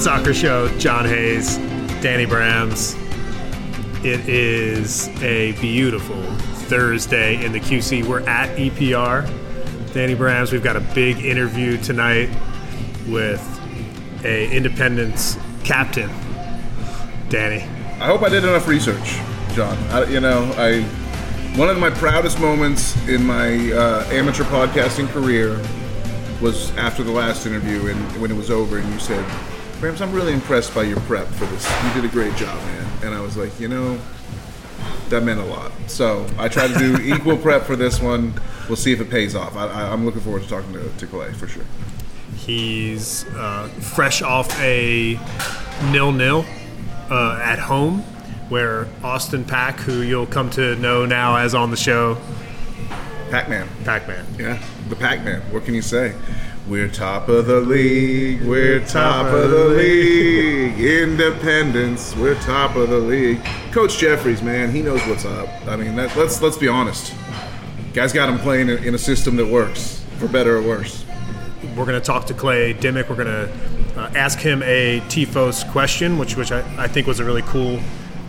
Soccer 0.00 0.32
Show. 0.32 0.66
John 0.78 1.04
Hayes, 1.04 1.58
Danny 2.00 2.24
Brams. 2.24 2.96
It 4.02 4.26
is 4.26 5.08
a 5.22 5.52
beautiful 5.60 6.22
Thursday 6.68 7.44
in 7.44 7.52
the 7.52 7.60
QC. 7.60 8.06
We're 8.06 8.26
at 8.26 8.56
EPR. 8.56 9.28
Danny 9.92 10.14
Brams, 10.14 10.52
we've 10.52 10.62
got 10.62 10.76
a 10.76 10.80
big 10.80 11.22
interview 11.22 11.76
tonight 11.76 12.30
with 13.08 13.44
a 14.24 14.50
Independence 14.50 15.36
captain, 15.64 16.08
Danny. 17.28 17.62
I 18.00 18.06
hope 18.06 18.22
I 18.22 18.30
did 18.30 18.44
enough 18.44 18.68
research, 18.68 19.18
John. 19.52 19.76
I, 19.90 20.04
you 20.04 20.20
know, 20.20 20.50
I 20.56 20.80
one 21.58 21.68
of 21.68 21.78
my 21.78 21.90
proudest 21.90 22.40
moments 22.40 22.96
in 23.06 23.22
my 23.22 23.70
uh, 23.72 24.06
amateur 24.10 24.44
podcasting 24.44 25.08
career 25.08 25.60
was 26.40 26.74
after 26.78 27.02
the 27.02 27.12
last 27.12 27.44
interview 27.44 27.88
and 27.88 28.20
when 28.22 28.30
it 28.30 28.36
was 28.36 28.50
over 28.50 28.78
and 28.78 28.90
you 28.94 28.98
said, 28.98 29.49
Brams, 29.80 30.02
I'm 30.02 30.12
really 30.12 30.34
impressed 30.34 30.74
by 30.74 30.82
your 30.82 31.00
prep 31.00 31.26
for 31.26 31.46
this. 31.46 31.66
You 31.84 32.02
did 32.02 32.04
a 32.04 32.12
great 32.12 32.36
job, 32.36 32.54
man. 32.54 32.86
And 33.02 33.14
I 33.14 33.20
was 33.22 33.38
like, 33.38 33.58
you 33.58 33.66
know, 33.66 33.98
that 35.08 35.22
meant 35.22 35.40
a 35.40 35.44
lot. 35.44 35.72
So 35.86 36.26
I 36.36 36.48
tried 36.48 36.68
to 36.68 36.78
do 36.78 37.02
equal 37.14 37.38
prep 37.38 37.62
for 37.62 37.76
this 37.76 37.98
one. 37.98 38.34
We'll 38.68 38.76
see 38.76 38.92
if 38.92 39.00
it 39.00 39.08
pays 39.08 39.34
off. 39.34 39.56
I, 39.56 39.90
am 39.90 40.04
looking 40.04 40.20
forward 40.20 40.42
to 40.42 40.48
talking 40.50 40.74
to, 40.74 40.86
to 40.98 41.06
Clay 41.06 41.32
for 41.32 41.48
sure. 41.48 41.64
He's 42.36 43.24
uh, 43.28 43.68
fresh 43.80 44.20
off 44.20 44.54
a 44.60 45.18
nil-nil 45.90 46.44
uh, 47.10 47.40
at 47.42 47.58
home, 47.58 48.00
where 48.50 48.86
Austin 49.02 49.46
Pack, 49.46 49.80
who 49.80 50.02
you'll 50.02 50.26
come 50.26 50.50
to 50.50 50.76
know 50.76 51.06
now 51.06 51.36
as 51.36 51.54
on 51.54 51.70
the 51.70 51.76
show, 51.78 52.18
Pac-Man. 53.30 53.66
Pac-Man. 53.84 54.26
Yeah, 54.38 54.62
the 54.90 54.96
Pac-Man. 54.96 55.40
What 55.52 55.64
can 55.64 55.72
you 55.72 55.82
say? 55.82 56.14
We're 56.68 56.88
top 56.88 57.28
of 57.28 57.46
the 57.46 57.60
league. 57.60 58.42
We're 58.42 58.84
top 58.84 59.26
of 59.26 59.50
the 59.50 59.64
league. 59.64 60.78
Independence. 60.78 62.14
We're 62.14 62.40
top 62.42 62.76
of 62.76 62.90
the 62.90 62.98
league. 62.98 63.42
Coach 63.72 63.98
Jeffries, 63.98 64.42
man, 64.42 64.70
he 64.70 64.82
knows 64.82 65.00
what's 65.06 65.24
up. 65.24 65.48
I 65.66 65.76
mean, 65.76 65.96
that, 65.96 66.14
let's 66.16 66.40
let's 66.40 66.58
be 66.58 66.68
honest. 66.68 67.14
Guys 67.92 68.12
got 68.12 68.28
him 68.28 68.38
playing 68.38 68.68
in 68.68 68.94
a 68.94 68.98
system 68.98 69.34
that 69.36 69.46
works, 69.46 70.04
for 70.18 70.28
better 70.28 70.58
or 70.58 70.62
worse. 70.62 71.04
We're 71.76 71.86
going 71.86 72.00
to 72.00 72.00
talk 72.00 72.26
to 72.26 72.34
Clay 72.34 72.72
Dimick. 72.74 73.08
We're 73.08 73.16
going 73.16 73.26
to 73.26 74.00
uh, 74.00 74.10
ask 74.14 74.38
him 74.38 74.62
a 74.62 75.00
Tifos 75.08 75.68
question, 75.72 76.18
which 76.18 76.36
which 76.36 76.52
I, 76.52 76.60
I 76.78 76.86
think 76.86 77.06
was 77.06 77.18
a 77.18 77.24
really 77.24 77.42
cool 77.42 77.80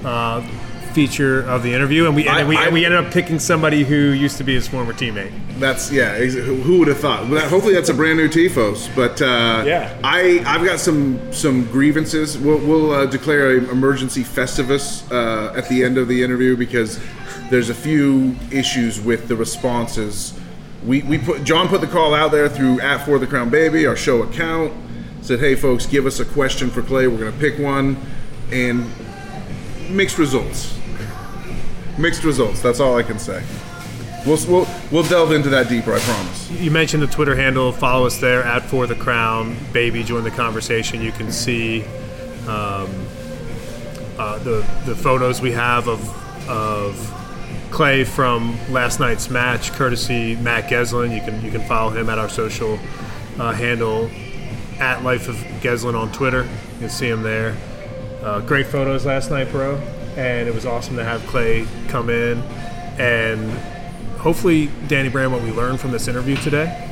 uh, 0.04 0.46
feature 0.94 1.42
of 1.44 1.64
the 1.64 1.74
interview, 1.74 2.06
and 2.06 2.16
we 2.16 2.28
and 2.28 2.38
I, 2.38 2.44
we, 2.44 2.58
I, 2.58 2.70
we 2.70 2.86
ended 2.86 3.04
up 3.04 3.12
picking 3.12 3.40
somebody 3.40 3.84
who 3.84 3.96
used 3.96 4.38
to 4.38 4.44
be 4.44 4.54
his 4.54 4.68
former 4.68 4.94
teammate. 4.94 5.32
That's 5.60 5.92
yeah. 5.92 6.18
Who 6.18 6.80
would 6.80 6.88
have 6.88 7.00
thought? 7.00 7.26
Hopefully, 7.28 7.74
that's 7.74 7.90
a 7.90 7.94
brand 7.94 8.18
new 8.18 8.28
Tifos. 8.28 8.94
But 8.96 9.22
uh, 9.22 9.64
yeah, 9.66 9.98
I 10.04 10.44
I've 10.46 10.66
got 10.66 10.80
some 10.80 11.34
some 11.34 11.66
grievances. 11.72 12.38
We'll, 12.38 12.60
we'll 12.60 12.92
uh, 12.92 13.06
declare 13.06 13.58
an 13.58 13.70
emergency 13.70 14.24
festivus 14.24 15.10
uh, 15.12 15.58
at 15.58 15.68
the 15.70 15.84
end 15.84 15.98
of 15.98 16.08
the 16.08 16.24
interview 16.24 16.56
because 16.56 17.00
there's 17.50 17.70
a 17.70 17.76
few 17.76 18.36
issues 18.52 19.00
with 19.02 19.28
the 19.28 19.36
responses. 19.36 20.38
We, 20.86 21.04
we 21.04 21.18
put 21.20 21.44
John 21.44 21.68
put 21.68 21.82
the 21.82 21.88
call 21.88 22.14
out 22.14 22.32
there 22.32 22.50
through 22.50 22.82
at 22.82 23.06
for 23.06 23.20
the 23.20 23.28
crown 23.28 23.50
baby 23.52 23.86
our 23.86 23.96
show 23.96 24.24
account 24.24 24.74
said 25.22 25.40
hey 25.40 25.54
folks 25.54 25.86
give 25.86 26.08
us 26.08 26.20
a 26.20 26.26
question 26.26 26.72
for 26.72 26.82
Clay 26.82 27.06
we're 27.08 27.20
gonna 27.20 27.32
pick 27.34 27.60
one 27.60 27.98
and 28.52 28.90
mixed 29.92 30.18
results 30.18 30.76
mixed 31.98 32.24
results. 32.24 32.62
That's 32.62 32.80
all 32.80 32.98
I 32.98 33.04
can 33.04 33.20
say. 33.20 33.44
We'll, 34.26 34.38
we'll, 34.48 34.68
we'll 34.92 35.04
delve 35.04 35.32
into 35.32 35.50
that 35.50 35.68
deeper, 35.68 35.94
I 35.94 36.00
promise. 36.00 36.52
You 36.52 36.70
mentioned 36.70 37.02
the 37.02 37.08
Twitter 37.08 37.36
handle. 37.36 37.72
Follow 37.72 38.06
us 38.06 38.20
there 38.20 38.44
at 38.44 38.64
For 38.64 38.86
the 38.86 38.96
Crown. 38.96 39.58
Baby, 39.74 40.04
join 40.04 40.24
the 40.24 40.32
conversation. 40.32 41.02
You 41.02 41.12
can 41.12 41.32
see 41.32 41.84
um, 42.48 42.90
uh, 44.20 44.38
the, 44.40 44.66
the 44.86 44.96
photos 44.96 45.42
we 45.42 45.52
have 45.54 45.88
of, 45.88 46.48
of 46.48 47.18
Clay 47.72 48.04
from 48.04 48.60
last 48.72 49.00
night's 49.00 49.32
match, 49.32 49.72
courtesy 49.72 50.36
Matt 50.36 50.70
Geslin. 50.70 51.16
You 51.16 51.22
can, 51.22 51.44
you 51.44 51.50
can 51.50 51.62
follow 51.62 51.90
him 51.90 52.08
at 52.08 52.20
our 52.20 52.30
social 52.30 52.80
uh, 53.40 53.54
handle 53.54 54.08
at 54.80 55.04
Life 55.04 55.30
of 55.30 55.36
Geslin 55.62 56.00
on 56.00 56.12
Twitter. 56.12 56.44
You 56.44 56.80
can 56.80 56.90
see 56.90 57.08
him 57.08 57.24
there. 57.24 57.58
Uh, 58.22 58.40
great 58.42 58.68
photos 58.68 59.04
last 59.04 59.32
night, 59.32 59.50
bro 59.50 59.82
and 60.18 60.48
it 60.48 60.54
was 60.54 60.66
awesome 60.66 60.96
to 60.98 61.04
have 61.04 61.26
Clay 61.28 61.66
come 61.88 62.10
in. 62.10 62.40
And 63.00 63.52
hopefully, 64.18 64.70
Danny 64.88 65.10
Brams, 65.10 65.32
what 65.32 65.42
we 65.42 65.52
learned 65.52 65.80
from 65.80 65.92
this 65.92 66.08
interview 66.08 66.36
today 66.38 66.90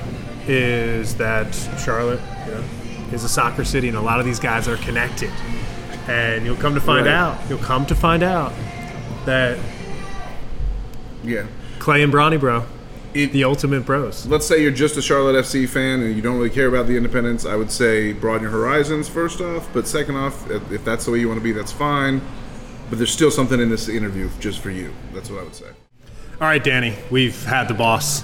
is 0.48 1.16
that 1.16 1.54
Charlotte 1.78 2.22
you 2.46 2.54
know, 2.54 2.64
is 3.12 3.24
a 3.24 3.30
soccer 3.30 3.64
city, 3.64 3.88
and 3.88 3.98
a 3.98 4.02
lot 4.02 4.20
of 4.20 4.26
these 4.26 4.40
guys 4.40 4.68
are 4.68 4.78
connected. 4.78 5.32
And 6.08 6.46
you'll 6.46 6.56
come 6.56 6.74
to 6.74 6.82
find 6.82 7.06
right. 7.06 7.16
out, 7.16 7.50
you'll 7.50 7.60
come 7.60 7.86
to 7.88 7.96
find 7.96 8.24
out 8.24 8.54
that 9.26 9.60
yeah, 11.24 11.46
Clay 11.78 12.02
and 12.02 12.12
Bronny, 12.12 12.40
bro, 12.40 12.66
it, 13.14 13.32
the 13.32 13.44
ultimate 13.44 13.86
bros. 13.86 14.26
Let's 14.26 14.48
say 14.48 14.62
you're 14.62 14.72
just 14.72 14.98
a 14.98 15.02
Charlotte 15.02 15.36
FC 15.36 15.68
fan 15.68 16.02
and 16.02 16.16
you 16.16 16.22
don't 16.22 16.38
really 16.38 16.50
care 16.50 16.68
about 16.68 16.88
the 16.88 16.96
independents. 16.96 17.46
I 17.46 17.56
would 17.56 17.70
say 17.70 18.14
broaden 18.14 18.44
your 18.44 18.52
horizons 18.52 19.08
first 19.10 19.42
off, 19.42 19.68
but 19.74 19.88
second 19.88 20.16
off, 20.16 20.50
if 20.50 20.84
that's 20.86 21.06
the 21.06 21.12
way 21.12 21.20
you 21.20 21.28
want 21.28 21.40
to 21.40 21.44
be, 21.44 21.52
that's 21.52 21.72
fine 21.72 22.22
but 22.90 22.98
there's 22.98 23.12
still 23.12 23.32
something 23.32 23.60
in 23.60 23.70
this 23.70 23.88
interview 23.90 24.30
just 24.40 24.60
for 24.60 24.72
you. 24.72 24.94
That's 25.14 25.30
what 25.30 25.42
I 25.42 25.44
would 25.44 25.56
say. 25.56 25.70
All 26.42 26.48
right, 26.48 26.64
Danny, 26.64 26.96
we've 27.12 27.44
had 27.46 27.68
the 27.68 27.74
boss, 27.74 28.24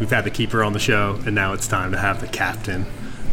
we've 0.00 0.10
had 0.10 0.24
the 0.24 0.30
keeper 0.30 0.64
on 0.64 0.72
the 0.72 0.78
show, 0.78 1.20
and 1.26 1.34
now 1.34 1.52
it's 1.52 1.68
time 1.68 1.92
to 1.92 1.98
have 1.98 2.20
the 2.20 2.26
captain 2.26 2.86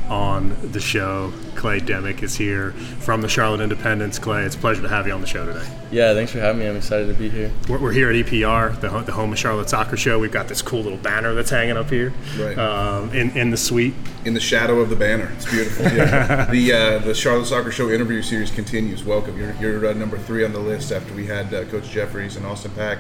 on 0.10 0.56
the 0.72 0.80
show. 0.80 1.32
Clay 1.56 1.80
Dimick 1.80 2.24
is 2.24 2.36
here 2.36 2.72
from 3.00 3.22
the 3.22 3.30
Charlotte 3.30 3.62
Independence. 3.62 4.18
Clay, 4.18 4.44
it's 4.44 4.56
a 4.56 4.58
pleasure 4.58 4.82
to 4.82 4.90
have 4.90 5.08
you 5.08 5.14
on 5.14 5.22
the 5.22 5.28
show 5.28 5.46
today. 5.46 5.68
Yeah, 5.92 6.14
thanks 6.14 6.32
for 6.32 6.40
having 6.40 6.60
me. 6.62 6.68
I'm 6.68 6.76
excited 6.76 7.08
to 7.08 7.14
be 7.14 7.30
here. 7.30 7.52
We're, 7.68 7.80
we're 7.80 7.92
here 7.92 8.10
at 8.10 8.16
EPR, 8.16 8.80
the, 8.80 8.90
the, 9.02 9.12
home 9.12 9.34
of 9.34 9.40
Charlotte 9.40 9.70
Soccer 9.70 9.98
Show. 9.98 10.20
We've 10.20 10.32
got 10.32 10.48
this 10.48 10.62
cool 10.62 10.82
little 10.82 10.98
banner 10.98 11.34
that's 11.34 11.50
hanging 11.50 11.78
up 11.78 11.90
here 11.90 12.14
right. 12.38 12.58
um, 12.58 13.14
in, 13.14 13.32
in 13.38 13.50
the 13.52 13.58
suite. 13.58 13.94
In 14.26 14.34
the 14.34 14.40
shadow 14.40 14.80
of 14.80 14.90
the 14.90 14.96
banner. 14.96 15.32
It's 15.36 15.50
beautiful. 15.50 15.86
Yeah. 15.86 16.46
the, 16.52 16.74
uh, 16.74 17.00
the 17.00 17.14
Charlotte 17.14 17.48
Soccer 17.48 17.72
Show 17.72 17.90
interview 17.90 18.22
series 18.22 18.52
continues. 18.52 19.04
Welcome. 19.04 19.38
You're, 19.38 19.54
you're 19.56 19.88
uh, 19.88 19.94
number 19.94 20.18
three 20.18 20.46
on 20.46 20.54
the 20.54 20.60
list 20.60 20.92
after 20.92 21.14
we 21.14 21.26
had 21.26 21.54
uh, 21.54 21.66
Coach 21.66 21.90
Jeffries 21.90 22.36
and 22.36 22.46
Austin 22.46 22.72
Pack. 22.72 23.00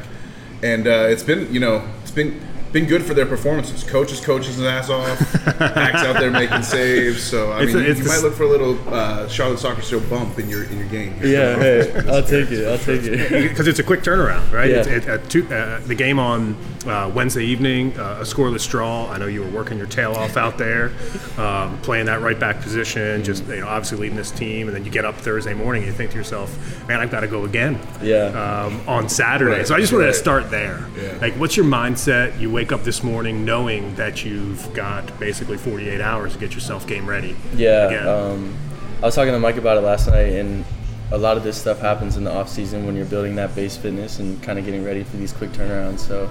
And 0.62 0.88
uh, 0.88 1.08
it's 1.10 1.24
been, 1.24 1.54
you 1.54 1.60
know, 1.60 1.88
it's 2.02 2.12
been 2.12 2.42
been 2.72 2.86
good 2.86 3.04
for 3.04 3.14
their 3.14 3.26
performances. 3.26 3.84
Coaches 3.84 4.20
coaches 4.20 4.56
his 4.56 4.66
ass 4.66 4.90
off. 4.90 5.20
Hacks 5.60 6.04
out 6.04 6.20
there 6.20 6.32
making 6.32 6.64
saves. 6.64 7.24
So 7.24 7.52
I 7.52 7.64
it's 7.64 7.74
mean, 7.74 7.86
a, 7.86 7.88
you, 7.88 8.04
might 8.04 8.22
look 8.22 8.34
for 8.34 8.44
a 8.44 8.50
little 8.50 8.78
uh, 8.94 9.28
Charlotte 9.28 9.60
Soccer 9.60 9.82
Show 9.82 10.00
bump 10.02 10.38
in 10.40 10.50
your 10.50 10.64
in 10.66 10.78
your 10.78 10.88
game. 10.88 11.16
Yeah, 11.22 11.56
hey, 11.58 11.94
I'll 12.08 12.24
take 12.24 12.52
it. 12.52 12.68
I'll 12.68 12.78
take 12.78 13.02
it 13.04 13.50
because 13.50 13.68
it's 13.68 13.80
a 13.80 13.84
quick 13.84 14.02
turnaround, 14.02 14.52
right? 14.52 14.70
Yeah. 14.70 14.84
It's, 14.86 15.08
it, 15.08 15.30
two, 15.30 15.48
uh, 15.54 15.80
the 15.82 15.96
game 15.96 16.20
on 16.20 16.56
uh, 16.86 17.12
Wednesday 17.14 17.46
evening, 17.46 17.98
uh, 17.98 18.20
a 18.20 18.24
scoreless 18.24 18.70
draw. 18.70 19.10
I 19.10 19.18
know 19.18 19.28
you 19.28 19.42
were 19.42 19.50
working 19.50 19.78
your 19.78 19.88
tail 19.88 20.14
off 20.14 20.38
out 20.38 20.58
there, 20.58 20.92
um, 21.38 21.80
playing 21.82 22.06
that 22.06 22.22
right 22.22 22.40
back 22.40 22.62
position. 22.62 23.24
Just 23.24 23.46
you 23.48 23.62
know, 23.62 23.68
obviously 23.68 23.98
leading 23.98 24.18
this 24.18 24.32
team, 24.32 24.68
and 24.68 24.76
then 24.76 24.86
you 24.86 24.92
get 24.92 25.06
up 25.06 25.16
Thursday 25.16 25.54
morning 25.54 25.84
and 25.84 25.92
you 25.92 25.98
think 25.98 26.12
to 26.12 26.18
yourself, 26.18 26.88
"Man, 26.88 27.00
I've 27.00 27.12
got 27.12 27.22
to 27.22 27.28
go 27.28 27.46
again." 27.46 27.80
Yeah. 28.02 28.66
Um, 28.66 28.88
on 28.88 29.10
Saturday, 29.10 29.58
right. 29.58 29.68
so 29.68 29.76
I 29.76 29.80
just 29.80 29.92
wanted 29.92 30.06
right. 30.06 30.14
to 30.14 30.20
start 30.20 30.52
there. 30.52 30.88
Yeah. 30.98 31.18
Like, 31.22 31.34
what's 31.34 31.58
your 31.58 31.66
mindset? 31.66 32.40
You 32.40 32.50
wake 32.60 32.74
up 32.74 32.84
this 32.84 33.04
morning 33.04 33.46
knowing 33.46 33.96
that 33.96 34.26
you've 34.26 34.74
got 34.74 35.18
basically 35.18 35.56
48 35.56 36.02
hours 36.02 36.34
to 36.34 36.40
get 36.40 36.54
yourself 36.54 36.86
game 36.86 37.08
ready. 37.08 37.34
Yeah. 37.56 38.06
Um, 38.06 38.54
I 39.02 39.06
was 39.06 39.16
talking 39.16 39.32
to 39.32 39.40
Mike 39.40 39.56
about 39.56 39.78
it 39.78 39.80
last 39.80 40.10
night, 40.10 40.34
and 40.34 40.66
a 41.14 41.18
lot 41.18 41.38
of 41.38 41.44
this 41.44 41.58
stuff 41.58 41.80
happens 41.80 42.18
in 42.18 42.26
the 42.26 42.34
off 42.34 42.50
season 42.50 42.86
when 42.86 42.98
you're 42.98 43.06
building 43.06 43.36
that 43.36 43.56
base 43.56 43.78
fitness 43.78 44.20
and 44.20 44.44
kind 44.44 44.60
of 44.60 44.66
getting 44.66 44.84
ready 44.84 45.06
for 45.06 45.16
these 45.16 45.32
quick 45.32 45.52
turnarounds. 45.52 46.00
So, 46.00 46.30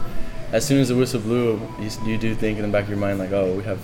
as 0.53 0.67
soon 0.67 0.83
as 0.83 0.89
the 0.89 0.97
whistle 0.97 1.21
blew, 1.21 1.63
you, 1.81 1.91
you 2.05 2.19
do 2.19 2.35
think 2.35 2.59
in 2.59 2.63
the 2.63 2.71
back 2.71 2.83
of 2.83 2.91
your 2.91 2.99
mind 2.99 3.19
like, 3.19 3.33
oh, 3.33 3.57
we 3.57 3.65
have 3.65 3.81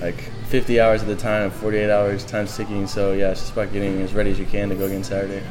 like 0.00 0.20
50 0.50 0.78
hours 0.78 1.02
at 1.02 1.08
the 1.08 1.16
time, 1.16 1.50
48 1.50 1.90
hours, 1.90 2.24
time 2.24 2.46
ticking. 2.46 2.86
So 2.86 3.12
yeah, 3.12 3.32
it's 3.32 3.40
just 3.40 3.54
about 3.54 3.72
getting 3.72 4.00
as 4.02 4.14
ready 4.14 4.30
as 4.30 4.38
you 4.38 4.46
can 4.46 4.68
to 4.68 4.76
go 4.76 4.84
again 4.84 5.02
Saturday. 5.02 5.42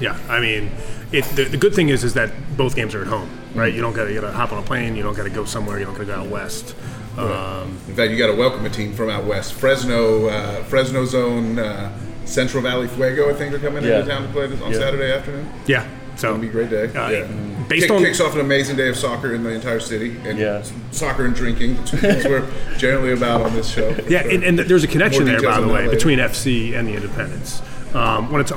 Yeah, 0.00 0.18
I 0.28 0.40
mean, 0.40 0.70
it, 1.12 1.24
the, 1.36 1.44
the, 1.44 1.56
good 1.56 1.74
thing 1.74 1.88
is 1.88 2.02
is 2.04 2.14
that 2.14 2.32
both 2.56 2.74
games 2.74 2.94
are 2.94 3.02
at 3.02 3.06
home, 3.06 3.30
right? 3.54 3.72
You 3.72 3.80
don't 3.80 3.92
got 3.92 4.06
to 4.06 4.32
hop 4.32 4.52
on 4.52 4.58
a 4.58 4.66
plane, 4.66 4.96
you 4.96 5.02
don't 5.02 5.16
got 5.16 5.24
to 5.24 5.30
go 5.30 5.44
somewhere, 5.44 5.78
you 5.78 5.84
don't 5.84 5.94
got 5.94 6.00
to 6.00 6.06
go 6.06 6.20
out 6.20 6.28
west. 6.28 6.74
Um, 7.16 7.78
In 7.86 7.94
fact, 7.94 8.10
you 8.10 8.18
got 8.18 8.26
to 8.26 8.34
welcome 8.34 8.64
a 8.66 8.70
team 8.70 8.92
from 8.92 9.08
out 9.08 9.24
west. 9.24 9.54
Fresno, 9.54 10.26
uh, 10.26 10.64
Fresno 10.64 11.04
Zone, 11.04 11.58
uh, 11.58 11.96
Central 12.24 12.62
Valley 12.62 12.88
Fuego, 12.88 13.30
I 13.30 13.34
think 13.34 13.54
are 13.54 13.58
coming 13.58 13.84
yeah. 13.84 14.00
into 14.00 14.10
town 14.10 14.22
to 14.22 14.28
play 14.32 14.48
this 14.48 14.60
on 14.60 14.72
yeah. 14.72 14.78
Saturday 14.78 15.12
afternoon. 15.12 15.48
Yeah, 15.66 15.84
so 15.84 15.88
it's 16.12 16.22
gonna 16.22 16.38
be 16.38 16.48
a 16.48 16.52
great 16.52 16.70
day. 16.70 16.86
Uh, 16.86 17.10
yeah. 17.10 17.26
Based 17.68 17.86
Kick, 17.86 17.92
on 17.92 18.02
kicks 18.02 18.20
off 18.20 18.34
an 18.34 18.40
amazing 18.40 18.76
day 18.76 18.88
of 18.88 18.96
soccer 18.96 19.34
in 19.34 19.42
the 19.42 19.50
entire 19.50 19.80
city, 19.80 20.16
and 20.24 20.38
yeah. 20.38 20.62
soccer 20.90 21.24
and 21.24 21.34
drinking, 21.34 21.76
the 21.76 21.82
two 21.84 21.96
things 21.96 22.24
we're 22.24 22.46
generally 22.76 23.12
about 23.12 23.40
on 23.40 23.54
this 23.54 23.70
show. 23.70 23.88
Yeah, 24.08 24.22
sure. 24.22 24.30
and, 24.32 24.44
and, 24.44 24.58
there's 24.58 24.84
a 24.84 24.88
connection 24.88 25.24
there, 25.24 25.40
by 25.40 25.60
the 25.60 25.68
way, 25.68 25.88
between 25.88 26.18
FC 26.18 26.74
and 26.74 26.88
the 26.88 26.94
Independents. 26.94 27.62
Um, 27.94 28.30
when 28.32 28.40
it's, 28.40 28.52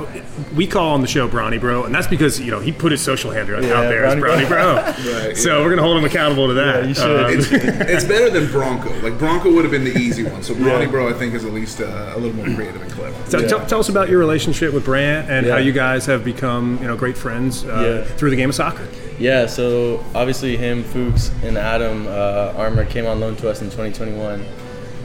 we 0.55 0.65
call 0.65 0.93
on 0.93 1.01
the 1.01 1.07
show 1.07 1.27
Brownie 1.27 1.59
Bro, 1.59 1.83
and 1.85 1.93
that's 1.93 2.07
because 2.07 2.39
you 2.39 2.49
know 2.49 2.59
he 2.59 2.71
put 2.71 2.91
his 2.91 3.01
social 3.03 3.29
handle 3.29 3.63
Yeah, 3.63 3.73
out 3.75 3.81
there 3.83 4.03
as 4.05 4.19
Brownie 4.19 4.45
Brownie 4.45 4.95
Bro. 5.03 5.13
Right, 5.27 5.37
so 5.37 5.57
yeah. 5.59 5.63
we're 5.63 5.69
gonna 5.69 5.83
hold 5.83 5.97
him 5.99 6.05
accountable 6.05 6.47
to 6.47 6.53
that. 6.55 6.81
Yeah, 6.83 6.87
you 6.87 6.93
should. 6.95 7.19
Um, 7.25 7.39
It's, 7.39 7.51
it's 7.51 8.03
better 8.05 8.31
than 8.31 8.49
Bronco. 8.51 8.89
Like 9.01 9.19
Bronco 9.19 9.53
would 9.53 9.63
have 9.63 9.71
been 9.71 9.83
the 9.83 9.95
easy 9.97 10.23
one. 10.23 10.41
So 10.41 10.55
Bronny 10.55 10.89
Bro, 10.89 11.09
I 11.09 11.13
think, 11.13 11.35
is 11.35 11.45
at 11.45 11.53
least 11.53 11.81
uh, 11.81 12.13
a 12.15 12.19
little 12.19 12.35
more 12.35 12.55
creative 12.55 12.81
and 12.81 12.91
clever. 12.91 13.29
so 13.29 13.39
Yeah. 13.39 13.47
tell, 13.47 13.65
tell 13.67 13.79
us 13.79 13.89
about 13.89 14.09
your 14.09 14.17
relationship 14.19 14.73
with 14.73 14.85
Brandt 14.85 15.29
and 15.29 15.45
how 15.45 15.57
you 15.57 15.71
guys 15.71 16.05
have 16.07 16.25
become 16.25 16.79
you 16.81 16.87
know 16.87 16.95
great 16.97 17.15
friends 17.17 17.63
uh, 17.65 18.03
Yeah. 18.07 18.15
through 18.15 18.31
the 18.31 18.35
game 18.37 18.49
of 18.49 18.55
soccer. 18.55 18.87
Yeah, 19.19 19.45
so 19.45 20.03
obviously 20.15 20.57
him, 20.57 20.83
Fuchs, 20.83 21.31
and 21.43 21.57
Adam 21.57 22.07
uh, 22.07 22.53
Armour 22.55 22.85
came 22.85 23.05
on 23.05 23.19
loan 23.19 23.35
to 23.37 23.49
us 23.49 23.61
in 23.61 23.67
2021. 23.69 24.43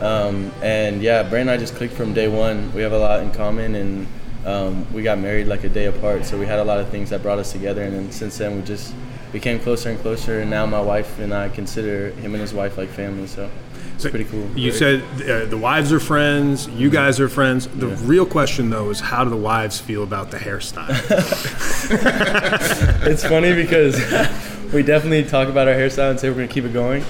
Um, 0.01 0.51
and 0.63 1.01
yeah, 1.01 1.23
Brandt 1.23 1.43
and 1.49 1.51
I 1.51 1.57
just 1.59 1.75
clicked 1.77 1.95
from 1.95 2.13
day 2.13 2.29
one. 2.29 2.73
We 2.75 2.83
have 2.83 2.93
a 2.93 2.99
lot 2.99 3.21
in 3.23 3.31
common, 3.31 3.75
and 3.75 4.07
um, 4.45 4.93
we 4.93 5.03
got 5.03 5.19
married 5.19 5.47
like 5.47 5.65
a 5.65 5.69
day 5.69 5.87
apart. 5.87 6.25
So 6.25 6.39
we 6.39 6.47
had 6.47 6.59
a 6.59 6.65
lot 6.65 6.81
of 6.81 6.89
things 6.89 7.11
that 7.11 7.23
brought 7.23 7.39
us 7.39 7.53
together. 7.53 7.83
And 7.83 7.95
then 7.95 8.13
since 8.13 8.39
then, 8.39 8.57
we 8.57 8.63
just 8.63 8.95
became 9.33 9.59
closer 9.59 9.91
and 9.91 9.99
closer. 10.01 10.41
And 10.41 10.51
now 10.51 10.67
my 10.67 10.81
wife 10.81 11.19
and 11.19 11.33
I 11.33 11.49
consider 11.49 12.11
him 12.11 12.35
and 12.35 12.41
his 12.41 12.53
wife 12.53 12.77
like 12.77 12.89
family. 12.89 13.27
So 13.27 13.49
it's 13.95 14.03
So 14.03 14.11
pretty 14.11 14.25
cool. 14.25 14.47
You 14.57 14.73
said 14.73 15.03
uh, 15.29 15.45
the 15.47 15.59
wives 15.59 15.93
are 15.93 16.01
friends. 16.01 16.67
You 16.69 16.91
guys 16.91 17.21
are 17.21 17.29
friends. 17.29 17.69
The 17.69 17.89
real 17.89 18.27
question 18.27 18.71
though 18.71 18.91
is 18.91 19.01
how 19.01 19.25
do 19.25 19.31
the 19.31 19.37
wives 19.37 19.81
feel 19.81 20.03
about 20.03 20.31
the 20.31 20.39
hairstyle? 20.39 20.89
it's 23.07 23.25
funny 23.25 23.55
because 23.55 23.97
we 24.73 24.83
definitely 24.83 25.25
talk 25.25 25.49
about 25.49 25.69
our 25.69 25.75
hairstyle 25.75 26.11
and 26.11 26.21
say 26.21 26.31
we're 26.31 26.37
gonna 26.37 26.49
keep 26.49 26.65
it 26.65 26.73
going. 26.73 27.05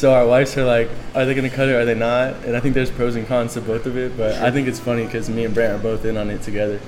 So 0.00 0.14
our 0.14 0.26
wives 0.26 0.56
are 0.56 0.64
like, 0.64 0.88
are 1.14 1.26
they 1.26 1.34
gonna 1.34 1.50
cut 1.50 1.68
it? 1.68 1.72
Or 1.72 1.80
are 1.80 1.84
they 1.84 1.94
not? 1.94 2.32
And 2.46 2.56
I 2.56 2.60
think 2.60 2.74
there's 2.74 2.90
pros 2.90 3.16
and 3.16 3.26
cons 3.26 3.52
to 3.52 3.60
both 3.60 3.84
of 3.84 3.98
it. 3.98 4.16
But 4.16 4.36
I 4.36 4.50
think 4.50 4.66
it's 4.66 4.80
funny 4.80 5.04
because 5.04 5.28
me 5.28 5.44
and 5.44 5.52
Brandt 5.52 5.74
are 5.78 5.82
both 5.82 6.06
in 6.06 6.16
on 6.16 6.30
it 6.30 6.40
together. 6.40 6.80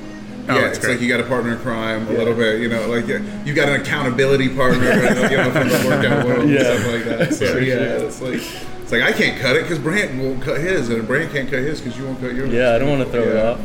Oh, 0.48 0.54
yeah, 0.54 0.60
that's 0.62 0.78
it's 0.78 0.86
great. 0.86 0.92
like 0.94 1.02
you 1.02 1.08
got 1.08 1.20
a 1.20 1.24
partner 1.24 1.52
in 1.52 1.58
crime, 1.58 2.08
a 2.08 2.12
little 2.12 2.32
bit, 2.34 2.62
you 2.62 2.70
know, 2.70 2.88
like 2.88 3.06
you 3.06 3.52
got 3.52 3.68
an 3.68 3.82
accountability 3.82 4.48
partner, 4.56 4.86
you 5.30 5.36
know, 5.36 5.50
from 5.52 5.68
the 5.68 5.84
workout 5.86 6.24
world 6.26 6.48
Yeah. 6.48 6.60
and 6.72 6.80
stuff 6.80 6.92
like 6.92 7.04
that. 7.04 7.34
So 7.34 7.46
For 7.52 7.60
yeah, 7.60 7.74
sure. 7.74 8.06
it's 8.06 8.22
like 8.22 8.40
it's 8.82 8.92
like 8.92 9.02
I 9.02 9.12
can't 9.12 9.38
cut 9.38 9.56
it 9.56 9.64
because 9.64 9.78
Brandt 9.78 10.18
won't 10.18 10.40
cut 10.40 10.58
his, 10.58 10.88
and 10.88 11.06
Brandt 11.06 11.32
can't 11.34 11.50
cut 11.50 11.58
his 11.58 11.82
because 11.82 11.98
you 11.98 12.06
won't 12.06 12.18
cut 12.18 12.34
yours. 12.34 12.48
Yeah, 12.50 12.74
I 12.74 12.78
don't 12.78 12.88
want 12.88 13.02
to 13.04 13.10
throw 13.10 13.24
it 13.24 13.34
Yeah. 13.34 13.50
off. 13.50 13.60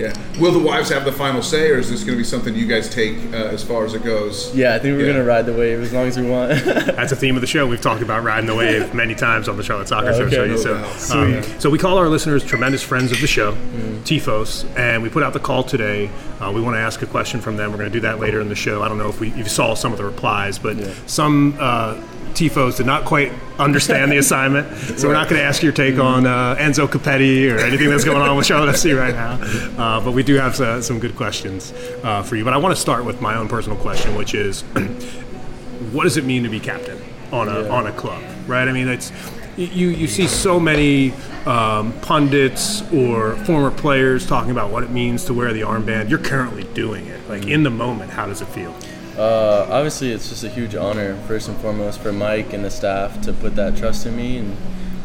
Yeah. 0.00 0.12
Will 0.40 0.52
the 0.52 0.58
wives 0.58 0.88
have 0.90 1.04
the 1.04 1.12
final 1.12 1.42
say, 1.42 1.70
or 1.70 1.78
is 1.78 1.90
this 1.90 2.00
going 2.00 2.12
to 2.12 2.16
be 2.16 2.24
something 2.24 2.54
you 2.54 2.66
guys 2.66 2.88
take 2.88 3.16
uh, 3.32 3.36
as 3.36 3.62
far 3.62 3.84
as 3.84 3.92
it 3.94 4.02
goes? 4.02 4.54
Yeah, 4.54 4.74
I 4.74 4.78
think 4.78 4.96
we're 4.96 5.06
Yeah. 5.06 5.12
gonna 5.12 5.24
ride 5.24 5.44
the 5.46 5.52
wave 5.52 5.80
as 5.82 5.92
long 5.92 6.06
as 6.06 6.18
we 6.18 6.26
want. 6.26 6.50
That's 6.64 7.12
a 7.12 7.16
theme 7.16 7.34
of 7.34 7.40
the 7.42 7.46
show. 7.46 7.66
We've 7.66 7.80
talked 7.80 8.02
about 8.02 8.22
riding 8.24 8.46
the 8.46 8.54
wave 8.54 8.94
many 8.94 9.14
times 9.14 9.48
on 9.48 9.56
the 9.58 9.62
Charlotte 9.62 9.88
Soccer 9.88 10.12
Show. 10.14 10.22
Okay, 10.22 10.36
So, 10.36 10.46
no 10.46 10.56
so, 10.56 10.74
doubt. 10.74 11.10
um, 11.36 11.42
Sweet. 11.42 11.60
so 11.60 11.68
we 11.70 11.78
call 11.78 11.98
our 11.98 12.08
listeners 12.08 12.42
tremendous 12.44 12.82
friends 12.82 13.12
of 13.12 13.20
the 13.20 13.26
show, 13.26 13.52
Mm. 13.52 14.00
TIFOS, 14.04 14.64
and 14.76 15.02
we 15.02 15.08
put 15.10 15.22
out 15.22 15.32
the 15.34 15.40
call 15.40 15.62
today. 15.62 16.08
Uh, 16.40 16.50
we 16.54 16.60
want 16.62 16.74
to 16.76 16.80
ask 16.80 17.02
a 17.02 17.06
question 17.06 17.40
from 17.40 17.56
them. 17.56 17.70
We're 17.70 17.78
going 17.78 17.90
to 17.90 17.96
do 17.96 18.00
that 18.00 18.18
later 18.20 18.40
in 18.40 18.48
the 18.48 18.54
show. 18.54 18.82
I 18.82 18.88
don't 18.88 18.98
know 18.98 19.08
if 19.08 19.20
we 19.20 19.30
you 19.32 19.44
saw 19.44 19.74
some 19.74 19.92
of 19.92 19.98
the 19.98 20.04
replies, 20.04 20.58
but 20.58 20.76
Yeah. 20.76 20.92
some 21.06 21.56
uh, 21.60 21.96
TIFOs 22.34 22.76
did 22.78 22.86
not 22.86 23.04
quite 23.04 23.32
understand 23.58 24.10
the 24.10 24.18
assignment. 24.18 24.66
So 24.98 25.08
we're 25.08 25.14
not 25.14 25.28
going 25.28 25.40
to 25.40 25.46
ask 25.46 25.62
your 25.62 25.72
take 25.72 25.98
on 25.98 26.26
uh, 26.26 26.56
Enzo 26.58 26.86
Copetti 26.88 27.50
or 27.54 27.58
anything 27.58 27.90
that's 27.90 28.04
going 28.04 28.20
on 28.22 28.36
with 28.36 28.46
Charlotte 28.46 28.74
FC 28.74 28.96
right 28.98 29.14
now. 29.14 29.38
Uh, 29.82 30.04
but 30.04 30.12
we 30.12 30.22
do 30.22 30.34
have 30.36 30.58
uh, 30.60 30.80
some 30.82 30.98
good 30.98 31.16
questions 31.16 31.72
uh, 32.02 32.22
for 32.22 32.36
you. 32.36 32.44
But 32.44 32.54
I 32.54 32.56
want 32.58 32.74
to 32.74 32.80
start 32.80 33.04
with 33.04 33.20
my 33.20 33.36
own 33.36 33.48
personal 33.48 33.76
question, 33.78 34.14
which 34.16 34.34
is 34.34 34.62
what 35.92 36.04
does 36.04 36.16
it 36.16 36.24
mean 36.24 36.42
to 36.44 36.48
be 36.48 36.60
captain 36.60 37.00
on 37.32 37.48
a 37.48 37.62
Yeah. 37.62 37.68
on 37.68 37.86
a 37.86 37.92
club, 37.92 38.22
right? 38.46 38.66
I 38.66 38.72
mean, 38.72 38.88
it's 38.88 39.12
you 39.56 39.88
you 39.88 40.06
see 40.06 40.26
so 40.26 40.58
many 40.58 41.12
um, 41.46 41.92
pundits 42.00 42.82
or 42.92 43.36
former 43.44 43.70
players 43.70 44.26
talking 44.26 44.50
about 44.50 44.70
what 44.70 44.82
it 44.82 44.90
means 44.90 45.24
to 45.26 45.34
wear 45.34 45.52
the 45.52 45.60
armband. 45.62 46.08
You're 46.08 46.18
currently 46.18 46.64
doing 46.74 47.06
it, 47.06 47.20
like 47.28 47.46
in 47.46 47.62
the 47.62 47.70
moment. 47.70 48.10
How 48.10 48.26
does 48.26 48.40
it 48.40 48.48
feel? 48.48 48.74
Uh, 49.20 49.66
obviously, 49.68 50.10
it's 50.12 50.30
just 50.30 50.44
a 50.44 50.48
huge 50.48 50.74
honor, 50.74 51.14
first 51.28 51.46
and 51.46 51.56
foremost, 51.58 52.00
for 52.00 52.10
Mike 52.10 52.54
and 52.54 52.64
the 52.64 52.70
staff 52.70 53.20
to 53.20 53.34
put 53.34 53.54
that 53.54 53.76
trust 53.76 54.06
in 54.06 54.16
me 54.16 54.38
and 54.38 54.56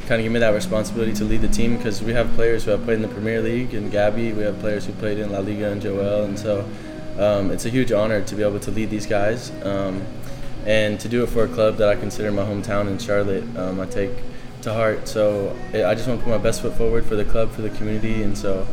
kind 0.07 0.21
of 0.21 0.23
give 0.23 0.31
me 0.31 0.39
that 0.39 0.53
responsibility 0.53 1.11
to 1.11 1.25
lead 1.25 1.41
the 1.41 1.49
team 1.49 1.75
because 1.75 2.01
we 2.01 2.13
have 2.13 2.33
players 2.35 2.63
who 2.63 2.71
have 2.71 2.81
played 2.85 2.95
in 2.95 3.01
the 3.01 3.09
Premier 3.09 3.41
League 3.41 3.73
and 3.73 3.91
Gabby. 3.91 4.31
We 4.31 4.43
have 4.43 4.57
players 4.59 4.85
who 4.85 4.93
played 4.93 5.19
in 5.19 5.33
La 5.33 5.39
Liga 5.39 5.69
and 5.69 5.81
Joel, 5.81 6.23
and 6.23 6.39
so 6.39 6.65
um, 7.19 7.51
it's 7.51 7.65
a 7.65 7.69
huge 7.69 7.91
honor 7.91 8.21
to 8.21 8.35
be 8.35 8.41
able 8.41 8.61
to 8.61 8.71
lead 8.71 8.89
these 8.89 9.05
guys 9.05 9.51
um, 9.63 10.01
and 10.65 10.97
to 11.01 11.09
do 11.09 11.21
it 11.23 11.27
for 11.27 11.43
a 11.43 11.49
club 11.49 11.75
that 11.75 11.89
I 11.89 11.97
consider 11.97 12.31
my 12.31 12.43
hometown 12.43 12.87
in 12.87 12.97
Charlotte. 12.97 13.43
Um, 13.57 13.81
I 13.81 13.85
take 13.85 14.11
to 14.61 14.71
heart. 14.71 15.09
So 15.09 15.53
I 15.73 15.83
I 15.83 15.93
just 15.93 16.07
want 16.07 16.21
to 16.21 16.23
put 16.23 16.31
my 16.31 16.37
best 16.37 16.61
foot 16.61 16.73
forward 16.75 17.05
for 17.05 17.17
the 17.17 17.25
club, 17.25 17.51
for 17.51 17.63
the 17.63 17.69
community, 17.71 18.23
and 18.23 18.37
so 18.37 18.65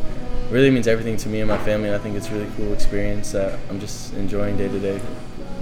it 0.45 0.51
really 0.53 0.71
means 0.71 0.87
everything 0.87 1.17
to 1.17 1.27
me 1.27 1.41
and 1.41 1.49
my 1.49 1.57
family. 1.65 1.89
And 1.89 1.97
I 1.97 1.99
think 1.99 2.15
it's 2.15 2.29
a 2.29 2.33
really 2.33 2.49
cool 2.55 2.71
experience 2.71 3.33
that 3.33 3.59
I'm 3.69 3.81
just 3.81 4.13
enjoying 4.13 4.55
day 4.55 4.69
to 4.69 4.79
day. 4.79 5.01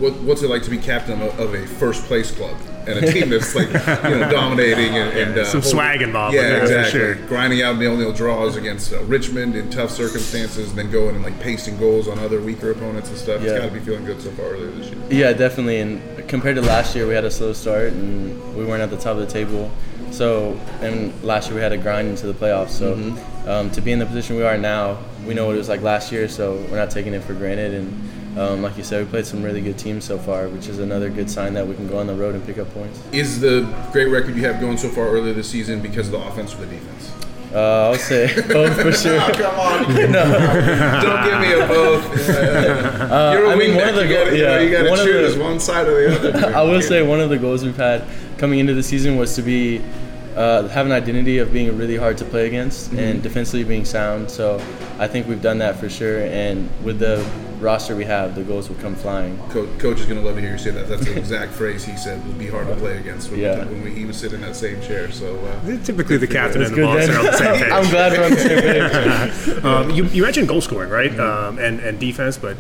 What, 0.01 0.13
what's 0.23 0.41
it 0.41 0.49
like 0.49 0.63
to 0.63 0.69
be 0.71 0.77
captain 0.79 1.21
of, 1.21 1.39
of 1.39 1.53
a 1.53 1.65
first 1.67 2.03
place 2.05 2.31
club 2.31 2.57
and 2.87 2.97
a 3.05 3.11
team 3.11 3.29
that's 3.29 3.53
like 3.53 3.67
you 3.67 4.17
know 4.17 4.27
dominating 4.31 4.95
and, 4.97 5.15
and 5.17 5.37
uh, 5.37 5.45
Some 5.45 5.61
holding- 5.61 5.71
swag 5.71 6.01
involved 6.01 6.35
with 6.35 6.43
Yeah, 6.43 6.49
that, 6.49 6.57
for 6.59 6.63
exactly. 6.65 6.99
sure. 6.99 7.15
Grinding 7.27 7.61
out 7.61 7.77
nil 7.77 7.95
nil 7.95 8.11
draws 8.11 8.55
against 8.57 8.91
uh, 8.93 9.03
Richmond 9.03 9.55
in 9.55 9.69
tough 9.69 9.91
circumstances, 9.91 10.69
and 10.69 10.77
then 10.79 10.89
going 10.91 11.13
and 11.15 11.23
like 11.23 11.39
pasting 11.39 11.77
goals 11.77 12.07
on 12.07 12.17
other 12.17 12.41
weaker 12.41 12.71
opponents 12.71 13.09
and 13.09 13.17
stuff. 13.19 13.41
It's 13.41 13.51
Yeah. 13.51 13.59
got 13.59 13.65
to 13.67 13.71
be 13.73 13.79
feeling 13.79 14.03
good 14.05 14.19
so 14.21 14.31
far 14.31 14.45
earlier 14.47 14.71
this 14.71 14.87
year. 14.89 14.97
Yeah, 15.11 15.33
definitely. 15.33 15.79
And 15.79 16.27
compared 16.27 16.55
to 16.55 16.63
last 16.63 16.95
year, 16.95 17.05
we 17.07 17.13
had 17.13 17.23
a 17.25 17.31
slow 17.31 17.53
start 17.53 17.93
and 17.93 18.55
we 18.57 18.65
weren't 18.65 18.81
at 18.81 18.89
the 18.89 18.97
top 18.97 19.17
of 19.17 19.19
the 19.27 19.31
table. 19.31 19.69
So, 20.09 20.59
and 20.81 21.13
last 21.23 21.47
year 21.47 21.55
we 21.55 21.61
had 21.61 21.69
to 21.69 21.77
grind 21.77 22.07
into 22.09 22.25
the 22.27 22.33
playoffs. 22.33 22.71
So, 22.71 22.93
um, 23.47 23.69
to 23.71 23.79
be 23.81 23.91
in 23.91 23.99
the 23.99 24.05
position 24.07 24.35
we 24.35 24.43
are 24.43 24.57
now, 24.57 24.97
we 25.27 25.33
know 25.35 25.45
what 25.45 25.53
it 25.55 25.59
was 25.59 25.69
like 25.69 25.81
last 25.81 26.11
year. 26.11 26.27
So 26.27 26.55
we're 26.71 26.77
not 26.77 26.89
taking 26.89 27.13
it 27.13 27.23
for 27.23 27.33
granted. 27.35 27.75
And 27.75 28.09
um, 28.37 28.61
like 28.61 28.77
you 28.77 28.83
said, 28.83 29.03
we 29.05 29.09
played 29.09 29.25
some 29.25 29.43
really 29.43 29.61
good 29.61 29.77
teams 29.77 30.05
so 30.05 30.17
far, 30.17 30.47
which 30.47 30.67
is 30.67 30.79
another 30.79 31.09
good 31.09 31.29
sign 31.29 31.53
that 31.55 31.67
we 31.67 31.75
can 31.75 31.87
go 31.87 31.97
on 31.99 32.07
the 32.07 32.15
road 32.15 32.33
and 32.35 32.45
pick 32.45 32.57
up 32.57 32.73
points. 32.73 32.99
Is 33.11 33.39
the 33.41 33.61
great 33.91 34.05
record 34.05 34.35
you 34.35 34.45
have 34.45 34.59
going 34.61 34.77
so 34.77 34.89
far 34.89 35.07
earlier 35.09 35.33
this 35.33 35.49
season 35.49 35.81
because 35.81 36.07
of 36.07 36.13
the 36.13 36.19
offense 36.27 36.53
or 36.53 36.57
the 36.57 36.67
defense? 36.67 37.11
Uh, 37.53 37.89
I'll 37.91 37.95
say 37.95 38.27
both 38.47 38.81
for 38.81 38.93
sure. 38.93 39.19
come 39.33 39.59
on! 39.59 39.93
no. 40.11 40.23
Don't 41.01 41.29
give 41.29 41.39
me 41.41 41.51
a 41.59 41.67
both. 41.67 42.29
Yeah. 42.29 43.33
You're 43.33 43.45
a 43.45 43.49
Uh, 43.49 43.51
I 43.51 43.55
mean, 43.57 43.75
one 43.75 43.89
of 43.89 43.95
the 43.95 44.07
you 44.07 44.13
gotta, 44.13 44.35
you 44.37 44.41
yeah, 44.41 44.71
gotta 44.71 44.89
one 44.89 44.99
choose 45.05 45.35
the- 45.35 45.43
one 45.43 45.59
side 45.59 45.87
or 45.87 46.09
the 46.19 46.29
other. 46.31 46.55
I 46.55 46.61
will 46.61 46.81
say 46.81 47.01
one 47.05 47.19
of 47.19 47.29
the 47.29 47.37
goals 47.37 47.65
we've 47.65 47.75
had 47.75 48.05
coming 48.37 48.59
into 48.59 48.73
the 48.73 48.83
season 48.83 49.17
was 49.17 49.35
to 49.35 49.41
be 49.41 49.81
uh, 50.37 50.65
have 50.69 50.85
an 50.85 50.93
identity 50.93 51.39
of 51.39 51.51
being 51.51 51.77
really 51.77 51.97
hard 51.97 52.17
to 52.19 52.23
play 52.25 52.47
against 52.47 52.91
Mm-hmm. 52.91 52.99
and 52.99 53.21
defensively 53.21 53.65
being 53.65 53.83
sound. 53.83 54.31
So 54.31 54.55
I 54.97 55.07
think 55.09 55.27
we've 55.27 55.41
done 55.41 55.57
that 55.57 55.75
for 55.75 55.89
sure. 55.89 56.21
And 56.21 56.69
with 56.85 56.99
the 56.99 57.17
roster 57.61 57.95
we 57.95 58.03
have, 58.05 58.35
the 58.35 58.43
goals 58.43 58.67
will 58.69 58.75
come 58.77 58.95
flying. 58.95 59.37
Coach, 59.49 59.69
coach 59.79 59.99
is 59.99 60.05
going 60.05 60.19
to 60.19 60.25
love 60.25 60.35
to 60.35 60.41
hear 60.41 60.51
you 60.51 60.57
say 60.57 60.71
that. 60.71 60.89
That's 60.89 61.05
the 61.05 61.17
exact 61.17 61.51
phrase 61.59 61.85
he 61.85 61.95
said 61.95 62.25
would 62.27 62.39
be 62.39 62.47
hard 62.47 62.67
to 62.67 62.75
play 62.75 62.97
against 62.97 63.29
when, 63.31 63.39
Yeah. 63.39 63.59
when 63.65 63.83
we, 63.83 63.91
he 63.91 64.05
was 64.05 64.17
sitting 64.17 64.39
in 64.41 64.45
that 64.45 64.55
same 64.55 64.81
chair. 64.81 65.11
So 65.11 65.37
uh, 65.45 65.83
Typically, 65.83 66.17
the 66.17 66.27
captain 66.27 66.61
and 66.63 66.75
the 66.75 66.81
boss 66.81 67.05
then. 67.07 67.15
are 67.15 67.19
on 67.19 67.25
the 67.25 67.37
same 67.37 67.53
page. 67.61 67.71
I'm 67.71 67.89
glad 67.89 68.11
we're 68.13 68.23
on 68.25 68.31
the 68.31 68.37
same 68.37 68.61
page. 68.61 69.63
Um, 69.63 69.89
you, 69.91 70.05
you 70.05 70.23
mentioned 70.23 70.47
goal 70.47 70.61
scoring, 70.61 70.89
right? 70.89 71.17
Um, 71.19 71.59
and, 71.59 71.79
and 71.81 71.99
defense, 71.99 72.37
but 72.37 72.57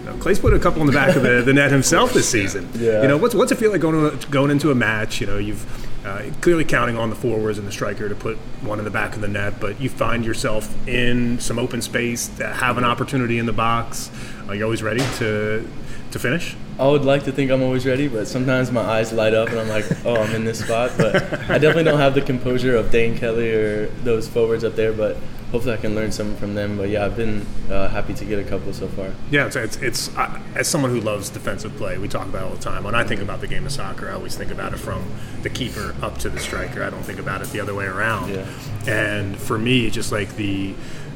you 0.00 0.04
know, 0.04 0.16
Clay's 0.18 0.38
put 0.38 0.52
a 0.52 0.58
couple 0.58 0.80
in 0.80 0.86
the 0.86 0.92
back 0.92 1.14
of 1.16 1.22
the, 1.22 1.42
the 1.42 1.52
net 1.52 1.70
himself 1.70 2.12
this 2.12 2.28
season. 2.28 2.68
Yeah. 2.74 3.02
You 3.02 3.08
know, 3.08 3.16
what's 3.16 3.34
what's 3.34 3.52
it 3.52 3.56
feel 3.58 3.70
like 3.70 3.80
going 3.80 4.18
to, 4.18 4.26
going 4.28 4.50
into 4.50 4.70
a 4.70 4.74
match? 4.74 5.20
You 5.20 5.26
know, 5.28 5.38
you've 5.38 5.87
uh, 6.04 6.22
clearly 6.40 6.64
counting 6.64 6.96
on 6.96 7.10
the 7.10 7.16
forwards 7.16 7.58
and 7.58 7.66
the 7.66 7.72
striker 7.72 8.08
to 8.08 8.14
put 8.14 8.36
one 8.62 8.78
in 8.78 8.84
the 8.84 8.90
back 8.90 9.14
of 9.14 9.20
the 9.20 9.28
net, 9.28 9.60
but 9.60 9.80
you 9.80 9.88
find 9.88 10.24
yourself 10.24 10.72
in 10.88 11.38
some 11.40 11.58
open 11.58 11.82
space 11.82 12.28
that 12.28 12.56
have 12.56 12.78
an 12.78 12.84
opportunity 12.84 13.38
in 13.38 13.46
the 13.46 13.52
box. 13.52 14.10
Are 14.48 14.54
you 14.54 14.64
always 14.64 14.82
ready 14.82 15.02
to 15.16 15.68
to 16.10 16.18
finish? 16.18 16.56
I 16.78 16.86
would 16.86 17.04
like 17.04 17.24
to 17.24 17.32
think 17.32 17.50
I'm 17.50 17.62
always 17.62 17.84
ready, 17.84 18.06
but 18.06 18.28
sometimes 18.28 18.70
my 18.70 18.82
eyes 18.82 19.12
light 19.12 19.34
up 19.34 19.48
and 19.48 19.58
I'm 19.58 19.68
like, 19.68 19.84
oh, 20.06 20.16
I'm 20.16 20.34
in 20.34 20.44
this 20.44 20.60
spot. 20.60 20.92
But 20.96 21.16
I 21.50 21.58
definitely 21.58 21.84
don't 21.84 21.98
have 21.98 22.14
the 22.14 22.22
composure 22.22 22.76
of 22.76 22.90
Dane 22.90 23.18
Kelly 23.18 23.52
or 23.52 23.86
those 24.04 24.28
forwards 24.28 24.62
up 24.62 24.76
there. 24.76 24.92
But 24.92 25.16
hopefully, 25.50 25.74
I 25.74 25.76
can 25.76 25.94
learn 25.94 26.12
something 26.12 26.36
from 26.36 26.54
them. 26.54 26.76
But 26.76 26.88
yeah, 26.88 27.04
I've 27.04 27.16
been 27.16 27.46
uh, 27.70 27.88
happy 27.88 28.14
to 28.14 28.24
get 28.24 28.38
a 28.38 28.44
couple 28.44 28.72
so 28.72 28.88
far. 28.88 29.12
Yeah, 29.30 29.46
it's, 29.46 29.56
it's, 29.56 29.76
it's 29.76 30.16
uh, 30.16 30.40
as 30.54 30.68
someone 30.68 30.90
who 30.90 31.00
loves 31.00 31.30
defensive 31.30 31.76
play, 31.76 31.98
we 31.98 32.08
talk 32.08 32.26
about 32.26 32.42
it 32.42 32.44
all 32.44 32.54
the 32.54 32.62
time. 32.62 32.84
When 32.84 32.94
I 32.94 33.04
think 33.04 33.20
about 33.20 33.40
the 33.40 33.46
game 33.46 33.66
of 33.66 33.72
soccer, 33.72 34.08
I 34.08 34.12
always 34.12 34.36
think 34.36 34.50
about 34.50 34.72
it 34.72 34.78
from 34.78 35.04
the 35.42 35.50
keeper 35.50 35.94
up 36.02 36.18
to 36.18 36.28
the 36.28 36.38
striker. 36.38 36.82
I 36.82 36.90
don't 36.90 37.02
think 37.02 37.18
about 37.18 37.42
it 37.42 37.48
the 37.48 37.60
other 37.60 37.74
way 37.74 37.86
around. 37.86 38.30
Yeah. 38.30 38.46
And 38.86 39.36
for 39.36 39.58
me, 39.58 39.90
just 39.90 40.12
like 40.12 40.36
the 40.36 40.74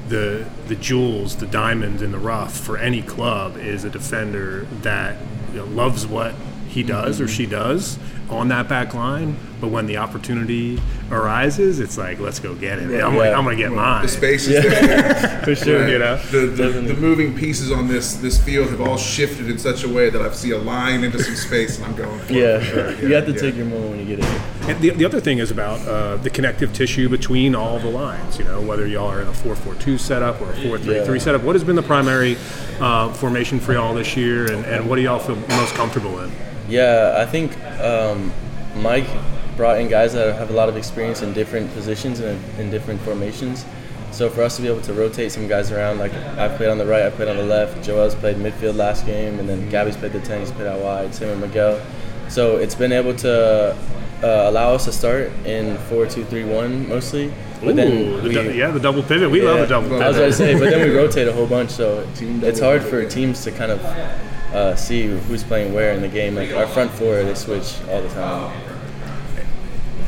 the 0.08 0.46
the 0.66 0.74
jewels, 0.76 1.36
the 1.36 1.46
diamonds 1.46 2.02
in 2.02 2.12
the 2.12 2.18
rough 2.18 2.58
for 2.58 2.76
any 2.76 3.02
club 3.02 3.56
is 3.56 3.84
a 3.84 3.90
defender 3.90 4.66
that 4.82 5.16
you 5.52 5.58
know, 5.58 5.64
loves 5.66 6.06
what 6.06 6.34
he 6.68 6.82
does 6.82 7.20
or 7.20 7.28
she 7.28 7.46
does 7.46 7.98
on 8.30 8.48
that 8.48 8.68
back 8.68 8.94
line, 8.94 9.36
but 9.62 9.68
when 9.68 9.86
the 9.86 9.96
opportunity 9.96 10.76
arises, 11.12 11.78
it's 11.78 11.96
like 11.96 12.18
let's 12.18 12.40
go 12.40 12.52
get 12.52 12.80
it. 12.80 13.02
I'm 13.02 13.16
like 13.16 13.32
I'm 13.32 13.44
gonna 13.44 13.54
get 13.54 13.70
mine. 13.70 14.02
The 14.02 14.08
space 14.08 14.48
is 14.48 14.60
there. 14.60 15.40
For 15.44 15.54
sure. 15.54 15.88
you 15.88 16.00
know? 16.00 16.16
The, 16.16 16.46
the, 16.46 16.68
the 16.68 16.94
moving 16.94 17.32
pieces 17.32 17.70
on 17.70 17.86
this 17.86 18.14
this 18.16 18.42
field 18.42 18.70
have 18.70 18.80
all 18.80 18.96
shifted 18.96 19.48
in 19.48 19.58
such 19.58 19.84
a 19.84 19.88
way 19.88 20.10
that 20.10 20.20
I 20.20 20.32
see 20.32 20.50
a 20.50 20.58
line 20.58 21.04
into 21.04 21.22
some 21.22 21.36
space, 21.36 21.78
and 21.78 21.86
I'm 21.86 21.94
going. 21.94 22.18
For 22.18 22.32
Yeah. 22.32 22.56
it, 22.56 22.64
for 22.64 22.74
sure. 22.74 23.08
you 23.08 23.14
have 23.14 23.24
to 23.26 23.32
yeah. 23.32 23.38
take 23.38 23.54
your 23.54 23.66
moment 23.66 23.90
when 23.90 24.00
you 24.00 24.16
get 24.16 24.18
it. 24.18 24.40
And 24.68 24.80
the, 24.80 24.90
the 24.90 25.04
other 25.04 25.20
thing 25.20 25.38
is 25.38 25.52
about 25.52 25.80
uh, 25.86 26.16
the 26.16 26.30
connective 26.30 26.72
tissue 26.72 27.08
between 27.08 27.54
all 27.54 27.78
the 27.78 27.88
lines. 27.88 28.38
You 28.40 28.44
know, 28.44 28.60
whether 28.60 28.86
y'all 28.88 29.08
are 29.08 29.22
in 29.22 29.28
a 29.28 29.32
4-4-2 29.32 30.00
setup 30.00 30.40
or 30.40 30.50
a 30.50 30.54
4-3-3 30.54 31.20
setup. 31.20 31.42
What 31.42 31.54
has 31.54 31.62
been 31.62 31.76
the 31.76 31.82
primary 31.82 32.36
uh, 32.80 33.12
formation 33.12 33.60
for 33.60 33.74
y'all 33.74 33.94
this 33.94 34.16
year, 34.16 34.52
and, 34.52 34.66
and 34.66 34.88
what 34.88 34.96
do 34.96 35.02
y'all 35.02 35.20
feel 35.20 35.36
most 35.56 35.74
comfortable 35.74 36.18
in? 36.20 36.32
Yeah, 36.68 37.16
I 37.18 37.26
think 37.26 37.56
um, 37.80 38.32
Mike 38.76 39.08
brought 39.56 39.78
in 39.80 39.88
guys 39.88 40.12
that 40.14 40.34
have 40.36 40.50
a 40.50 40.52
lot 40.54 40.68
of 40.68 40.76
experience 40.76 41.22
in 41.22 41.32
different 41.32 41.72
positions 41.74 42.20
and 42.20 42.40
in 42.58 42.70
different 42.70 43.00
formations. 43.02 43.64
So 44.10 44.28
for 44.28 44.42
us 44.42 44.56
to 44.56 44.62
be 44.62 44.68
able 44.68 44.82
to 44.82 44.92
rotate 44.92 45.32
some 45.32 45.48
guys 45.48 45.70
around, 45.72 45.98
like 45.98 46.12
I 46.36 46.48
played 46.56 46.68
on 46.68 46.78
the 46.78 46.86
right, 46.86 47.02
I 47.04 47.10
played 47.10 47.28
on 47.28 47.36
the 47.36 47.44
left. 47.44 47.82
Joel's 47.82 48.14
played 48.14 48.36
midfield 48.36 48.76
last 48.76 49.06
game, 49.06 49.38
and 49.38 49.48
then 49.48 49.68
Gabby's 49.70 49.96
played 49.96 50.12
the 50.12 50.20
ten. 50.20 50.40
He's 50.40 50.50
played 50.52 50.66
out 50.66 50.80
wide. 50.80 51.14
Same 51.14 51.30
with 51.30 51.40
Miguel. 51.48 51.80
So 52.28 52.56
it's 52.56 52.74
been 52.74 52.92
able 52.92 53.14
to 53.16 53.74
uh, 54.22 54.50
allow 54.50 54.74
us 54.74 54.84
to 54.84 54.92
start 54.92 55.32
in 55.46 55.76
four 55.88 56.06
two 56.06 56.24
three 56.26 56.44
one 56.44 56.86
mostly. 56.88 57.32
But 57.64 57.76
then 57.76 57.92
Ooh, 57.92 58.20
the 58.20 58.28
we- 58.28 58.34
dou- 58.34 58.52
yeah, 58.52 58.70
the 58.70 58.80
double 58.80 59.02
pivot. 59.02 59.30
We 59.30 59.40
love 59.40 59.60
the 59.60 59.66
double 59.66 60.02
I 60.02 60.08
was 60.08 60.16
pivot. 60.16 60.18
going 60.18 60.30
to 60.30 60.36
say, 60.36 60.54
but 60.58 60.70
then 60.70 60.88
we 60.90 60.94
rotate 60.96 61.28
a 61.28 61.32
whole 61.32 61.46
bunch, 61.46 61.70
so 61.70 62.06
it's 62.20 62.60
hard 62.60 62.82
for 62.82 63.04
teams 63.08 63.42
to 63.44 63.50
kind 63.50 63.70
of 63.72 63.80
uh, 64.52 64.76
see 64.76 65.06
who's 65.06 65.42
playing 65.44 65.72
where 65.72 65.92
in 65.94 66.02
the 66.02 66.08
game. 66.08 66.34
Like 66.34 66.52
our 66.52 66.66
front 66.66 66.90
four, 66.90 67.22
they 67.22 67.34
switch 67.34 67.76
all 67.88 68.02
the 68.02 68.08
time. 68.10 68.52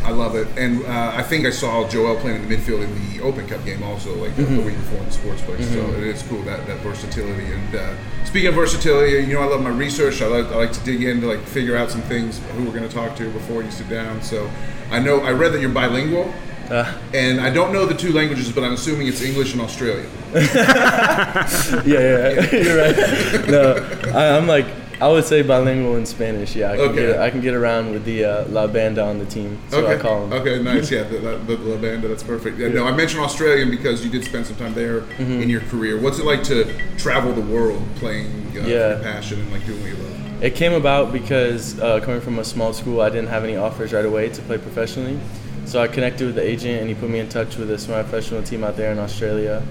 I 0.05 0.11
love 0.11 0.37
it, 0.37 0.47
and 0.59 0.85
uh, 0.85 1.13
I 1.15 1.23
think 1.23 1.47
I 1.47 1.51
saw 1.51 1.89
Joel 1.89 2.17
playing 2.17 2.43
in 2.43 2.49
the 2.49 2.55
midfield 2.57 2.83
in 2.85 2.95
the 3.17 3.23
Open 3.23 3.47
Cup 3.47 3.65
game 3.65 3.83
also, 3.83 4.15
like 4.17 4.37
the 4.37 4.45
week 4.45 4.77
before 4.77 4.99
in 4.99 5.07
the 5.07 5.13
sports 5.13 5.43
place. 5.43 5.67
So 5.73 5.81
it 5.95 6.05
is 6.05 6.23
cool 6.25 6.43
that 6.43 6.67
that 6.67 6.79
versatility. 6.81 7.47
And 7.53 7.75
uh, 7.75 7.95
speaking 8.27 8.49
of 8.49 8.55
versatility, 8.55 9.27
you 9.27 9.35
know, 9.35 9.41
I 9.41 9.47
love 9.47 9.63
my 9.63 9.71
research. 9.71 10.21
I 10.21 10.27
like, 10.27 10.47
I 10.53 10.57
like 10.57 10.73
to 10.73 10.81
dig 10.85 11.03
in 11.03 11.21
to 11.23 11.27
like 11.27 11.41
figure 11.41 11.75
out 11.77 11.91
some 11.91 12.03
things 12.03 12.39
who 12.53 12.65
we're 12.65 12.75
going 12.77 12.87
to 12.89 12.95
talk 12.95 13.17
to 13.17 13.31
before 13.31 13.63
you 13.63 13.71
sit 13.71 13.89
down. 13.89 14.21
So 14.23 14.51
I 14.91 14.99
know 15.01 15.21
I 15.21 15.33
read 15.33 15.53
that 15.53 15.61
you're 15.61 15.71
bilingual. 15.71 16.33
Uh, 16.71 16.91
And 17.13 17.41
I 17.41 17.51
don't 17.51 17.73
know 17.73 17.85
the 17.87 17.95
two 17.95 18.13
languages, 18.13 18.51
but 18.53 18.65
I'm 18.65 18.73
assuming 18.73 19.07
it's 19.07 19.21
English 19.23 19.53
and 19.53 19.61
Australian. 19.63 20.09
yeah, 20.35 21.85
yeah, 21.85 22.51
you're 22.53 22.79
right. 22.79 23.49
No, 23.49 24.11
I, 24.15 24.37
I'm 24.37 24.47
like 24.47 24.67
I 25.05 25.09
would 25.09 25.27
say 25.27 25.43
bilingual 25.43 25.97
in 25.97 26.07
Spanish. 26.07 26.57
Yeah, 26.57 26.73
I 26.73 26.77
can 26.77 26.85
Okay. 26.89 27.07
get 27.09 27.21
I 27.21 27.29
can 27.29 27.43
get 27.43 27.53
around 27.53 27.93
with 27.93 28.07
the 28.07 28.25
uh, 28.25 28.49
La 28.49 28.67
Banda 28.67 29.05
on 29.05 29.19
the 29.19 29.27
team. 29.27 29.59
So 29.69 29.85
okay. 29.85 29.97
I 29.97 29.99
call 29.99 30.27
them. 30.27 30.33
Okay, 30.41 30.63
nice. 30.63 30.91
Yeah, 30.91 31.03
the, 31.03 31.19
the, 31.19 31.57
the 31.57 31.57
La 31.59 31.77
Banda, 31.77 32.09
that's 32.09 32.23
perfect. 32.23 32.59
Yeah, 32.59 32.69
No, 32.69 32.87
I 32.87 32.97
mentioned 32.97 33.23
Australian 33.23 33.71
because 33.71 34.03
you 34.03 34.11
did 34.11 34.25
spend 34.25 34.47
some 34.47 34.57
time 34.57 34.73
there 34.73 35.01
Mm-hmm. 35.03 35.43
in 35.43 35.51
your 35.51 35.61
career. 35.73 36.01
What's 36.01 36.19
it 36.19 36.25
like 36.25 36.43
to 36.45 36.59
travel 36.97 37.35
the 37.35 37.43
world 37.43 37.83
playing 37.97 38.31
uh, 38.57 38.61
Yeah. 38.67 38.89
your 38.95 38.99
passion 39.01 39.41
and 39.41 39.53
like 39.53 39.67
doing 39.67 39.79
what 39.83 39.91
you 39.91 39.97
love? 39.97 40.43
It 40.43 40.55
came 40.55 40.73
about 40.73 41.13
because 41.13 41.79
uh, 41.81 42.01
coming 42.01 42.23
from 42.23 42.39
a 42.39 42.45
small 42.45 42.73
school, 42.73 43.03
I 43.03 43.11
didn't 43.11 43.29
have 43.29 43.45
any 43.45 43.57
offers 43.57 43.93
right 43.93 44.07
away 44.07 44.31
to 44.31 44.41
play 44.49 44.57
professionally. 44.57 45.19
So 45.67 45.83
I 45.83 45.87
connected 45.89 46.25
with 46.29 46.35
the 46.37 46.43
agent, 46.55 46.81
and 46.81 46.89
he 46.89 46.95
put 46.95 47.11
me 47.11 47.19
in 47.19 47.29
touch 47.29 47.57
with 47.59 47.71
a 47.71 47.79
semi-professional 47.79 48.43
team 48.43 48.65
out 48.65 48.77
there 48.79 48.91
in 48.91 48.99
Australia, 48.99 49.63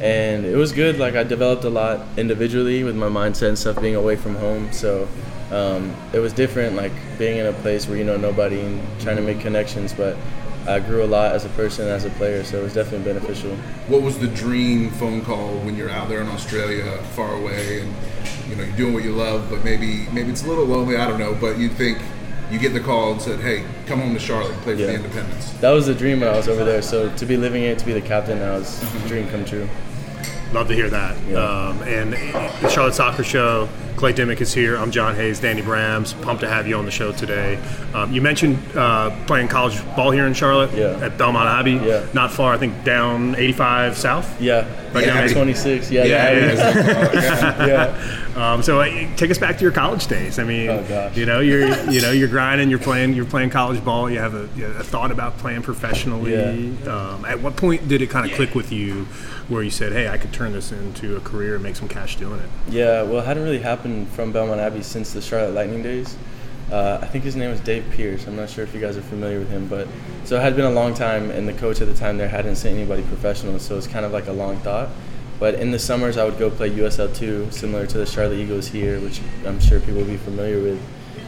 and 0.00 0.44
it 0.44 0.56
was 0.56 0.72
good. 0.72 0.98
Like 0.98 1.14
I 1.14 1.22
developed 1.22 1.64
a 1.64 1.70
lot 1.70 2.06
individually 2.16 2.84
with 2.84 2.96
my 2.96 3.08
mindset 3.08 3.48
and 3.48 3.58
stuff, 3.58 3.80
being 3.80 3.96
away 3.96 4.16
from 4.16 4.34
home. 4.36 4.72
So 4.72 5.08
um, 5.50 5.94
it 6.12 6.18
was 6.18 6.32
different, 6.32 6.76
like 6.76 6.92
being 7.18 7.38
in 7.38 7.46
a 7.46 7.52
place 7.52 7.86
where 7.86 7.96
you 7.98 8.04
know 8.04 8.16
nobody 8.16 8.60
and 8.60 9.00
trying 9.00 9.16
to 9.16 9.22
make 9.22 9.40
connections. 9.40 9.92
But 9.92 10.16
I 10.66 10.78
grew 10.78 11.02
a 11.02 11.06
lot 11.06 11.32
as 11.32 11.44
a 11.44 11.48
person, 11.50 11.88
as 11.88 12.04
a 12.04 12.10
player, 12.10 12.44
so 12.44 12.58
it 12.58 12.62
was 12.62 12.74
definitely 12.74 13.12
beneficial. 13.12 13.54
What 13.88 14.02
was 14.02 14.18
the 14.18 14.28
dream 14.28 14.90
phone 14.92 15.22
call 15.22 15.54
when 15.60 15.76
you're 15.76 15.90
out 15.90 16.08
there 16.08 16.20
in 16.20 16.28
Australia, 16.28 16.84
far 17.14 17.34
away, 17.34 17.80
and 17.80 17.94
you 18.48 18.56
know 18.56 18.64
you're 18.64 18.76
doing 18.76 18.94
what 18.94 19.04
you 19.04 19.12
love, 19.12 19.48
but 19.50 19.64
maybe 19.64 20.06
maybe 20.12 20.30
it's 20.30 20.44
a 20.44 20.48
little 20.48 20.64
lonely. 20.64 20.96
I 20.96 21.06
don't 21.06 21.18
know, 21.18 21.34
but 21.34 21.58
you 21.58 21.68
think 21.68 21.98
you 22.50 22.58
get 22.58 22.72
the 22.72 22.80
call 22.80 23.12
and 23.12 23.22
said, 23.22 23.40
"Hey, 23.40 23.64
come 23.86 24.00
home 24.00 24.12
to 24.14 24.20
Charlotte, 24.20 24.52
play 24.62 24.74
for 24.74 24.82
the 24.82 24.92
Yeah. 24.92 24.98
Independents." 24.98 25.50
That 25.60 25.70
was 25.70 25.86
the 25.86 25.94
dream 25.94 26.20
when 26.20 26.28
I 26.28 26.36
was 26.36 26.48
over 26.48 26.64
there. 26.64 26.82
So 26.82 27.08
to 27.16 27.26
be 27.26 27.36
living 27.36 27.62
it, 27.64 27.78
to 27.78 27.86
be 27.86 27.92
the 27.92 28.00
captain 28.00 28.38
now 28.38 28.54
is 28.54 28.82
a 28.82 29.08
dream 29.08 29.28
come 29.28 29.44
true. 29.44 29.68
Love 30.52 30.66
to 30.66 30.74
hear 30.74 30.90
that. 30.90 31.16
Yeah. 31.28 31.38
Um, 31.38 31.80
and 31.84 32.12
the 32.12 32.68
Charlotte 32.68 32.94
Soccer 32.94 33.22
Show, 33.22 33.68
Clay 33.94 34.12
Dimick 34.12 34.40
is 34.40 34.52
here. 34.52 34.76
I'm 34.76 34.90
John 34.90 35.14
Hayes, 35.14 35.38
Danny 35.38 35.62
Brams. 35.62 36.20
Pumped 36.22 36.40
to 36.42 36.48
have 36.48 36.66
you 36.66 36.76
on 36.76 36.84
the 36.86 36.90
show 36.90 37.12
today. 37.12 37.56
Um, 37.94 38.12
you 38.12 38.20
mentioned 38.20 38.58
uh, 38.76 39.10
playing 39.26 39.46
college 39.46 39.80
ball 39.94 40.10
here 40.10 40.26
in 40.26 40.34
Charlotte 40.34 40.72
Yeah. 40.74 41.04
at 41.06 41.16
Belmont 41.16 41.46
Abbey. 41.48 41.74
Yeah. 41.86 42.04
Not 42.14 42.32
far, 42.32 42.52
I 42.52 42.58
think 42.58 42.82
down 42.82 43.36
85 43.36 43.96
south. 43.96 44.40
Yeah, 44.40 44.66
Right 44.92 45.06
Yeah, 45.06 45.14
down 45.14 45.24
Abby. 45.24 45.34
26. 45.34 45.90
Yeah, 45.92 46.04
Yeah, 46.04 46.32
yeah, 46.32 47.66
yeah. 47.66 48.26
yeah. 48.34 48.38
yeah. 48.38 48.52
Um, 48.54 48.62
so 48.62 48.80
uh, 48.80 49.16
take 49.16 49.30
us 49.30 49.38
back 49.38 49.56
to 49.58 49.62
your 49.62 49.72
college 49.72 50.06
days. 50.06 50.38
I 50.38 50.44
mean, 50.44 50.70
Oh, 50.70 51.10
you 51.14 51.26
know, 51.26 51.40
you're 51.40 51.68
you 51.90 52.00
know 52.00 52.10
you're 52.12 52.28
grinding, 52.28 52.70
you're 52.70 52.78
playing, 52.78 53.14
you're 53.14 53.24
playing 53.24 53.50
college 53.50 53.84
ball. 53.84 54.10
You 54.10 54.18
have 54.18 54.34
a, 54.34 54.48
you 54.56 54.64
have 54.64 54.76
a 54.80 54.84
thought 54.84 55.10
about 55.10 55.38
playing 55.38 55.62
professionally. 55.62 56.34
Um, 56.86 57.24
at 57.24 57.40
what 57.40 57.56
point 57.56 57.88
did 57.88 58.02
it 58.02 58.10
kind 58.10 58.28
of 58.30 58.36
click 58.36 58.54
with 58.54 58.72
you, 58.72 59.04
where 59.48 59.62
you 59.62 59.70
said, 59.70 59.92
"Hey, 59.92 60.08
I 60.08 60.16
could 60.18 60.32
turn 60.32 60.52
this 60.52 60.72
into 60.72 61.16
a 61.16 61.20
career 61.20 61.54
and 61.54 61.62
make 61.62 61.76
some 61.76 61.88
cash 61.88 62.16
doing 62.16 62.40
it"? 62.40 62.48
Yeah, 62.68 63.02
well, 63.02 63.18
it 63.20 63.24
hadn't 63.26 63.42
really 63.42 63.58
happened 63.60 64.08
from 64.10 64.32
Belmont 64.32 64.60
Abbey 64.60 64.82
since 64.82 65.12
the 65.12 65.20
Charlotte 65.22 65.52
Lightning 65.54 65.82
days. 65.82 66.16
Uh, 66.70 67.00
I 67.02 67.06
think 67.06 67.24
his 67.24 67.34
name 67.34 67.50
was 67.50 67.58
Dave 67.60 67.84
Pierce. 67.90 68.28
I'm 68.28 68.36
not 68.36 68.48
sure 68.48 68.62
if 68.62 68.72
you 68.72 68.80
guys 68.80 68.96
are 68.96 69.02
familiar 69.02 69.40
with 69.40 69.50
him, 69.50 69.66
but 69.66 69.88
so 70.24 70.36
it 70.36 70.42
had 70.42 70.54
been 70.54 70.66
a 70.66 70.70
long 70.70 70.94
time, 70.94 71.30
and 71.32 71.48
the 71.48 71.52
coach 71.52 71.80
at 71.80 71.88
the 71.88 71.94
time 71.94 72.16
there 72.16 72.28
hadn't 72.28 72.54
sent 72.56 72.76
anybody 72.76 73.02
professional, 73.02 73.58
so 73.58 73.76
it's 73.76 73.88
kind 73.88 74.06
of 74.06 74.12
like 74.12 74.28
a 74.28 74.32
long 74.32 74.56
thought. 74.58 74.88
But 75.40 75.54
in 75.54 75.70
the 75.70 75.78
summers, 75.78 76.18
I 76.18 76.24
would 76.24 76.38
go 76.38 76.50
play 76.50 76.70
USL 76.70 77.12
two, 77.16 77.50
similar 77.50 77.86
to 77.86 77.98
the 77.98 78.04
Charlotte 78.04 78.36
Eagles 78.36 78.68
here, 78.68 79.00
which 79.00 79.22
I'm 79.46 79.58
sure 79.58 79.80
people 79.80 79.94
will 80.02 80.04
be 80.04 80.18
familiar 80.18 80.62
with. 80.62 80.80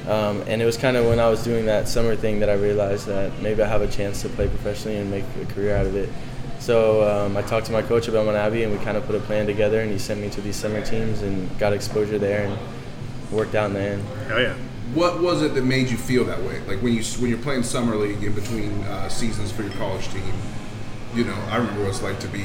Um, 0.07 0.43
and 0.47 0.61
it 0.61 0.67
was 0.67 0.77
kind 0.77 0.99
of 0.99 1.07
when 1.07 1.19
I 1.19 1.31
was 1.31 1.43
doing 1.43 1.65
that 1.67 1.89
summer 1.89 2.15
thing 2.15 2.41
that 2.41 2.51
I 2.51 2.55
realized 2.55 3.07
that 3.07 3.41
maybe 3.41 3.63
I 3.63 3.67
have 3.67 3.81
a 3.81 3.87
chance 3.87 4.21
to 4.23 4.29
play 4.29 4.49
professionally 4.49 4.99
and 4.99 5.11
make 5.11 5.25
a 5.41 5.47
career 5.47 5.75
out 5.75 5.87
of 5.87 5.97
it. 5.97 6.11
So 6.59 7.09
um, 7.09 7.37
I 7.39 7.43
talked 7.43 7.67
to 7.67 7.73
my 7.73 7.83
coach 7.83 8.07
at 8.07 8.13
Belmont 8.13 8.37
Abbey, 8.37 8.65
and 8.65 8.77
we 8.77 8.85
kind 8.85 8.99
of 8.99 9.07
put 9.07 9.15
a 9.17 9.21
plan 9.21 9.47
together, 9.47 9.81
and 9.81 9.91
he 9.91 9.99
sent 9.99 10.21
me 10.21 10.29
to 10.31 10.43
these 10.43 10.57
summer 10.57 10.85
teams 10.85 11.23
and 11.23 11.59
got 11.59 11.73
exposure 11.73 12.19
there 12.19 12.47
and 12.47 12.59
worked 13.33 13.55
out 13.55 13.71
in 13.71 13.75
the 13.75 13.81
end. 13.81 14.05
Oh 14.31 14.39
yeah. 14.39 14.55
What 14.93 15.23
was 15.23 15.41
it 15.41 15.55
that 15.55 15.65
made 15.65 15.89
you 15.91 15.97
feel 15.97 16.25
that 16.27 16.43
way? 16.43 16.61
Like 16.67 16.83
when 16.83 16.93
you 16.93 17.03
when 17.03 17.31
you're 17.31 17.39
playing 17.39 17.63
summer 17.63 17.97
league 17.97 18.23
in 18.23 18.35
between 18.35 18.83
uh, 18.85 19.09
seasons 19.09 19.51
for 19.51 19.63
your 19.63 19.73
college 19.73 20.07
team. 20.09 20.35
You 21.15 21.25
know, 21.25 21.35
I 21.51 21.57
remember 21.57 21.81
what 21.81 21.91
it's 21.91 22.03
like 22.03 22.21
to 22.21 22.29
be 22.29 22.45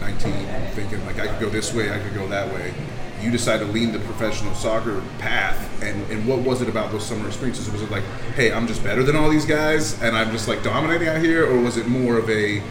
19, 0.00 0.32
thinking 0.72 1.04
like 1.06 1.18
I 1.18 1.26
could 1.28 1.40
go 1.40 1.48
this 1.48 1.72
way, 1.72 1.92
I 1.92 1.98
could 1.98 2.14
go 2.14 2.26
that 2.28 2.52
way. 2.52 2.74
You 3.20 3.30
decided 3.30 3.66
to 3.66 3.72
lean 3.72 3.92
the 3.92 4.00
professional 4.00 4.54
soccer 4.54 5.00
path, 5.18 5.82
and, 5.82 6.10
and 6.10 6.26
what 6.26 6.40
was 6.40 6.60
it 6.60 6.68
about 6.68 6.90
those 6.90 7.06
summer 7.06 7.28
experiences? 7.28 7.70
Was 7.70 7.82
it 7.82 7.90
like, 7.90 8.02
hey, 8.34 8.52
I'm 8.52 8.66
just 8.66 8.82
better 8.82 9.04
than 9.04 9.14
all 9.14 9.30
these 9.30 9.46
guys, 9.46 10.00
and 10.02 10.16
I'm 10.16 10.32
just 10.32 10.48
like 10.48 10.62
dominating 10.62 11.08
out 11.08 11.22
here, 11.22 11.46
or 11.48 11.60
was 11.60 11.76
it 11.76 11.86
more 11.86 12.18
of 12.18 12.28
a 12.28 12.62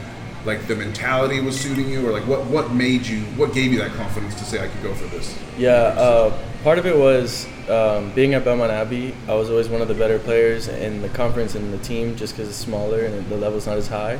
like 0.43 0.67
the 0.67 0.75
mentality 0.75 1.39
was 1.39 1.60
suiting 1.60 1.89
you, 1.89 2.08
or 2.08 2.12
like 2.12 2.27
what 2.27 2.46
what 2.46 2.72
made 2.72 3.05
you, 3.05 3.22
what 3.38 3.53
gave 3.53 3.72
you 3.72 3.79
that 3.79 3.91
confidence 3.91 4.36
to 4.36 4.43
say 4.43 4.63
I 4.63 4.67
could 4.67 4.84
go 4.84 4.93
for 4.93 5.05
this? 5.08 5.38
Yeah, 5.58 5.72
uh, 5.72 6.38
part 6.63 6.79
of 6.79 6.86
it 6.86 6.98
was 6.98 7.48
um, 7.70 8.12
being 8.13 8.34
at 8.34 8.43
Belmont 8.43 8.72
Abbey. 8.72 9.15
I 9.27 9.36
was 9.36 9.50
always 9.50 9.70
one 9.70 9.81
of 9.81 9.88
the 9.88 9.93
better 9.93 10.20
players 10.20 10.67
in 10.67 11.01
the 11.01 11.10
conference 11.10 11.55
and 11.55 11.74
the 11.74 11.77
team 11.77 12.15
just 12.15 12.34
because 12.34 12.50
it's 12.50 12.58
smaller 12.58 13.05
and 13.05 13.27
the 13.29 13.38
level's 13.38 13.67
not 13.67 13.77
as 13.77 13.88
high. 13.88 14.20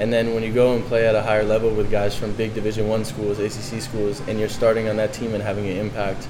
And 0.00 0.10
then 0.10 0.34
when 0.34 0.42
you 0.42 0.52
go 0.52 0.74
and 0.74 0.82
play 0.86 1.06
at 1.06 1.14
a 1.14 1.22
higher 1.22 1.44
level 1.44 1.70
with 1.70 1.90
guys 1.90 2.16
from 2.16 2.32
big 2.32 2.54
Division 2.54 2.88
One 2.88 3.04
schools, 3.04 3.38
ACC 3.38 3.82
schools, 3.82 4.20
and 4.26 4.40
you're 4.40 4.48
starting 4.48 4.88
on 4.88 4.96
that 4.96 5.12
team 5.12 5.34
and 5.34 5.42
having 5.42 5.68
an 5.68 5.76
impact 5.76 6.26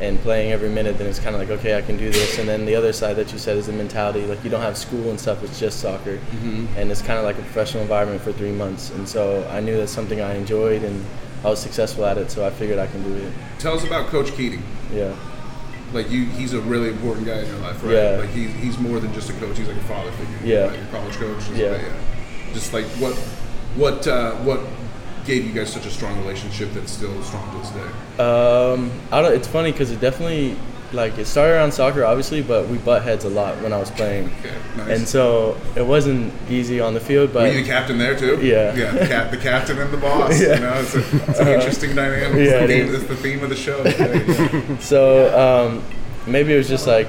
and 0.00 0.18
playing 0.20 0.50
every 0.50 0.68
minute, 0.68 0.98
then 0.98 1.06
it's 1.06 1.20
kind 1.20 1.36
of 1.36 1.40
like, 1.40 1.50
okay, 1.60 1.78
I 1.78 1.82
can 1.82 1.96
do 1.96 2.10
this. 2.10 2.40
And 2.40 2.48
then 2.48 2.66
the 2.66 2.74
other 2.74 2.92
side 2.92 3.14
that 3.16 3.32
you 3.32 3.38
said 3.38 3.56
is 3.56 3.66
the 3.66 3.72
mentality. 3.72 4.26
Like 4.26 4.42
you 4.42 4.50
don't 4.50 4.60
have 4.60 4.76
school 4.76 5.08
and 5.10 5.20
stuff; 5.20 5.44
it's 5.44 5.60
just 5.60 5.78
soccer, 5.78 6.16
mm-hmm. 6.16 6.66
and 6.76 6.90
it's 6.90 7.00
kind 7.00 7.16
of 7.18 7.24
like 7.24 7.38
a 7.38 7.42
professional 7.42 7.84
environment 7.84 8.20
for 8.20 8.32
three 8.32 8.50
months. 8.50 8.90
And 8.90 9.08
so 9.08 9.46
I 9.50 9.60
knew 9.60 9.76
that's 9.76 9.92
something 9.92 10.20
I 10.20 10.34
enjoyed, 10.34 10.82
and 10.82 11.04
I 11.44 11.50
was 11.50 11.60
successful 11.60 12.04
at 12.04 12.18
it. 12.18 12.28
So 12.32 12.44
I 12.44 12.50
figured 12.50 12.80
I 12.80 12.88
can 12.88 13.04
do 13.04 13.14
it. 13.14 13.32
Tell 13.60 13.74
us 13.74 13.84
about 13.84 14.08
Coach 14.08 14.32
Keating. 14.32 14.64
Yeah. 14.92 15.14
Like 15.92 16.10
you, 16.10 16.24
he's 16.24 16.54
a 16.54 16.60
really 16.60 16.88
important 16.88 17.26
guy 17.26 17.38
in 17.38 17.46
your 17.46 17.58
life, 17.58 17.80
right? 17.84 17.92
Yeah. 17.92 18.16
Like 18.16 18.30
he's 18.30 18.52
he's 18.54 18.78
more 18.78 18.98
than 18.98 19.12
just 19.14 19.30
a 19.30 19.34
coach. 19.34 19.58
He's 19.58 19.68
like 19.68 19.76
a 19.76 19.84
father 19.84 20.10
figure. 20.12 20.38
Yeah. 20.42 20.74
Your 20.74 20.86
college 20.86 21.14
coach. 21.14 21.48
Yeah. 21.50 21.70
Like, 21.72 21.82
Just 22.52 22.72
like 22.72 22.84
what, 23.00 23.14
what, 23.76 24.06
uh, 24.06 24.32
what 24.36 24.60
gave 25.24 25.44
you 25.44 25.52
guys 25.52 25.72
such 25.72 25.86
a 25.86 25.90
strong 25.90 26.18
relationship 26.20 26.72
that's 26.72 26.90
still 26.92 27.22
strong 27.22 27.50
to 27.52 27.58
this 27.58 27.70
day? 27.70 28.22
Um, 28.22 28.90
I 29.10 29.22
don't. 29.22 29.32
It's 29.34 29.48
funny 29.48 29.72
because 29.72 29.90
it 29.90 30.00
definitely 30.00 30.56
like 30.92 31.16
it 31.16 31.24
started 31.26 31.54
around 31.54 31.72
soccer, 31.72 32.04
obviously, 32.04 32.42
but 32.42 32.68
we 32.68 32.76
butt 32.76 33.02
heads 33.02 33.24
a 33.24 33.28
lot 33.30 33.56
when 33.62 33.72
I 33.72 33.78
was 33.78 33.90
playing, 33.90 34.26
Okay, 34.40 34.54
nice. 34.76 34.98
and 34.98 35.08
so 35.08 35.56
it 35.74 35.86
wasn't 35.86 36.34
easy 36.50 36.80
on 36.80 36.92
the 36.92 37.00
field. 37.00 37.30
Were 37.30 37.40
But 37.40 37.54
you 37.54 37.62
the 37.62 37.66
captain 37.66 37.96
there 37.96 38.14
too? 38.14 38.38
Yeah. 38.42 38.74
Yeah. 38.74 38.90
The, 38.92 39.06
cap, 39.06 39.30
the 39.30 39.36
captain 39.38 39.78
and 39.78 39.90
the 39.90 39.96
boss. 39.96 40.38
You 40.40 40.48
know, 40.48 40.74
it's, 40.74 40.94
a, 40.94 41.30
it's 41.30 41.38
an 41.40 41.48
interesting 41.48 41.94
dynamic. 41.94 42.34
It's, 42.38 42.50
Yeah, 42.50 42.66
the 42.66 42.84
theme, 42.84 42.94
it's 42.94 43.06
the 43.06 43.16
theme 43.16 43.42
of 43.42 43.48
the 43.48 43.56
show. 43.56 43.78
You 43.82 44.66
go. 44.66 44.76
so 44.80 45.66
um, 45.70 45.82
maybe 46.26 46.52
it 46.52 46.58
was 46.58 46.68
just 46.68 46.86
like 46.86 47.08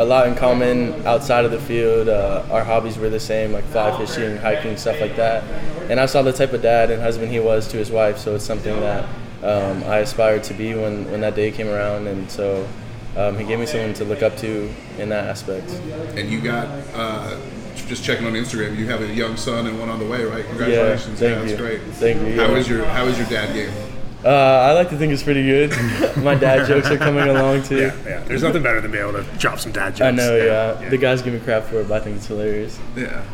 a 0.00 0.04
lot 0.04 0.26
in 0.26 0.34
common 0.34 1.06
outside 1.06 1.44
of 1.44 1.50
the 1.50 1.60
field. 1.60 2.08
Uh, 2.08 2.42
our 2.50 2.64
hobbies 2.64 2.96
were 2.96 3.10
the 3.10 3.20
same, 3.20 3.52
like 3.52 3.64
fly 3.64 3.94
fishing, 3.98 4.38
hiking, 4.38 4.74
stuff 4.78 4.98
like 4.98 5.14
that. 5.16 5.44
And 5.90 6.00
I 6.00 6.06
saw 6.06 6.22
the 6.22 6.32
type 6.32 6.54
of 6.54 6.62
dad 6.62 6.90
and 6.90 7.02
husband 7.02 7.30
he 7.30 7.38
was 7.38 7.68
to 7.68 7.76
his 7.76 7.90
wife, 7.90 8.16
so 8.16 8.34
it's 8.34 8.44
something 8.44 8.80
that 8.80 9.04
um, 9.42 9.84
I 9.84 9.98
aspired 9.98 10.42
to 10.44 10.54
be 10.54 10.74
when, 10.74 11.10
when 11.10 11.20
that 11.20 11.34
day 11.34 11.50
came 11.50 11.68
around. 11.68 12.06
And 12.06 12.30
so 12.30 12.66
um, 13.14 13.36
he 13.36 13.44
gave 13.44 13.58
me 13.58 13.66
someone 13.66 13.92
to 13.94 14.04
look 14.06 14.22
up 14.22 14.38
to 14.38 14.72
in 14.98 15.10
that 15.10 15.26
aspect. 15.26 15.68
And 16.16 16.30
you 16.30 16.40
got 16.40 16.66
uh, 16.94 17.38
just 17.74 18.02
checking 18.02 18.24
on 18.26 18.32
Instagram. 18.32 18.78
You 18.78 18.86
have 18.86 19.02
a 19.02 19.12
young 19.12 19.36
son 19.36 19.66
and 19.66 19.78
one 19.78 19.90
on 19.90 19.98
the 19.98 20.06
way, 20.06 20.24
right? 20.24 20.46
Congratulations! 20.46 21.20
Yeah, 21.20 21.28
Yeah, 21.28 21.34
that's 21.40 21.50
you. 21.50 21.56
great. 21.58 21.82
Thank 21.82 22.20
you, 22.26 22.36
How 22.36 22.46
yeah. 22.48 22.54
was 22.54 22.68
your 22.70 22.86
How 22.86 23.04
was 23.04 23.18
your 23.18 23.28
dad 23.28 23.52
game? 23.52 23.89
Uh, 24.24 24.28
I 24.28 24.72
like 24.72 24.90
to 24.90 24.98
think 24.98 25.12
it's 25.12 25.22
pretty 25.22 25.42
good. 25.44 25.70
My 26.18 26.34
dad 26.34 26.66
jokes 26.66 26.88
are 26.90 26.98
coming 26.98 27.26
along 27.26 27.62
too. 27.62 27.78
Yeah, 27.78 27.96
yeah. 28.04 28.20
There's 28.24 28.42
nothing 28.42 28.62
better 28.62 28.80
than 28.80 28.90
being 28.90 29.08
able 29.08 29.22
to 29.22 29.38
drop 29.38 29.58
some 29.58 29.72
dad 29.72 29.96
jokes. 29.96 30.02
I 30.02 30.10
know, 30.10 30.36
yeah. 30.36 30.88
The 30.88 30.98
guys 30.98 31.22
give 31.22 31.32
me 31.32 31.40
crap 31.40 31.64
for 31.64 31.80
it, 31.80 31.88
but 31.88 32.02
I 32.02 32.04
think 32.04 32.16
it's 32.16 32.26
hilarious. 32.26 32.78
Yeah. 32.96 33.24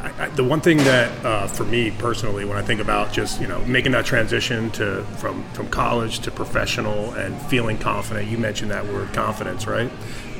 I, 0.00 0.24
I, 0.24 0.28
the 0.30 0.44
one 0.44 0.60
thing 0.60 0.78
that 0.78 1.24
uh, 1.24 1.46
for 1.46 1.64
me 1.64 1.90
personally, 1.92 2.44
when 2.44 2.56
I 2.56 2.62
think 2.62 2.80
about 2.80 3.12
just 3.12 3.40
you 3.40 3.46
know 3.46 3.64
making 3.64 3.92
that 3.92 4.04
transition 4.04 4.70
to 4.72 5.04
from 5.18 5.44
from 5.54 5.68
college 5.68 6.20
to 6.20 6.30
professional 6.30 7.12
and 7.14 7.40
feeling 7.42 7.78
confident, 7.78 8.28
you 8.28 8.38
mentioned 8.38 8.70
that 8.70 8.86
word 8.86 9.12
confidence, 9.12 9.66
right? 9.66 9.90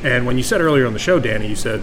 And 0.04 0.26
when 0.26 0.36
you 0.36 0.42
said 0.42 0.60
earlier 0.60 0.86
on 0.86 0.92
the 0.92 0.98
show, 0.98 1.20
Danny, 1.20 1.46
you 1.46 1.56
said 1.56 1.82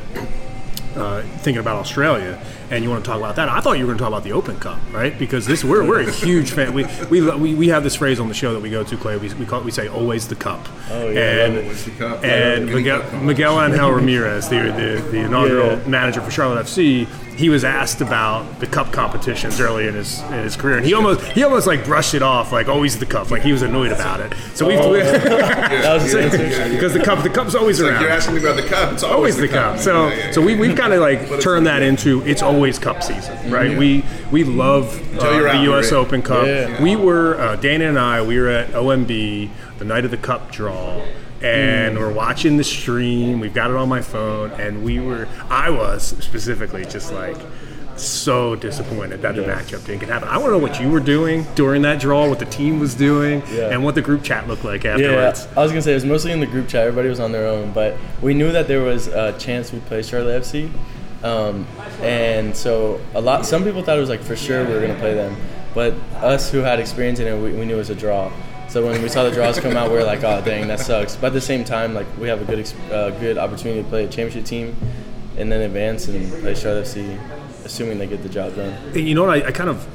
uh, 0.95 1.21
thinking 1.39 1.59
about 1.59 1.77
Australia, 1.77 2.41
and 2.71 2.83
you 2.83 2.89
want 2.89 3.03
to 3.03 3.09
talk 3.09 3.17
about 3.19 3.35
that. 3.37 3.49
I 3.49 3.59
thought 3.61 3.73
you 3.77 3.85
were 3.85 3.93
going 3.93 3.97
to 3.97 4.03
talk 4.03 4.09
about 4.09 4.23
the 4.23 4.31
Open 4.33 4.59
Cup, 4.59 4.79
right? 4.91 5.17
Because 5.17 5.45
this 5.45 5.63
we're, 5.63 5.85
we're 5.87 6.01
a 6.01 6.11
huge 6.11 6.51
fan. 6.51 6.73
We, 6.73 6.85
we, 7.09 7.29
we, 7.35 7.55
we 7.55 7.67
have 7.69 7.83
this 7.83 7.95
phrase 7.95 8.19
on 8.19 8.27
the 8.27 8.33
show 8.33 8.53
that 8.53 8.59
we 8.61 8.69
go 8.69 8.83
to, 8.83 8.97
Clay. 8.97 9.17
We, 9.17 9.33
we 9.35 9.45
call 9.45 9.59
it, 9.61 9.65
we 9.65 9.71
say 9.71 9.87
always 9.87 10.27
the 10.27 10.35
cup. 10.35 10.67
Oh, 10.89 11.09
yeah, 11.09 11.45
and. 11.45 11.57
Always 11.59 11.85
the 11.85 11.91
cup. 11.91 12.23
And 12.23 12.65
Miguel, 12.67 13.01
cup. 13.01 13.21
Miguel 13.23 13.61
Angel 13.61 13.91
Ramirez, 13.91 14.49
the, 14.49 14.55
the, 14.57 15.01
the 15.11 15.17
inaugural 15.19 15.77
Yeah. 15.77 15.87
manager 15.87 16.21
for 16.21 16.31
Charlotte 16.31 16.65
FC, 16.65 17.07
he 17.35 17.47
was 17.49 17.63
asked 17.63 18.01
about 18.01 18.59
the 18.59 18.67
cup 18.67 18.91
competitions 18.91 19.61
early 19.61 19.87
in 19.87 19.93
his 19.93 20.19
in 20.23 20.43
his 20.43 20.57
career, 20.57 20.75
and 20.75 20.85
he 20.85 20.93
almost 20.93 21.21
he 21.31 21.41
almost 21.45 21.67
like 21.67 21.85
brushed 21.85 22.13
it 22.13 22.21
off, 22.21 22.51
like 22.51 22.67
always 22.67 22.99
the 22.99 23.05
cup, 23.05 23.31
like 23.31 23.41
he 23.43 23.53
was 23.53 23.61
annoyed 23.61 23.93
about 23.93 24.19
it. 24.19 24.33
So 24.55 24.67
we 24.67 24.75
Oh. 24.75 24.93
Yeah, 24.99 26.03
yeah, 26.05 26.33
yeah. 26.35 26.67
because 26.67 26.93
the 26.97 26.99
cup 27.01 27.23
the 27.23 27.29
cup's 27.29 27.55
always 27.55 27.79
Like 27.79 27.91
around 27.93 28.01
you're 28.01 28.09
asking 28.11 28.35
me 28.35 28.41
about 28.41 28.57
the 28.57 28.67
cup. 28.67 28.91
It's 28.91 29.03
always 29.03 29.37
the 29.37 29.47
cup. 29.47 29.79
So 29.79 30.09
Yeah, 30.09 30.15
yeah, 30.15 30.31
so 30.31 30.41
we 30.41 30.55
we've 30.55 30.75
kind 30.75 30.91
of 30.91 30.99
like 30.99 31.39
turned 31.39 31.65
that 31.67 31.81
into 31.81 32.21
it's 32.25 32.41
always 32.41 32.58
cup 32.79 33.01
season, 33.03 33.51
right? 33.51 33.71
Yeah. 33.71 33.77
We 33.79 34.03
we 34.31 34.43
love 34.43 34.99
uh, 35.21 35.29
you're 35.31 35.47
out, 35.47 35.57
the 35.57 35.63
U.S. 35.71 35.91
Open 35.91 36.21
Cup. 36.21 36.45
Yeah. 36.45 36.81
We 36.81 36.95
were 36.95 37.39
uh, 37.39 37.55
Dana 37.55 37.85
and 37.85 37.97
I. 37.99 38.21
We 38.21 38.39
were 38.39 38.49
at 38.49 38.69
OMB 38.71 39.49
the 39.79 39.85
night 39.85 40.05
of 40.05 40.11
the 40.11 40.17
Cup 40.17 40.51
draw. 40.51 41.01
And 41.41 41.95
Hmm. 41.95 42.01
we're 42.03 42.11
watching 42.11 42.57
the 42.57 42.65
stream. 42.65 43.39
We've 43.39 43.53
got 43.53 43.69
it 43.71 43.77
on 43.77 43.87
my 43.87 44.01
phone, 44.01 44.51
and 44.59 44.83
we 44.83 44.99
were. 44.99 45.25
I 45.49 45.69
was 45.69 46.03
specifically 46.19 46.83
just 46.83 47.13
like 47.13 47.37
so 47.95 48.55
disappointed 48.55 49.21
that 49.21 49.35
the 49.35 49.41
Yeah. 49.41 49.55
matchup 49.59 49.85
didn't 49.85 49.99
get 49.99 50.09
happen. 50.09 50.27
I 50.29 50.37
want 50.37 50.47
to 50.47 50.51
know 50.51 50.57
what 50.57 50.79
you 50.81 50.89
were 50.89 50.99
doing 51.01 51.45
during 51.55 51.81
that 51.83 51.99
draw, 51.99 52.27
what 52.27 52.39
the 52.39 52.45
team 52.45 52.79
was 52.79 52.93
doing, 52.93 53.41
Yeah. 53.53 53.69
and 53.71 53.83
what 53.83 53.95
the 53.95 54.01
group 54.01 54.23
chat 54.23 54.47
looked 54.47 54.63
like 54.65 54.83
Yeah, 54.83 54.91
afterwards. 54.91 55.47
I 55.57 55.61
was 55.63 55.71
gonna 55.71 55.81
say 55.81 55.91
it 55.91 55.95
was 55.95 56.05
mostly 56.05 56.31
in 56.31 56.39
the 56.41 56.45
group 56.45 56.67
chat. 56.69 56.81
Everybody 56.87 57.09
was 57.09 57.19
on 57.21 57.31
their 57.31 57.45
own, 57.47 57.71
but 57.73 57.95
we 58.21 58.33
knew 58.33 58.51
that 58.51 58.67
there 58.67 58.81
was 58.81 59.07
a 59.07 59.33
chance 59.37 59.71
we'd 59.73 59.85
play 59.85 60.01
Charlotte 60.01 60.41
FC, 60.43 60.69
um, 61.23 61.65
and 62.01 62.55
so 62.55 62.99
a 63.13 63.21
lot. 63.21 63.45
Some 63.45 63.63
people 63.63 63.83
thought 63.83 63.97
it 63.97 64.01
was 64.01 64.09
like 64.09 64.21
for 64.21 64.35
sure 64.35 64.65
we 64.65 64.73
were 64.73 64.81
gonna 64.81 64.99
play 64.99 65.13
them, 65.13 65.35
but 65.73 65.93
us 66.17 66.51
who 66.51 66.59
had 66.59 66.79
experience 66.79 67.19
in 67.19 67.27
it, 67.27 67.41
we, 67.41 67.51
we 67.51 67.65
knew 67.65 67.75
it 67.75 67.77
was 67.77 67.89
a 67.89 67.95
draw. 67.95 68.31
So 68.69 68.85
when 68.85 69.01
we 69.01 69.09
saw 69.09 69.23
the 69.23 69.31
draws 69.31 69.59
come 69.59 69.75
out, 69.75 69.89
we 69.89 69.97
were 69.97 70.03
like, 70.03 70.23
"Oh, 70.23 70.41
dang, 70.45 70.67
that 70.67 70.79
sucks." 70.79 71.15
But 71.15 71.27
at 71.27 71.33
the 71.33 71.41
same 71.41 71.63
time, 71.63 71.93
like 71.93 72.07
we 72.17 72.27
have 72.27 72.41
a 72.41 72.45
good, 72.45 72.71
uh, 72.91 73.09
good 73.11 73.37
opportunity 73.37 73.81
to 73.81 73.89
play 73.89 74.05
a 74.05 74.07
championship 74.07 74.45
team, 74.45 74.75
and 75.37 75.51
then 75.51 75.61
advance 75.61 76.07
and 76.07 76.31
play 76.41 76.53
Charlotte 76.53 76.85
FC, 76.85 77.19
assuming 77.65 77.97
they 77.97 78.07
get 78.07 78.21
the 78.21 78.29
job 78.29 78.55
done. 78.55 78.75
You 78.93 79.15
know 79.15 79.25
what? 79.25 79.43
I, 79.43 79.47
I 79.47 79.51
kind 79.51 79.69
of 79.69 79.87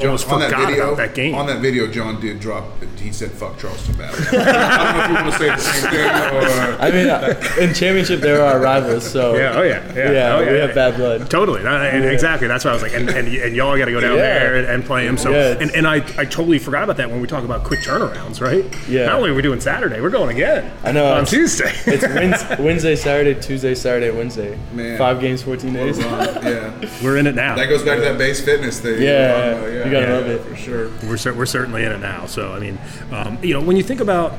almost 0.00 0.28
on 0.30 0.40
that 0.40 0.50
video, 0.50 0.84
about 0.84 0.96
that 0.98 1.14
game. 1.14 1.34
On 1.34 1.46
that 1.46 1.60
video, 1.60 1.86
John 1.86 2.20
did 2.20 2.40
drop. 2.40 2.64
He 2.98 3.12
said, 3.12 3.30
"Fuck 3.32 3.58
Charleston 3.58 3.96
Battery." 3.96 4.38
I 4.38 4.76
don't 4.76 4.96
know 4.96 5.02
if 5.04 5.08
you 5.08 5.14
want 5.14 5.32
to 5.32 5.38
say 5.38 5.48
the 5.48 5.58
same 5.58 5.90
thing 5.90 6.08
or. 6.08 6.80
I 6.80 6.90
mean, 6.90 7.08
uh, 7.08 7.42
in 7.60 7.74
championship 7.74 8.20
there 8.20 8.42
are 8.44 8.58
rivals, 8.60 9.08
so 9.10 9.34
Yeah, 9.36 9.54
oh 9.56 9.62
yeah, 9.62 9.94
yeah, 9.94 10.12
yeah, 10.12 10.36
oh, 10.36 10.52
we 10.52 10.58
have 10.58 10.74
bad 10.74 10.96
blood. 10.96 11.30
Totally, 11.30 11.62
No, 11.62 11.70
and 11.76 12.04
exactly. 12.04 12.48
That's 12.48 12.64
why 12.64 12.70
I 12.70 12.74
was 12.74 12.82
like, 12.82 12.92
and, 12.94 13.08
and, 13.10 13.28
and 13.28 13.56
y'all 13.56 13.76
got 13.78 13.86
to 13.86 13.90
go 13.92 14.00
down 14.00 14.16
Yeah. 14.16 14.22
there 14.22 14.56
and, 14.56 14.66
and 14.68 14.84
play 14.84 15.06
him. 15.06 15.16
So, 15.16 15.30
Yeah, 15.30 15.56
and, 15.60 15.70
and 15.72 15.86
I, 15.86 15.96
I 16.18 16.24
totally 16.24 16.58
forgot 16.58 16.84
about 16.84 16.96
that 16.98 17.10
when 17.10 17.20
we 17.20 17.26
talk 17.26 17.44
about 17.44 17.64
quick 17.64 17.80
turnarounds, 17.80 18.40
right? 18.40 18.64
Yeah. 18.88 19.06
Not 19.06 19.16
only 19.16 19.30
are 19.30 19.34
we 19.34 19.42
doing 19.42 19.60
Saturday, 19.60 20.00
we're 20.00 20.10
going 20.10 20.34
again. 20.34 20.72
I 20.84 20.92
know, 20.92 21.06
on 21.12 21.22
it's- 21.22 21.30
Tuesday. 21.30 21.72
It's 21.86 22.02
Wednesday, 22.04 22.56
Wednesday, 22.62 22.96
Saturday, 22.96 23.40
Tuesday, 23.40 23.74
Saturday, 23.74 24.10
Wednesday. 24.10 24.58
Man. 24.72 24.98
Five 24.98 25.20
games, 25.20 25.42
14 25.42 25.72
days. 25.72 25.98
yeah, 25.98 26.72
we're 27.02 27.16
in 27.16 27.26
it 27.26 27.34
now. 27.34 27.54
that 27.56 27.66
goes 27.68 27.82
back 27.82 27.96
to 27.98 28.04
that 28.04 28.18
base 28.18 28.44
fitness 28.44 28.80
thing. 28.80 29.00
Yeah, 29.02 29.87
you 29.92 30.00
gotta 30.00 30.12
love 30.12 30.26
it. 30.26 30.42
for 30.42 30.56
sure. 30.56 30.90
we're 31.04 31.16
cer- 31.16 31.34
we're 31.34 31.46
certainly 31.46 31.84
in 31.84 31.92
it 31.92 31.98
now. 32.00 32.26
So 32.26 32.52
I 32.52 32.58
mean, 32.60 32.78
um, 33.12 33.38
you 33.42 33.54
know, 33.54 33.60
when 33.60 33.76
you 33.76 33.82
think 33.82 34.00
about 34.00 34.32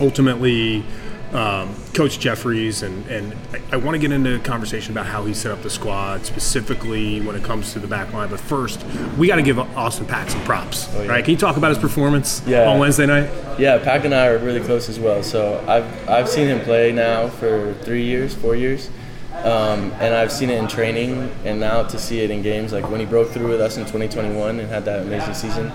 ultimately 0.00 0.84
um, 1.32 1.74
Coach 1.94 2.18
Jeffries, 2.18 2.82
and 2.82 3.06
and 3.06 3.34
I, 3.54 3.60
I 3.72 3.76
want 3.76 3.94
to 3.94 3.98
get 3.98 4.12
into 4.12 4.34
a 4.36 4.38
conversation 4.38 4.92
about 4.92 5.06
how 5.06 5.24
he 5.24 5.32
set 5.32 5.50
up 5.50 5.62
the 5.62 5.70
squad 5.70 6.26
specifically 6.26 7.20
when 7.22 7.34
it 7.36 7.42
comes 7.42 7.72
to 7.72 7.78
the 7.78 7.86
back 7.86 8.12
line. 8.12 8.28
But 8.28 8.38
first, 8.40 8.84
we 9.16 9.28
got 9.28 9.36
to 9.36 9.42
give 9.42 9.58
Austin 9.58 10.04
Pack 10.04 10.28
some 10.28 10.42
props, 10.44 10.88
Oh, 10.94 11.02
yeah. 11.02 11.08
right? 11.10 11.24
Can 11.24 11.32
you 11.32 11.38
talk 11.38 11.56
about 11.56 11.70
his 11.70 11.78
performance 11.78 12.42
Yeah. 12.46 12.68
on 12.68 12.78
Wednesday 12.78 13.06
night? 13.06 13.30
Yeah, 13.58 13.78
Pack 13.78 14.04
and 14.04 14.14
I 14.14 14.26
are 14.26 14.38
really 14.38 14.60
close 14.60 14.90
as 14.90 14.98
well. 15.00 15.22
So 15.22 15.64
I've 15.66 16.08
I've 16.08 16.28
seen 16.28 16.48
him 16.48 16.60
play 16.60 16.92
now 16.92 17.28
for 17.28 17.72
three 17.82 18.04
years, 18.04 18.34
four 18.34 18.54
years, 18.54 18.90
um, 19.44 19.92
and 20.00 20.14
I've 20.14 20.32
seen 20.32 20.50
it 20.50 20.58
in 20.58 20.68
training, 20.68 21.30
and 21.44 21.58
now 21.58 21.82
to 21.82 21.98
see 21.98 22.20
it 22.20 22.30
in 22.30 22.42
games, 22.42 22.72
like 22.72 22.88
when 22.90 23.00
he 23.00 23.06
broke 23.06 23.30
through 23.30 23.48
with 23.48 23.60
us 23.60 23.76
in 23.76 23.82
2021 23.82 24.60
and 24.60 24.68
had 24.68 24.84
that 24.84 25.02
amazing 25.02 25.34
season, 25.34 25.66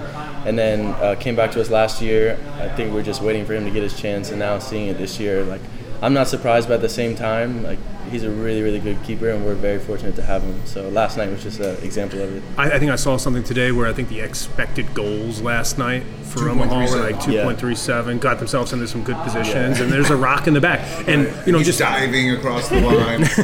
and 0.45 0.57
then 0.57 0.93
uh, 1.01 1.15
came 1.15 1.35
back 1.35 1.51
to 1.51 1.61
us 1.61 1.69
last 1.69 2.01
year. 2.01 2.39
I 2.59 2.69
think 2.69 2.93
we're 2.93 3.03
just 3.03 3.21
waiting 3.21 3.45
for 3.45 3.53
him 3.53 3.65
to 3.65 3.71
get 3.71 3.83
his 3.83 3.99
chance, 3.99 4.29
and 4.29 4.39
now 4.39 4.59
seeing 4.59 4.87
it 4.87 4.97
this 4.97 5.19
year, 5.19 5.43
like 5.43 5.61
I'm 6.01 6.13
not 6.13 6.27
surprised, 6.27 6.67
but 6.67 6.75
at 6.75 6.81
the 6.81 6.89
same 6.89 7.15
time, 7.15 7.63
like 7.63 7.79
he's 8.09 8.23
a 8.23 8.29
really 8.29 8.61
really 8.61 8.79
good 8.79 9.01
keeper, 9.03 9.29
and 9.29 9.45
we're 9.45 9.55
very 9.55 9.79
fortunate 9.79 10.15
to 10.15 10.23
have 10.23 10.43
him. 10.43 10.65
So 10.65 10.89
last 10.89 11.17
night 11.17 11.29
was 11.29 11.43
just 11.43 11.59
an 11.59 11.77
example 11.83 12.21
of 12.21 12.35
it. 12.35 12.43
I, 12.57 12.71
I 12.71 12.79
think 12.79 12.91
I 12.91 12.95
saw 12.95 13.17
something 13.17 13.43
today 13.43 13.71
where 13.71 13.87
I 13.87 13.93
think 13.93 14.09
the 14.09 14.19
expected 14.21 14.93
goals 14.93 15.41
last 15.41 15.77
night 15.77 16.03
for 16.23 16.49
Omaha 16.49 16.91
were 16.91 16.99
like 17.01 17.15
2.37. 17.17 17.31
Yeah. 17.33 17.43
2.37, 17.45 18.19
got 18.19 18.39
themselves 18.39 18.73
into 18.73 18.87
some 18.87 19.03
good 19.03 19.15
positions, 19.17 19.79
and 19.79 19.91
there's 19.91 20.09
a 20.09 20.15
rock 20.15 20.47
in 20.47 20.53
the 20.53 20.61
back. 20.61 20.77
And, 21.07 21.21
you 21.45 21.53
know, 21.53 21.59
He's 21.59 21.67
just. 21.67 21.79
diving 21.79 22.31
across 22.31 22.67
the 22.67 22.81
line. 22.81 23.23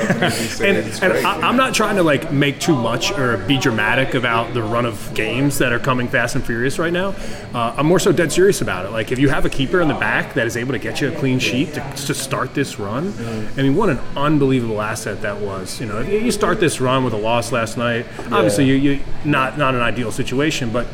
And, 0.63 0.78
and 1.04 1.26
I, 1.26 1.47
I'm 1.47 1.56
not 1.56 1.73
trying 1.73 1.95
to 1.95 2.04
like 2.04 2.32
make 2.32 2.60
too 2.60 2.76
much 2.76 3.12
or 3.17 3.38
be 3.38 3.58
dramatic 3.58 4.13
about 4.15 4.54
the 4.54 4.62
run 4.62 4.86
of 4.86 5.13
games 5.13 5.58
that 5.60 5.71
are 5.71 5.80
coming 5.80 6.08
fast 6.08 6.36
and 6.36 6.45
furious 6.45 6.78
right 6.78 6.91
now. 6.91 7.15
Uh, 7.54 7.73
I'm 7.78 7.86
more 7.86 7.99
so 7.99 8.12
dead 8.12 8.32
serious 8.32 8.62
about 8.62 8.86
it. 8.86 8.89
Like 8.91 9.12
if 9.12 9.19
you 9.19 9.30
have 9.30 9.45
a 9.45 9.49
keeper 9.49 9.82
in 9.82 9.88
the 9.88 9.93
back 9.93 10.34
that 10.34 10.45
is 10.45 10.58
able 10.58 10.73
to 10.73 10.80
get 10.80 10.99
you 10.99 11.10
a 11.10 11.15
clean 11.15 11.39
sheet 11.39 11.73
to, 11.76 11.93
to 12.08 12.13
start 12.13 12.54
this 12.54 12.80
run, 12.80 13.13
I 13.58 13.62
mean, 13.62 13.76
what 13.76 13.89
an 13.89 13.99
unbelievable 14.15 14.52
asset 14.61 15.21
that 15.21 15.39
was. 15.39 15.79
You 15.79 15.87
know, 15.87 16.01
you 16.01 16.31
start 16.31 16.59
this 16.59 16.79
run 16.79 17.03
with 17.03 17.13
a 17.13 17.17
loss 17.17 17.51
last 17.51 17.77
night, 17.77 18.05
obviously 18.31 18.65
you, 18.65 18.75
you 18.75 18.99
not 19.25 19.57
not 19.57 19.73
an 19.75 19.81
ideal 19.81 20.11
situation, 20.11 20.69
but 20.71 20.87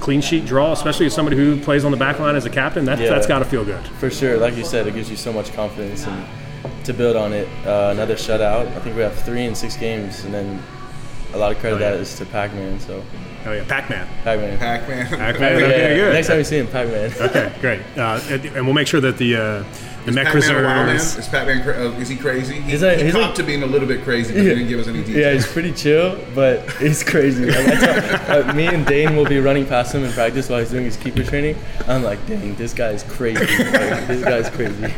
clean 0.00 0.20
sheet 0.20 0.46
draw, 0.46 0.72
especially 0.72 1.06
as 1.06 1.14
somebody 1.14 1.36
who 1.36 1.60
plays 1.60 1.84
on 1.84 1.90
the 1.90 1.96
back 1.96 2.18
line 2.18 2.36
as 2.36 2.44
a 2.46 2.50
captain, 2.50 2.84
that, 2.84 2.98
Yeah. 2.98 3.10
that's 3.10 3.26
got 3.26 3.40
to 3.40 3.44
feel 3.44 3.64
good. 3.64 3.84
For 3.98 4.10
sure, 4.10 4.36
like 4.38 4.56
you 4.56 4.64
said, 4.64 4.86
it 4.86 4.94
gives 4.94 5.10
you 5.10 5.16
so 5.16 5.32
much 5.32 5.52
confidence 5.52 6.06
and 6.06 6.24
to 6.84 6.92
build 6.92 7.16
on 7.16 7.32
it. 7.32 7.48
Uh, 7.66 7.90
another 7.92 8.14
shutout. 8.14 8.66
I 8.68 8.78
think 8.80 8.96
we 8.96 9.02
have 9.02 9.14
three 9.22 9.44
in 9.44 9.54
six 9.54 9.76
games, 9.76 10.24
and 10.24 10.32
then 10.32 10.62
a 11.34 11.38
lot 11.38 11.52
of 11.52 11.58
credit 11.58 11.76
Oh, 11.76 11.78
yeah. 11.80 11.90
that 11.92 12.00
is 12.00 12.16
to 12.16 12.26
Pac-Man. 12.26 12.80
So 12.80 13.02
Oh 13.46 13.52
yeah, 13.52 13.64
Pac-Man. 13.68 14.06
Pac-Man. 14.24 14.58
Pac-Man. 14.58 15.06
Pac-Man. 15.08 15.38
Yeah, 15.60 15.66
Okay, 15.66 15.96
good. 15.96 16.12
Next 16.12 16.26
time 16.28 16.38
you 16.38 16.44
see 16.44 16.58
him, 16.58 16.66
Pac-Man. 16.68 17.12
Okay, 17.20 17.52
great. 17.60 17.80
Uh, 17.96 18.20
and, 18.30 18.44
and 18.46 18.66
we'll 18.66 18.74
make 18.74 18.86
sure 18.88 19.00
that 19.00 19.16
the 19.18 19.36
uh, 19.36 19.64
the 20.08 20.14
Mech 20.14 20.26
Pac-Man 20.32 20.54
wild 20.64 20.64
man? 20.86 20.94
reserves. 20.94 21.18
Is 21.18 21.28
Pac-Man 21.28 21.62
cra- 21.62 21.86
uh, 21.88 21.92
is 22.00 22.08
he 22.08 22.16
crazy? 22.16 22.54
He, 22.60 22.70
He's 22.72 22.82
like- 22.82 22.98
he 22.98 23.04
he's 23.04 23.12
copped 23.12 23.26
like- 23.26 23.34
to 23.36 23.42
being 23.44 23.62
a 23.62 23.66
little 23.66 23.86
bit 23.88 24.02
crazy, 24.04 24.32
but 24.34 24.42
he 24.42 24.48
didn't 24.48 24.68
give 24.68 24.80
us 24.80 24.88
any 24.88 24.98
details. 24.98 25.16
Yeah, 25.16 25.32
he's 25.32 25.46
pretty 25.46 25.72
chill, 25.72 26.18
but 26.34 26.70
he's 26.72 27.02
crazy. 27.04 27.46
Like, 27.46 27.66
I 27.68 27.74
tell- 27.76 28.48
uh, 28.50 28.52
me 28.54 28.66
and 28.66 28.84
Dane 28.86 29.16
will 29.16 29.24
be 29.26 29.38
running 29.40 29.66
past 29.66 29.94
him 29.94 30.04
in 30.04 30.12
practice 30.12 30.48
while 30.48 30.60
he's 30.60 30.70
doing 30.70 30.84
his 30.84 30.96
keeper 30.96 31.22
training. 31.22 31.56
I'm 31.86 32.02
like, 32.02 32.24
dang, 32.26 32.54
this 32.56 32.74
guy's 32.74 33.02
crazy. 33.04 33.40
Like, 33.40 34.06
this 34.06 34.24
guy's 34.24 34.50
crazy. 34.50 34.92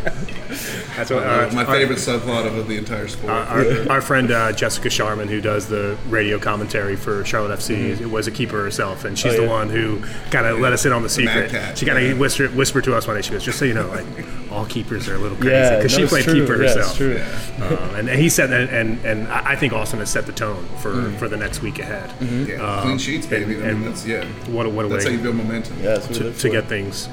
That's 0.97 1.11
what, 1.11 1.23
Uh, 1.23 1.27
uh, 1.27 1.51
my 1.55 1.65
our- 1.65 1.75
favorite 1.75 1.99
subplot 1.99 2.47
of 2.47 2.67
the 2.69 2.77
entire 2.77 3.09
sport. 3.09 3.33
Our, 3.33 3.89
our 3.91 4.01
friend 4.01 4.31
uh, 4.31 4.53
Jessica 4.53 4.91
Sharman, 4.91 5.29
who 5.29 5.41
does 5.41 5.67
the 5.67 5.97
radio 6.09 6.39
commentary 6.39 6.97
for 6.97 7.25
Charlotte 7.25 7.59
FC, 7.59 8.05
was 8.11 8.27
a 8.27 8.31
keeper 8.31 8.63
herself, 8.63 9.05
and 9.05 9.19
she's 9.19 9.33
Mm-hmm. 9.33 9.41
Oh, 9.43 9.45
the 9.45 9.51
one 9.51 9.69
who 9.71 10.01
kind 10.31 10.47
of 10.47 10.59
let 10.59 10.73
us 10.73 10.85
in 10.85 10.93
on 10.93 11.03
the 11.03 11.09
secret. 11.09 11.51
cat. 11.51 11.79
She 11.79 11.87
kind 11.87 12.03
Yeah. 12.05 12.13
of 12.13 12.19
whispered, 12.19 12.55
whispered 12.55 12.85
to 12.85 12.95
us 12.97 13.07
one 13.07 13.17
day. 13.17 13.23
She 13.23 13.31
goes, 13.31 13.45
"Just 13.45 13.59
so 13.59 13.65
you 13.65 13.75
know, 13.75 13.87
like 13.89 14.05
all 14.51 14.67
keepers 14.67 15.09
are 15.09 15.15
a 15.15 15.19
little 15.19 15.37
crazy 15.37 15.53
Yeah, 15.55 15.77
because 15.77 15.97
no, 15.97 16.05
she 16.05 16.09
played 16.09 16.25
true. 16.25 16.41
keeper 16.41 16.57
Yeah, 16.63 16.69
herself." 16.75 16.97
true. 16.97 17.21
Um, 17.63 17.95
and, 17.95 18.09
and 18.09 18.21
he 18.21 18.29
said 18.29 18.51
that, 18.51 18.71
and 18.71 18.99
and 19.05 19.29
I 19.29 19.53
I 19.53 19.57
think 19.57 19.73
Austin 19.73 20.01
has 20.01 20.11
set 20.11 20.27
the 20.27 20.33
tone 20.33 20.65
for, 20.83 20.91
Mm. 20.93 21.17
for 21.19 21.29
the 21.29 21.37
next 21.37 21.63
week 21.63 21.79
ahead. 21.79 22.11
Mm-hmm. 22.21 22.51
yeah, 22.51 22.81
clean 22.83 22.99
sheets, 22.99 23.27
baby. 23.27 23.55
and- 23.55 23.65
I 23.65 23.73
mean, 23.73 23.85
that's 23.85 24.05
yeah. 24.07 24.25
What 24.49 24.67
a, 24.67 24.69
what 24.71 24.85
a 24.87 24.89
That's 24.89 25.05
how 25.05 25.11
you 25.11 25.19
build 25.19 25.37
momentum. 25.37 25.77
Yeah, 25.79 25.95
that's 25.95 26.09
what 26.09 26.19
we 26.19 26.33
to, 26.33 26.39
to 26.39 26.49
get 26.51 26.67
things 26.67 27.09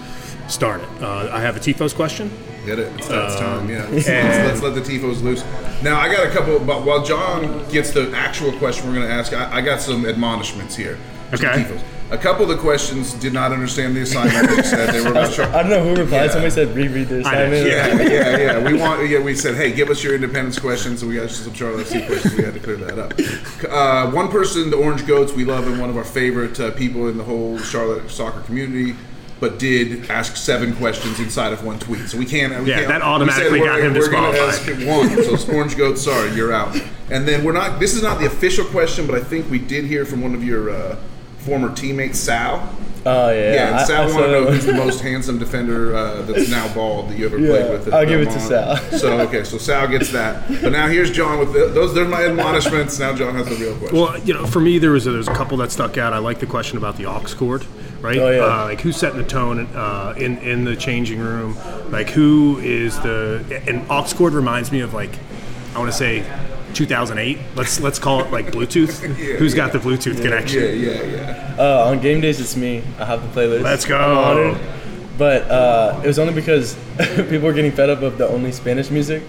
started. 0.47 0.87
Uh, 1.01 1.29
I 1.31 1.39
have 1.41 1.55
a 1.57 1.59
Tifos 1.59 1.93
question. 1.95 2.31
Hit 2.67 2.79
it. 2.79 2.91
It's, 2.97 3.07
it's 3.09 3.35
Um, 3.35 3.37
time. 3.39 3.69
Yeah. 3.69 3.77
Let's, 3.91 4.07
let's, 4.07 4.61
let's 4.61 4.61
let 4.61 4.75
the 4.75 4.81
tifos 4.81 5.21
loose. 5.23 5.41
Now 5.81 5.99
I 6.01 6.13
got 6.13 6.27
a 6.27 6.29
couple. 6.31 6.59
But 6.59 6.83
while 6.83 7.01
John 7.03 7.65
gets 7.69 7.91
the 7.91 8.11
actual 8.13 8.51
question 8.57 8.87
we're 8.87 8.95
going 8.95 9.07
to 9.07 9.13
ask, 9.13 9.31
I, 9.31 9.57
I 9.57 9.61
got 9.61 9.79
some 9.79 10.05
admonishments 10.05 10.75
here. 10.75 10.97
Okay. 11.33 11.65
A 12.09 12.17
couple 12.17 12.43
of 12.43 12.49
the 12.49 12.57
questions 12.57 13.13
did 13.15 13.33
not 13.33 13.51
understand 13.51 13.93
the 13.95 14.01
assignment. 14.01 14.49
They 14.49 14.61
said 14.63 14.93
they 14.93 15.01
were 15.01 15.13
not 15.13 15.31
sure. 15.33 15.45
I 15.45 15.61
don't 15.61 15.69
know 15.69 15.83
who 15.83 15.89
replied. 16.01 16.25
Yeah. 16.25 16.31
Somebody 16.31 16.51
said 16.51 16.75
reread 16.75 17.07
the 17.09 17.21
I 17.25 17.35
did. 17.47 17.53
assignment. 17.53 17.67
Yeah, 17.67 17.87
yeah, 18.11 18.37
yeah. 18.59 18.71
We 18.71 18.77
want. 18.79 19.09
Yeah, 19.09 19.19
we 19.21 19.33
said, 19.35 19.55
hey, 19.55 19.71
give 19.73 19.89
us 19.89 20.03
your 20.03 20.15
independence 20.15 20.57
questions. 20.59 20.99
So 21.01 21.07
we 21.07 21.15
got 21.15 21.29
some 21.29 21.53
Charlotte 21.53 21.87
FC 21.87 22.05
questions. 22.07 22.35
We 22.35 22.43
had 22.43 22.53
to 22.53 22.59
clear 22.61 22.77
that 22.77 22.97
up. 22.99 23.13
Uh, 23.69 24.11
one 24.11 24.29
person, 24.29 24.69
the 24.69 24.77
Orange 24.77 25.05
Goats, 25.07 25.33
we 25.33 25.43
love 25.45 25.67
and 25.67 25.79
one 25.81 25.89
of 25.89 25.95
our 25.97 26.03
favorite 26.05 26.57
uh, 26.59 26.71
people 26.71 27.07
in 27.09 27.17
the 27.17 27.23
whole 27.25 27.57
Charlotte 27.59 28.09
soccer 28.09 28.39
community. 28.41 28.95
But 29.39 29.59
did 29.59 30.09
ask 30.09 30.35
seven 30.35 30.75
questions 30.75 31.19
inside 31.19 31.53
of 31.53 31.63
one 31.63 31.77
tweet, 31.77 32.07
so 32.09 32.17
we 32.17 32.25
can't. 32.25 32.51
We 32.63 32.69
Yeah, 32.69 32.77
can't, 32.77 32.87
that 32.87 33.01
we 33.01 33.03
automatically 33.05 33.59
said 33.59 33.65
got 33.65 33.75
we're- 33.75 33.85
him 33.87 33.93
We're 33.93 33.99
disqualified. 33.99 34.39
ask 34.41 34.67
one. 34.87 35.23
So 35.23 35.33
it's 35.35 35.49
Orange 35.49 35.77
Goats, 35.77 36.01
sorry, 36.01 36.31
you're 36.31 36.51
out. 36.53 36.75
And 37.11 37.27
then 37.27 37.43
we're 37.43 37.51
not. 37.53 37.79
This 37.79 37.93
is 37.93 38.01
not 38.01 38.19
the 38.19 38.25
official 38.25 38.65
question, 38.65 39.05
but 39.05 39.15
I 39.15 39.23
think 39.23 39.49
we 39.51 39.59
did 39.59 39.85
hear 39.85 40.05
from 40.05 40.21
one 40.21 40.33
of 40.33 40.43
your 40.43 40.71
uh, 40.71 40.95
former 41.47 41.69
teammate 41.69 42.13
Sal. 42.13 42.75
Oh 43.05 43.29
yeah. 43.29 43.53
Yeah, 43.53 43.77
and 43.77 43.87
Sal 43.87 44.01
I 44.01 44.13
want 44.13 44.25
to 44.25 44.31
know 44.31 44.51
who's 44.51 44.65
the 44.65 44.73
most 44.73 44.99
handsome 44.99 45.39
defender 45.39 45.95
uh, 45.95 46.23
that's 46.23 46.49
now 46.57 46.71
bald 46.73 47.09
that 47.09 47.17
you 47.17 47.25
ever 47.25 47.39
Yeah, 47.39 47.47
played 47.47 47.71
with. 47.71 47.93
I'll 47.93 48.05
give 48.05 48.19
it 48.19 48.31
to 48.31 48.39
Sal. 48.41 48.75
So 48.99 49.21
okay, 49.21 49.45
so 49.45 49.57
Sal 49.67 49.87
gets 49.87 50.11
that. 50.11 50.45
But 50.61 50.73
now 50.73 50.87
here's 50.87 51.09
John 51.09 51.39
with 51.39 51.53
the, 51.53 51.67
those. 51.69 51.93
They're 51.93 52.05
my 52.05 52.25
admonishments. 52.25 52.99
Now 52.99 53.15
John 53.15 53.33
has 53.35 53.47
the 53.47 53.55
real 53.55 53.77
question. 53.77 53.97
Well, 53.97 54.19
you 54.19 54.33
know, 54.33 54.45
for 54.45 54.59
me, 54.59 54.77
there 54.77 54.91
was 54.91 55.07
a, 55.07 55.11
there's 55.11 55.29
a 55.29 55.33
couple 55.33 55.55
that 55.57 55.71
stuck 55.71 55.97
out. 55.97 56.11
I 56.11 56.17
like 56.17 56.39
the 56.39 56.47
question 56.47 56.77
about 56.77 56.97
the 56.97 57.05
aux 57.05 57.23
cord, 57.37 57.65
right? 58.01 58.17
Oh, 58.17 58.29
yeah. 58.29 58.43
uh, 58.43 58.65
like 58.65 58.81
who's 58.81 58.97
setting 58.97 59.19
the 59.19 59.27
tone 59.27 59.67
uh, 59.73 60.13
in 60.17 60.37
in 60.39 60.65
the 60.65 60.75
changing 60.75 61.19
room? 61.19 61.55
Like 61.89 62.09
who 62.09 62.59
is 62.59 62.99
the 62.99 63.61
and 63.67 63.89
aux 63.89 64.13
cord 64.17 64.33
reminds 64.33 64.69
me 64.73 64.81
of 64.81 64.93
like 64.93 65.11
I 65.73 65.79
want 65.79 65.89
to 65.89 65.97
say 65.97 66.25
2008. 66.73 67.37
Let's 67.55 67.79
let's 67.79 67.99
call 67.99 68.23
it 68.23 68.31
like 68.31 68.47
Bluetooth. 68.47 68.99
Who's 69.37 69.53
got 69.53 69.71
the 69.71 69.79
Bluetooth 69.79 70.21
connection? 70.21 70.61
yeah, 70.61 70.69
yeah, 70.69 71.03
yeah. 71.03 71.55
Uh, 71.57 71.89
on 71.89 71.99
game 71.99 72.21
days, 72.21 72.39
it's 72.39 72.55
me. 72.55 72.83
I 72.99 73.05
have 73.05 73.21
the 73.21 73.39
playlist. 73.39 73.63
Let's 73.63 73.85
go. 73.85 73.97
I'm. 73.97 74.59
But 75.17 75.49
uh, 75.49 75.99
it 76.03 76.07
was 76.07 76.19
only 76.19 76.33
because 76.33 76.75
people 76.97 77.39
were 77.39 77.53
getting 77.53 77.71
fed 77.71 77.89
up 77.89 78.01
of 78.03 78.17
the 78.17 78.27
only 78.27 78.51
Spanish 78.51 78.91
music. 78.91 79.23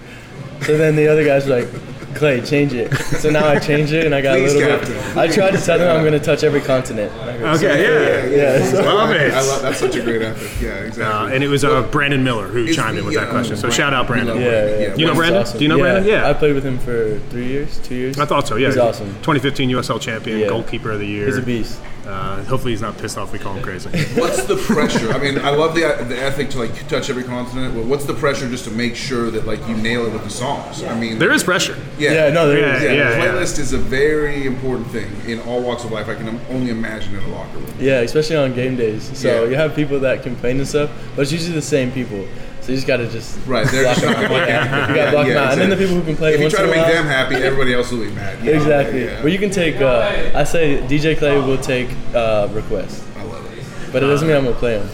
So 0.61 0.77
then 0.77 0.95
the 0.95 1.07
other 1.07 1.25
guys 1.25 1.47
were 1.47 1.61
like, 1.61 1.88
Clay, 2.15 2.41
change 2.41 2.73
it. 2.73 2.93
So 3.19 3.29
now 3.29 3.47
I 3.47 3.59
changed 3.59 3.93
it, 3.93 4.05
and 4.05 4.15
I 4.15 4.21
got 4.21 4.37
Please, 4.37 4.53
a 4.53 4.57
little 4.57 4.77
Captain. 4.77 4.93
bit. 4.93 5.17
I 5.17 5.27
tried 5.27 5.51
to 5.51 5.57
tell 5.61 5.77
them 5.77 5.95
I'm 5.95 6.01
going 6.03 6.13
to 6.13 6.19
touch 6.19 6.43
every 6.43 6.61
continent. 6.61 7.11
Okay, 7.13 7.83
yeah. 7.83 8.59
Yeah, 8.59 8.65
so- 8.71 8.81
Love 8.83 9.11
it. 9.11 9.33
I 9.33 9.41
love 9.41 9.61
that's 9.61 9.79
such 9.79 9.95
a 9.95 10.01
great 10.01 10.21
effort. 10.21 10.63
Yeah, 10.63 10.71
Uh, 10.71 10.83
exactly. 10.85 11.35
and 11.35 11.43
it 11.43 11.47
was 11.47 11.63
uh, 11.63 11.83
Brandon 11.83 12.23
Miller 12.23 12.47
who 12.47 12.65
Is 12.65 12.75
chimed 12.75 12.97
in 12.97 13.05
with 13.05 13.15
that 13.15 13.27
uh, 13.27 13.31
question. 13.31 13.55
So 13.55 13.63
Brandon- 13.63 13.77
shout 13.77 13.93
out 13.93 14.07
Brandon. 14.07 14.35
love 14.35 14.43
Yeah, 14.43 14.49
Brandon. 14.61 14.81
yeah. 14.81 14.95
You 14.95 15.05
know 15.07 15.15
Brandon? 15.15 15.41
awesome. 15.41 15.57
Do 15.57 15.63
you 15.63 15.69
know 15.69 15.77
Brandon? 15.77 16.05
Yeah. 16.05 16.29
I 16.29 16.33
played 16.33 16.55
with 16.55 16.63
him 16.65 16.77
for 16.79 17.19
three 17.29 17.47
years, 17.47 17.77
two 17.79 17.95
years. 17.95 18.19
I 18.19 18.25
thought 18.25 18.47
so. 18.47 18.55
Yeah, 18.55 18.67
He's 18.67 18.77
awesome. 18.77 19.07
2015 19.21 19.69
USL 19.69 19.99
champion, 20.01 20.39
Yeah. 20.39 20.47
goalkeeper 20.47 20.91
of 20.91 20.99
the 20.99 21.07
year. 21.07 21.25
He's 21.27 21.37
a 21.37 21.41
beast. 21.41 21.79
Uh, 22.09 22.43
hopefully, 22.45 22.71
he's 22.73 22.81
not 22.81 22.97
pissed 22.97 23.17
off. 23.19 23.31
We 23.31 23.37
call 23.37 23.53
him 23.53 23.61
crazy. 23.63 23.89
What's 24.19 24.43
the 24.45 24.55
pressure? 24.55 25.11
I 25.11 25.19
mean, 25.19 25.37
I 25.37 25.51
love 25.51 25.75
the 25.75 25.81
the 26.07 26.17
ethic 26.19 26.49
to 26.51 26.57
like 26.59 26.87
touch 26.87 27.09
every 27.11 27.23
continent. 27.23 27.75
But 27.75 27.85
what's 27.85 28.05
the 28.05 28.15
pressure 28.15 28.49
just 28.49 28.65
to 28.65 28.71
make 28.71 28.95
sure 28.95 29.29
that 29.29 29.45
like 29.45 29.59
you 29.67 29.75
nail 29.77 30.05
it 30.07 30.13
with 30.13 30.23
the 30.23 30.29
songs? 30.29 30.83
I 30.83 30.99
mean, 30.99 31.19
there 31.19 31.31
is 31.31 31.43
pressure. 31.43 31.77
yeah, 31.99 32.13
Yeah, 32.27 32.29
no, 32.33 32.47
there 32.47 32.59
Yeah, 32.59 32.75
is. 32.77 32.83
yeah, 32.83 32.91
yeah, 32.91 33.09
the 33.11 33.17
yeah. 33.17 33.25
playlist 33.33 33.59
is 33.59 33.73
a 33.73 33.77
very 33.77 34.47
important 34.47 34.87
thing 34.87 35.09
in 35.27 35.39
all 35.41 35.61
walks 35.61 35.83
of 35.83 35.91
life. 35.91 36.07
I 36.09 36.15
can 36.15 36.39
only 36.49 36.71
imagine 36.71 37.15
in 37.15 37.23
a 37.23 37.27
locker 37.27 37.59
room. 37.59 37.73
Yeah, 37.79 37.99
especially 38.01 38.37
on 38.37 38.53
game 38.55 38.75
days. 38.75 39.11
So 39.17 39.43
Yeah. 39.43 39.49
you 39.51 39.55
have 39.55 39.75
people 39.75 39.99
that 39.99 40.23
complain 40.23 40.57
and 40.57 40.67
stuff, 40.67 40.89
but 41.15 41.21
it's 41.23 41.31
usually 41.31 41.53
the 41.53 41.61
same 41.61 41.91
people. 41.91 42.25
So 42.69 42.73
you 42.73 42.77
just 42.77 42.85
gotta 42.87 43.07
just 43.07 43.35
Right, 43.47 43.65
they're 43.71 43.81
block 43.81 43.95
just 43.97 44.05
them 44.05 44.13
not 44.13 44.23
out. 44.25 44.31
like 44.31 44.89
You 44.89 44.95
gotta 44.95 45.11
block 45.11 45.27
them 45.27 45.37
out. 45.37 45.51
And 45.53 45.61
then 45.61 45.69
the 45.71 45.75
people 45.75 45.95
who 45.95 46.03
complain 46.03 46.33
If 46.35 46.39
you 46.39 46.43
once 46.45 46.53
try 46.53 46.61
to 46.65 46.67
in 46.67 46.73
a 46.73 46.75
make 46.77 46.85
while- 46.85 46.93
them 46.93 47.07
happy, 47.07 47.35
everybody 47.37 47.73
else 47.73 47.89
will 47.91 48.01
be 48.05 48.11
mad. 48.11 48.37
you 48.45 48.51
know? 48.53 48.57
Exactly. 48.59 49.05
Yeah, 49.05 49.21
But 49.23 49.31
you 49.31 49.39
can 49.39 49.49
take. 49.49 49.81
Uh, 49.81 50.29
I 50.35 50.43
say 50.43 50.77
DJ 50.87 51.17
Clay 51.17 51.35
will 51.39 51.57
take 51.57 51.89
uh, 52.13 52.47
requests, 52.51 53.03
I 53.17 53.23
love 53.23 53.43
it. 53.57 53.63
but 53.91 54.03
it 54.03 54.05
doesn't 54.05 54.27
mean 54.27 54.37
I'm 54.37 54.43
gonna 54.43 54.55
play 54.55 54.77
them. 54.77 54.87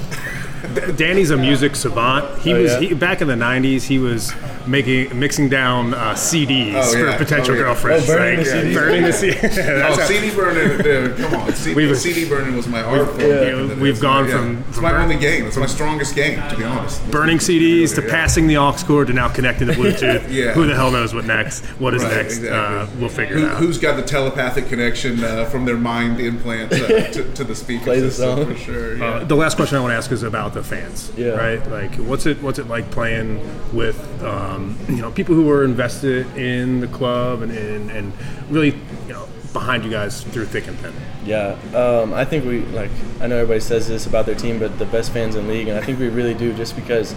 Danny's 0.95 1.31
a 1.31 1.37
music 1.37 1.75
savant. 1.75 2.39
He 2.39 2.53
Oh, 2.53 2.61
was 2.61 2.71
yeah? 2.73 2.79
he, 2.79 2.93
back 2.93 3.21
in 3.21 3.27
the 3.27 3.35
'90s. 3.35 3.83
He 3.83 3.99
was 3.99 4.33
making 4.67 5.17
mixing 5.17 5.47
down 5.49 5.93
uh, 5.93 6.13
CDs 6.13 6.73
Oh, 6.75 6.91
for 6.93 7.05
yeah. 7.05 7.17
potential 7.17 7.53
Oh, 7.53 7.57
yeah. 7.57 7.63
girlfriends. 7.63 8.09
Oh, 8.09 8.15
burning 8.15 8.37
Like, 8.39 8.45
the 8.47 8.51
CDs. 8.51 8.73
Burning 8.73 9.03
the 9.03 9.13
CD. 9.13 9.37
Oh, 9.85 9.95
how- 9.95 10.05
CD 10.07 10.35
burning, 10.35 10.77
dude, 10.81 11.17
come 11.17 11.33
on. 11.35 11.53
CD, 11.53 11.75
We've- 11.75 11.95
CD 11.95 12.27
burning 12.27 12.55
was 12.55 12.67
my 12.67 12.81
art 12.81 13.07
form. 13.09 13.19
yeah. 13.21 13.27
back 13.27 13.53
in 13.53 13.67
the 13.67 13.75
day. 13.75 13.81
We've 13.81 13.99
gone 14.01 14.25
my- 14.25 14.31
from- 14.31 14.57
It's 14.67 14.73
from 14.75 14.83
my 14.83 14.91
burn- 14.91 15.01
only 15.03 15.17
game. 15.17 15.45
It's 15.45 15.57
my 15.57 15.65
strongest 15.67 16.15
game, 16.15 16.41
to 16.49 16.57
be 16.57 16.63
honest. 16.63 17.11
burning 17.11 17.37
CDs 17.37 17.93
to 17.95 18.01
passing 18.01 18.47
the 18.47 18.57
aux 18.57 18.73
cord 18.87 19.07
to 19.07 19.13
now 19.13 19.27
connecting 19.29 19.67
to 19.67 19.73
Bluetooth. 19.79 20.31
Yeah. 20.31 20.53
Who 20.53 20.65
the 20.65 20.75
hell 20.75 20.89
knows 20.89 21.13
what 21.13 21.25
next? 21.25 21.63
What 21.79 21.93
is 21.93 22.03
Right, 22.03 22.15
next? 22.15 22.37
exactly. 22.39 22.49
Uh, 22.49 22.87
we'll 22.99 23.09
figure 23.09 23.37
Who, 23.37 23.45
it 23.45 23.51
out. 23.51 23.57
who's 23.57 23.77
got 23.77 23.97
the 23.97 24.03
telepathic 24.03 24.67
connection 24.67 25.23
uh, 25.23 25.45
from 25.45 25.65
their 25.65 25.77
mind 25.77 26.19
implant 26.19 26.73
uh, 26.73 26.77
to, 27.11 27.33
to 27.33 27.43
the 27.43 27.55
speaker 27.55 27.83
Play 27.83 27.99
the 27.99 28.09
song. 28.09 28.45
for 28.47 28.55
sure? 28.55 29.03
Uh, 29.03 29.23
the 29.25 29.35
last 29.35 29.55
question 29.57 29.77
I 29.77 29.81
want 29.81 29.91
to 29.91 29.95
ask 29.97 30.11
is 30.11 30.23
about 30.23 30.54
the 30.55 30.63
fans. 30.63 31.11
Yeah. 31.15 31.29
Right. 31.29 31.65
Like, 31.69 31.95
what's 31.95 32.25
it 32.25 32.41
what's 32.41 32.59
it 32.59 32.67
like 32.67 32.89
playing 32.91 33.39
with 33.73 34.23
um, 34.23 34.77
you 34.89 34.97
know 34.97 35.11
people 35.11 35.35
who 35.35 35.49
are 35.51 35.63
invested 35.63 36.25
in 36.35 36.79
the 36.79 36.87
club 36.87 37.43
and, 37.43 37.51
and 37.51 37.91
and 37.91 38.13
really 38.49 38.71
you 39.07 39.13
know 39.13 39.27
behind 39.55 39.85
you 39.85 39.89
guys 39.89 40.21
through 40.21 40.45
thick 40.45 40.67
and 40.67 40.77
thin. 40.79 40.93
Yeah, 41.25 41.57
um, 41.73 42.13
I 42.13 42.25
think 42.25 42.45
we 42.45 42.59
like. 42.77 42.91
I 43.21 43.27
know 43.27 43.37
everybody 43.37 43.61
says 43.61 43.87
this 43.87 44.05
about 44.05 44.25
their 44.25 44.35
team, 44.35 44.59
but 44.59 44.77
the 44.77 44.85
best 44.85 45.13
fans 45.13 45.35
in 45.35 45.47
league, 45.47 45.67
and 45.69 45.77
I 45.77 45.81
think 45.81 45.97
we 45.97 46.09
really 46.09 46.33
do, 46.33 46.53
just 46.53 46.75
because 46.75 47.15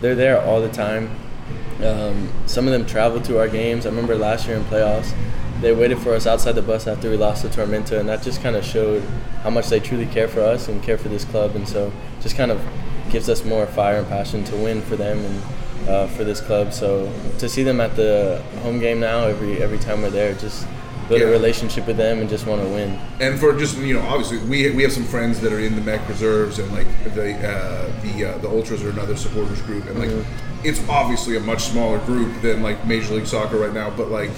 they're 0.00 0.14
there 0.14 0.40
all 0.42 0.60
the 0.60 0.68
time. 0.68 1.10
Um, 1.82 2.28
some 2.46 2.66
of 2.66 2.72
them 2.72 2.84
travel 2.86 3.20
to 3.22 3.38
our 3.38 3.48
games. 3.48 3.86
I 3.86 3.88
remember 3.88 4.16
last 4.16 4.46
year 4.46 4.56
in 4.56 4.64
playoffs, 4.64 5.14
they 5.60 5.72
waited 5.72 5.98
for 5.98 6.14
us 6.14 6.26
outside 6.26 6.52
the 6.52 6.62
bus 6.62 6.86
after 6.86 7.10
we 7.10 7.16
lost 7.16 7.42
to 7.42 7.48
Tormenta, 7.48 7.98
and 7.98 8.08
that 8.08 8.22
just 8.22 8.42
kind 8.42 8.56
of 8.56 8.64
showed 8.64 9.02
how 9.42 9.50
much 9.50 9.68
they 9.68 9.80
truly 9.80 10.06
care 10.06 10.28
for 10.28 10.40
us 10.40 10.68
and 10.68 10.82
care 10.82 10.98
for 10.98 11.08
this 11.08 11.24
club, 11.24 11.56
and 11.56 11.68
so 11.68 11.92
just 12.20 12.36
kind 12.36 12.50
of 12.50 12.60
gives 13.10 13.28
us 13.28 13.44
more 13.44 13.66
fire 13.66 13.96
and 13.98 14.08
passion 14.08 14.44
to 14.44 14.56
win 14.56 14.82
for 14.82 14.96
them 14.96 15.18
and 15.18 15.88
uh, 15.88 16.06
for 16.08 16.24
this 16.24 16.40
club. 16.40 16.72
So 16.72 17.10
to 17.38 17.48
see 17.48 17.62
them 17.62 17.80
at 17.80 17.96
the 17.96 18.42
home 18.62 18.78
game 18.78 19.00
now, 19.00 19.24
every 19.24 19.62
every 19.62 19.78
time 19.78 20.02
we're 20.02 20.10
there, 20.10 20.34
just 20.34 20.66
build 21.08 21.20
Yeah. 21.22 21.28
a 21.28 21.30
relationship 21.30 21.86
with 21.86 21.96
them 21.96 22.18
and 22.20 22.28
just 22.28 22.46
want 22.46 22.60
to 22.60 22.68
win. 22.68 22.98
and 23.18 23.38
for 23.40 23.56
just 23.58 23.78
you 23.78 23.94
know, 23.94 24.02
obviously 24.08 24.36
we, 24.46 24.70
we 24.76 24.82
have 24.82 24.92
some 24.92 25.04
friends 25.04 25.40
that 25.40 25.52
are 25.54 25.60
in 25.60 25.74
the 25.74 25.80
Mech 25.80 26.06
reserves 26.06 26.58
and 26.58 26.70
like 26.70 26.86
the 27.14 27.32
uh, 27.48 27.90
the 28.02 28.26
uh, 28.34 28.38
the 28.38 28.48
ultras 28.48 28.82
are 28.84 28.90
another 28.90 29.16
supporters 29.16 29.62
group 29.62 29.86
and 29.86 29.98
like 29.98 30.10
it's 30.64 30.86
obviously 30.88 31.36
a 31.36 31.40
much 31.40 31.62
smaller 31.62 31.98
group 32.00 32.42
than 32.42 32.62
like 32.62 32.84
Major 32.86 33.14
League 33.14 33.26
Soccer 33.26 33.56
right 33.56 33.72
now, 33.72 33.88
but 33.90 34.10
like 34.10 34.30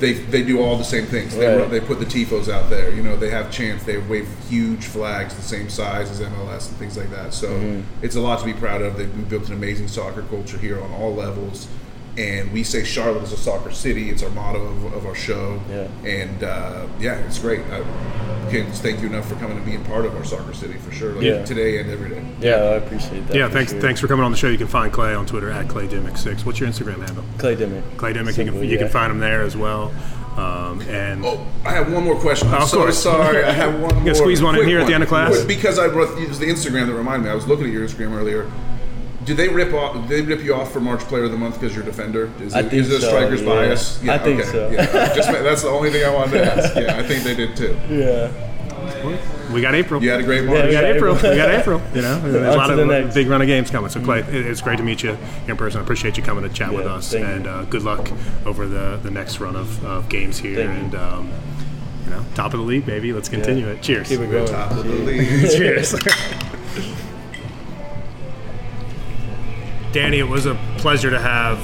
they 0.00 0.14
they 0.14 0.42
do 0.42 0.60
all 0.60 0.76
the 0.76 0.84
same 0.84 1.06
things. 1.06 1.36
They 1.36 1.56
Right. 1.56 1.70
they 1.70 1.80
put 1.80 2.00
the 2.00 2.06
tifos 2.06 2.48
out 2.52 2.70
there. 2.70 2.90
You 2.92 3.02
know, 3.02 3.16
they 3.16 3.30
have 3.30 3.50
chants. 3.52 3.84
They 3.84 3.98
wave 3.98 4.28
huge 4.48 4.84
flags 4.86 5.34
the 5.34 5.42
same 5.42 5.68
size 5.68 6.10
as 6.10 6.20
MLS 6.20 6.68
and 6.68 6.76
things 6.78 6.96
like 6.96 7.10
that. 7.10 7.32
So 7.34 7.48
Mm-hmm. 7.48 7.80
it's 8.02 8.16
a 8.16 8.20
lot 8.20 8.40
to 8.40 8.44
be 8.44 8.54
proud 8.54 8.82
of. 8.82 8.96
They've 8.96 9.28
built 9.28 9.46
an 9.48 9.52
amazing 9.54 9.88
soccer 9.88 10.22
culture 10.22 10.58
here 10.58 10.80
on 10.82 10.90
all 10.92 11.14
levels. 11.14 11.68
And 12.18 12.52
we 12.52 12.64
say 12.64 12.84
Charlotte 12.84 13.22
is 13.22 13.32
a 13.32 13.36
soccer 13.36 13.70
city. 13.70 14.10
It's 14.10 14.22
our 14.22 14.30
motto 14.30 14.60
of, 14.62 14.92
of 14.92 15.06
our 15.06 15.14
show. 15.14 15.60
Yeah. 15.70 15.88
And 16.08 16.42
uh, 16.42 16.86
yeah, 16.98 17.14
it's 17.20 17.38
great. 17.38 17.60
I 17.70 17.80
can't 18.50 18.68
thank 18.74 19.00
you 19.00 19.06
enough 19.06 19.28
for 19.28 19.36
coming 19.36 19.56
and 19.56 19.64
being 19.64 19.84
part 19.84 20.04
of 20.04 20.16
our 20.16 20.24
soccer 20.24 20.52
city 20.52 20.74
for 20.74 20.90
sure. 20.92 21.12
Like 21.12 21.22
Yeah. 21.24 21.44
today 21.44 21.78
and 21.80 21.88
every 21.90 22.10
day. 22.10 22.24
Yeah, 22.40 22.54
I 22.54 22.58
appreciate 22.74 23.26
that. 23.28 23.36
Yeah, 23.36 23.46
for 23.46 23.52
thanks 23.54 23.72
sure. 23.72 23.80
thanks 23.80 24.00
for 24.00 24.08
coming 24.08 24.24
on 24.24 24.32
the 24.32 24.36
show. 24.36 24.48
You 24.48 24.58
can 24.58 24.66
find 24.66 24.92
Clay 24.92 25.14
on 25.14 25.24
Twitter 25.24 25.50
at 25.50 25.68
ClayDimick6. 25.68 26.44
What's 26.44 26.58
your 26.58 26.68
Instagram 26.68 26.98
handle? 27.06 27.24
Clay 27.38 27.54
Dimick. 27.56 27.96
Clay 27.96 28.12
Dimick. 28.12 28.26
You 28.26 28.32
Simple, 28.32 28.60
can, 28.60 28.68
you 28.70 28.78
can 28.78 28.88
find 28.88 29.12
him 29.12 29.20
there 29.20 29.42
as 29.42 29.56
well. 29.56 29.92
Um, 30.36 30.80
and 30.82 31.24
Oh, 31.24 31.44
I 31.64 31.72
have 31.72 31.92
one 31.92 32.04
more 32.04 32.16
question. 32.18 32.48
I'm 32.48 32.62
Of 32.62 32.68
so 32.70 32.78
course. 32.78 32.98
sorry. 33.02 33.44
I 33.44 33.50
have 33.52 33.72
one 33.80 33.82
more. 33.82 33.90
gonna 34.04 34.14
squeeze 34.14 34.42
one 34.42 34.54
in 34.54 34.60
quick 34.60 34.68
here 34.68 34.80
at 34.80 34.86
the 34.86 34.94
end 34.94 35.02
of 35.02 35.08
class? 35.08 35.42
Because 35.44 35.78
I 35.78 35.88
brought 35.88 36.18
it 36.18 36.28
was 36.28 36.38
the 36.38 36.46
Instagram 36.46 36.86
that 36.86 36.94
reminded 36.94 37.24
me. 37.26 37.30
I 37.30 37.34
was 37.34 37.46
looking 37.46 37.66
at 37.66 37.72
your 37.72 37.86
Instagram 37.86 38.12
earlier. 38.16 38.50
Did 39.24 39.36
they 39.36 39.48
rip 39.48 39.74
off? 39.74 39.94
Did 39.94 40.08
they 40.08 40.22
rip 40.22 40.42
you 40.42 40.54
off 40.54 40.72
for 40.72 40.80
March 40.80 41.00
Player 41.00 41.24
of 41.24 41.30
the 41.30 41.36
Month 41.36 41.60
because 41.60 41.74
you're 41.74 41.82
a 41.82 41.86
defender? 41.86 42.32
Is, 42.40 42.54
I 42.54 42.60
it, 42.60 42.62
think 42.64 42.72
is 42.74 42.90
it 42.90 42.98
a 42.98 43.00
so, 43.00 43.08
striker's 43.08 43.42
yeah. 43.42 43.48
bias? 43.48 44.08
I 44.08 44.18
think 44.18 44.40
okay. 44.40 44.50
so. 44.50 44.70
Yeah, 44.70 45.14
just 45.14 45.30
that's 45.30 45.62
the 45.62 45.68
only 45.68 45.90
thing 45.90 46.04
I 46.04 46.14
wanted 46.14 46.32
to 46.32 46.44
ask. 46.44 46.74
Yeah, 46.74 46.96
I 46.96 47.02
think 47.02 47.24
they 47.24 47.34
did 47.34 47.56
too. 47.56 47.78
Yeah. 47.90 49.52
we 49.52 49.60
got 49.60 49.74
April. 49.74 50.02
You 50.02 50.10
had 50.10 50.20
a 50.20 50.22
great 50.22 50.44
Yeah, 50.44 50.50
March. 50.50 50.64
We 50.66 50.72
got 50.72 50.84
April. 50.84 51.16
April. 51.16 51.32
We 51.32 51.36
got 51.36 51.50
April. 51.50 51.82
You 51.94 52.02
know, 52.02 52.20
there's 52.32 52.54
a 52.54 52.56
lot 52.56 52.70
of 52.70 52.78
the 52.78 53.10
big 53.14 53.28
run 53.28 53.42
of 53.42 53.46
games 53.46 53.70
coming. 53.70 53.90
So 53.90 54.00
Clay, 54.02 54.20
it's 54.20 54.62
great 54.62 54.78
to 54.78 54.82
meet 54.82 55.02
you 55.02 55.18
in 55.46 55.56
person. 55.56 55.80
I 55.80 55.82
appreciate 55.82 56.16
you 56.16 56.22
coming 56.22 56.44
to 56.44 56.48
chat 56.48 56.72
with 56.72 56.86
us, 56.86 57.12
and 57.12 57.46
uh, 57.46 57.64
good 57.64 57.82
luck 57.82 58.10
over 58.46 58.66
the, 58.66 58.98
the 59.02 59.10
next 59.10 59.38
run 59.38 59.54
of, 59.54 59.84
of 59.84 60.08
games 60.08 60.38
here. 60.38 60.66
Thank 60.66 60.70
and 60.70 60.94
um, 60.94 61.32
you 62.04 62.10
know, 62.10 62.24
top 62.34 62.54
of 62.54 62.60
the 62.60 62.66
league, 62.66 62.86
baby. 62.86 63.12
Let's 63.12 63.28
continue 63.28 63.68
it. 63.68 63.82
Cheers. 63.82 64.08
Keep 64.08 64.20
it 64.20 64.30
going. 64.30 64.48
Top 64.48 64.70
of 64.72 64.84
the 64.84 64.92
league. 64.92 65.50
Cheers. 65.50 65.94
Danny, 69.92 70.18
it 70.18 70.28
was 70.28 70.46
a 70.46 70.54
pleasure 70.78 71.10
to 71.10 71.18
have 71.18 71.58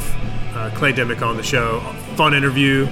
uh, 0.57 0.71
Clay 0.75 0.93
Dimick 0.93 1.23
on 1.23 1.37
the 1.37 1.43
show. 1.43 1.81
Fun 2.17 2.35
interview, 2.35 2.87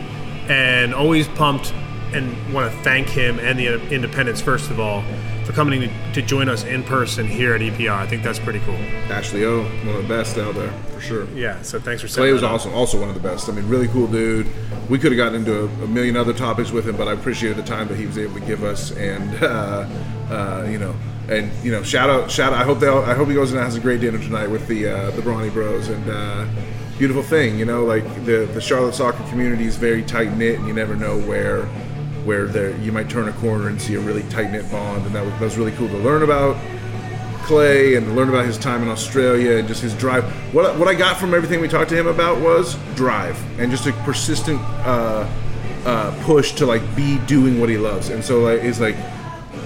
and 0.49 0.94
always 0.94 1.27
pumped 1.29 1.73
and 2.12 2.55
want 2.55 2.70
to 2.70 2.79
thank 2.83 3.09
him 3.09 3.40
and 3.40 3.59
the 3.59 3.75
Independents, 3.92 4.40
first 4.40 4.70
of 4.70 4.79
all, 4.79 5.03
for 5.44 5.53
coming 5.53 5.81
to, 5.81 6.12
to 6.12 6.23
join 6.23 6.49
us 6.49 6.62
in 6.62 6.85
person 6.85 7.27
here 7.27 7.55
at 7.55 7.61
EPR. 7.61 7.90
I 7.90 8.07
think 8.07 8.23
that's 8.23 8.38
pretty 8.38 8.61
cool. 8.61 8.77
Ashley 9.11 9.44
O, 9.44 9.62
one 9.62 9.97
of 9.97 10.03
the 10.03 10.09
best 10.09 10.38
out 10.38 10.55
there 10.55 10.70
for 10.92 11.01
sure. 11.01 11.25
Yeah, 11.35 11.61
so 11.62 11.81
thanks 11.81 12.03
for 12.03 12.09
saying 12.09 12.25
that. 12.25 12.29
Clay 12.29 12.33
was 12.33 12.42
up. 12.44 12.53
awesome, 12.53 12.73
also 12.73 13.01
one 13.01 13.09
of 13.09 13.14
the 13.14 13.20
best. 13.20 13.49
I 13.49 13.53
mean, 13.53 13.68
really 13.68 13.88
cool 13.88 14.07
dude. 14.07 14.47
We 14.88 14.99
could 14.99 15.11
have 15.11 15.16
gotten 15.16 15.40
into 15.40 15.64
a, 15.64 15.85
a 15.85 15.88
million 15.88 16.16
other 16.16 16.33
topics 16.33 16.70
with 16.70 16.87
him, 16.87 16.97
but 16.97 17.09
I 17.09 17.12
appreciated 17.12 17.59
the 17.59 17.66
time 17.66 17.88
that 17.88 17.97
he 17.97 18.07
was 18.07 18.18
able 18.18 18.35
to 18.35 18.47
give 18.47 18.62
us, 18.62 18.92
and 18.92 19.35
uh, 19.42 19.88
uh, 20.31 20.66
you 20.70 20.79
know, 20.79 20.94
and 21.29 21.51
you 21.65 21.73
know, 21.73 21.83
shout 21.83 22.11
out, 22.11 22.31
shout 22.31 22.53
out. 22.53 22.61
I 22.61 22.65
hope 22.65 22.81
they, 22.81 22.89
all, 22.89 23.03
I 23.03 23.15
hope 23.15 23.29
he 23.29 23.35
goes 23.35 23.53
and 23.53 23.61
has 23.61 23.77
a 23.77 23.81
great 23.81 24.01
dinner 24.01 24.19
tonight 24.19 24.49
with 24.49 24.67
the 24.67 24.89
uh, 24.89 25.11
the 25.13 25.23
Brawny 25.23 25.51
Bros, 25.51 25.89
and 25.89 26.11
uh, 26.11 26.47
beautiful 26.99 27.23
thing, 27.23 27.59
you 27.59 27.65
know, 27.65 27.85
like 27.85 28.05
the 28.25 28.49
the 28.53 28.61
Charlotte 28.61 28.95
soccer 28.95 29.23
community 29.29 29.65
is 29.65 29.77
very 29.77 30.03
tight 30.03 30.37
knit, 30.37 30.59
and 30.59 30.67
you 30.69 30.75
never 30.75 30.95
know 30.95 31.19
where 31.21 31.67
where 32.25 32.47
there 32.47 32.77
you 32.79 32.93
might 32.93 33.09
turn 33.09 33.29
a 33.29 33.33
corner 33.33 33.69
and 33.69 33.81
see 33.81 33.95
a 33.95 34.01
really 34.01 34.23
tight 34.25 34.51
knit 34.51 34.71
bond, 34.71 35.05
and 35.07 35.15
that 35.15 35.25
was, 35.25 35.33
that 35.35 35.41
was 35.41 35.57
really 35.57 35.73
cool 35.73 35.89
to 35.89 35.99
learn 35.99 36.23
about. 36.23 36.57
Clay 37.45 37.97
and 37.97 38.17
learn 38.17 38.31
about 38.31 38.47
his 38.47 38.57
time 38.57 38.83
in 38.83 38.89
Australia 38.89 39.59
and 39.59 39.69
just 39.69 39.83
his 39.83 39.93
drive. 39.97 40.25
What, 40.55 40.79
what 40.79 40.89
I 40.89 40.95
got 40.95 41.19
from 41.19 41.35
everything 41.35 41.61
we 41.61 41.69
talked 41.69 41.91
to 41.91 41.95
him 41.95 42.07
about 42.07 42.41
was 42.41 42.75
drive 42.95 43.39
and 43.61 43.71
just 43.71 43.87
a 43.87 43.93
persistent 44.05 44.59
uh, 44.63 45.31
uh, 45.85 46.25
push 46.25 46.53
to 46.53 46.65
like 46.65 46.81
be 46.97 47.19
doing 47.27 47.61
what 47.61 47.69
he 47.69 47.77
loves. 47.77 48.09
And 48.09 48.25
so 48.25 48.41
like 48.41 48.61
it's 48.65 48.81
like, 48.81 48.97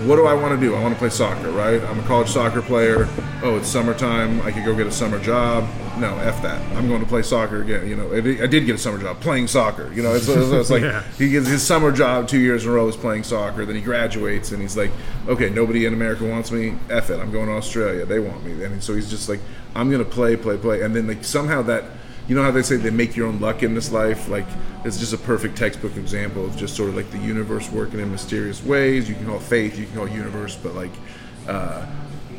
what 0.06 0.16
do 0.16 0.26
I 0.26 0.34
want 0.34 0.58
to 0.58 0.60
do? 0.66 0.74
I 0.74 0.82
want 0.82 0.94
to 0.94 0.98
play 0.98 1.08
soccer, 1.10 1.50
right? 1.50 1.82
I'm 1.82 1.98
a 1.98 2.02
college 2.04 2.28
soccer 2.28 2.62
player. 2.62 3.08
Oh, 3.42 3.56
it's 3.56 3.68
summertime. 3.68 4.40
I 4.42 4.52
could 4.52 4.64
go 4.64 4.74
get 4.74 4.86
a 4.86 4.92
summer 4.92 5.18
job. 5.18 5.68
No, 5.98 6.16
f 6.18 6.40
that. 6.42 6.60
I'm 6.76 6.86
going 6.88 7.00
to 7.00 7.06
play 7.06 7.22
soccer 7.22 7.60
again. 7.62 7.88
You 7.88 7.96
know, 7.96 8.12
I 8.14 8.20
did 8.46 8.66
get 8.66 8.76
a 8.76 8.78
summer 8.78 8.98
job 8.98 9.20
playing 9.20 9.48
soccer. 9.48 9.92
You 9.92 10.02
know, 10.02 10.14
it's, 10.14 10.28
it's, 10.28 10.50
it's 10.52 10.70
like 10.70 10.82
Yeah. 10.88 11.02
he 11.18 11.30
gets 11.30 11.48
his 11.48 11.66
summer 11.66 11.90
job 11.90 12.28
two 12.28 12.38
years 12.38 12.64
in 12.64 12.70
a 12.70 12.72
row 12.74 12.86
is 12.86 12.96
playing 12.96 13.24
soccer. 13.24 13.64
Then 13.66 13.74
he 13.74 13.82
graduates 13.82 14.52
and 14.52 14.62
he's 14.62 14.76
like, 14.76 14.92
okay, 15.26 15.50
nobody 15.50 15.86
in 15.86 15.92
America 15.94 16.24
wants 16.24 16.52
me. 16.52 16.74
F 16.90 17.10
it. 17.10 17.18
I'm 17.18 17.32
going 17.32 17.46
to 17.46 17.52
Australia. 17.54 18.06
They 18.06 18.20
want 18.20 18.44
me. 18.44 18.62
And 18.64 18.82
so 18.82 18.94
he's 18.94 19.10
just 19.10 19.28
like, 19.28 19.40
I'm 19.74 19.90
gonna 19.90 20.04
play, 20.04 20.36
play, 20.36 20.56
play. 20.56 20.82
And 20.82 20.94
then 20.94 21.06
like 21.06 21.24
somehow 21.24 21.62
that, 21.62 21.84
you 22.28 22.34
know 22.34 22.42
how 22.42 22.50
they 22.50 22.62
say 22.62 22.76
they 22.76 22.90
make 22.90 23.16
your 23.16 23.26
own 23.26 23.40
luck 23.40 23.62
in 23.62 23.74
this 23.74 23.90
life. 23.90 24.28
Like 24.28 24.46
it's 24.84 24.98
just 24.98 25.14
a 25.14 25.18
perfect 25.18 25.56
textbook 25.56 25.96
example 25.96 26.44
of 26.44 26.56
just 26.56 26.76
sort 26.76 26.90
of 26.90 26.96
like 26.96 27.10
the 27.10 27.18
universe 27.18 27.70
working 27.70 28.00
in 28.00 28.10
mysterious 28.12 28.62
ways. 28.62 29.08
You 29.08 29.14
can 29.14 29.26
call 29.26 29.36
it 29.36 29.42
faith, 29.42 29.78
you 29.78 29.86
can 29.86 29.96
call 29.96 30.08
universe, 30.08 30.54
but 30.54 30.74
like 30.74 30.92
uh, 31.48 31.86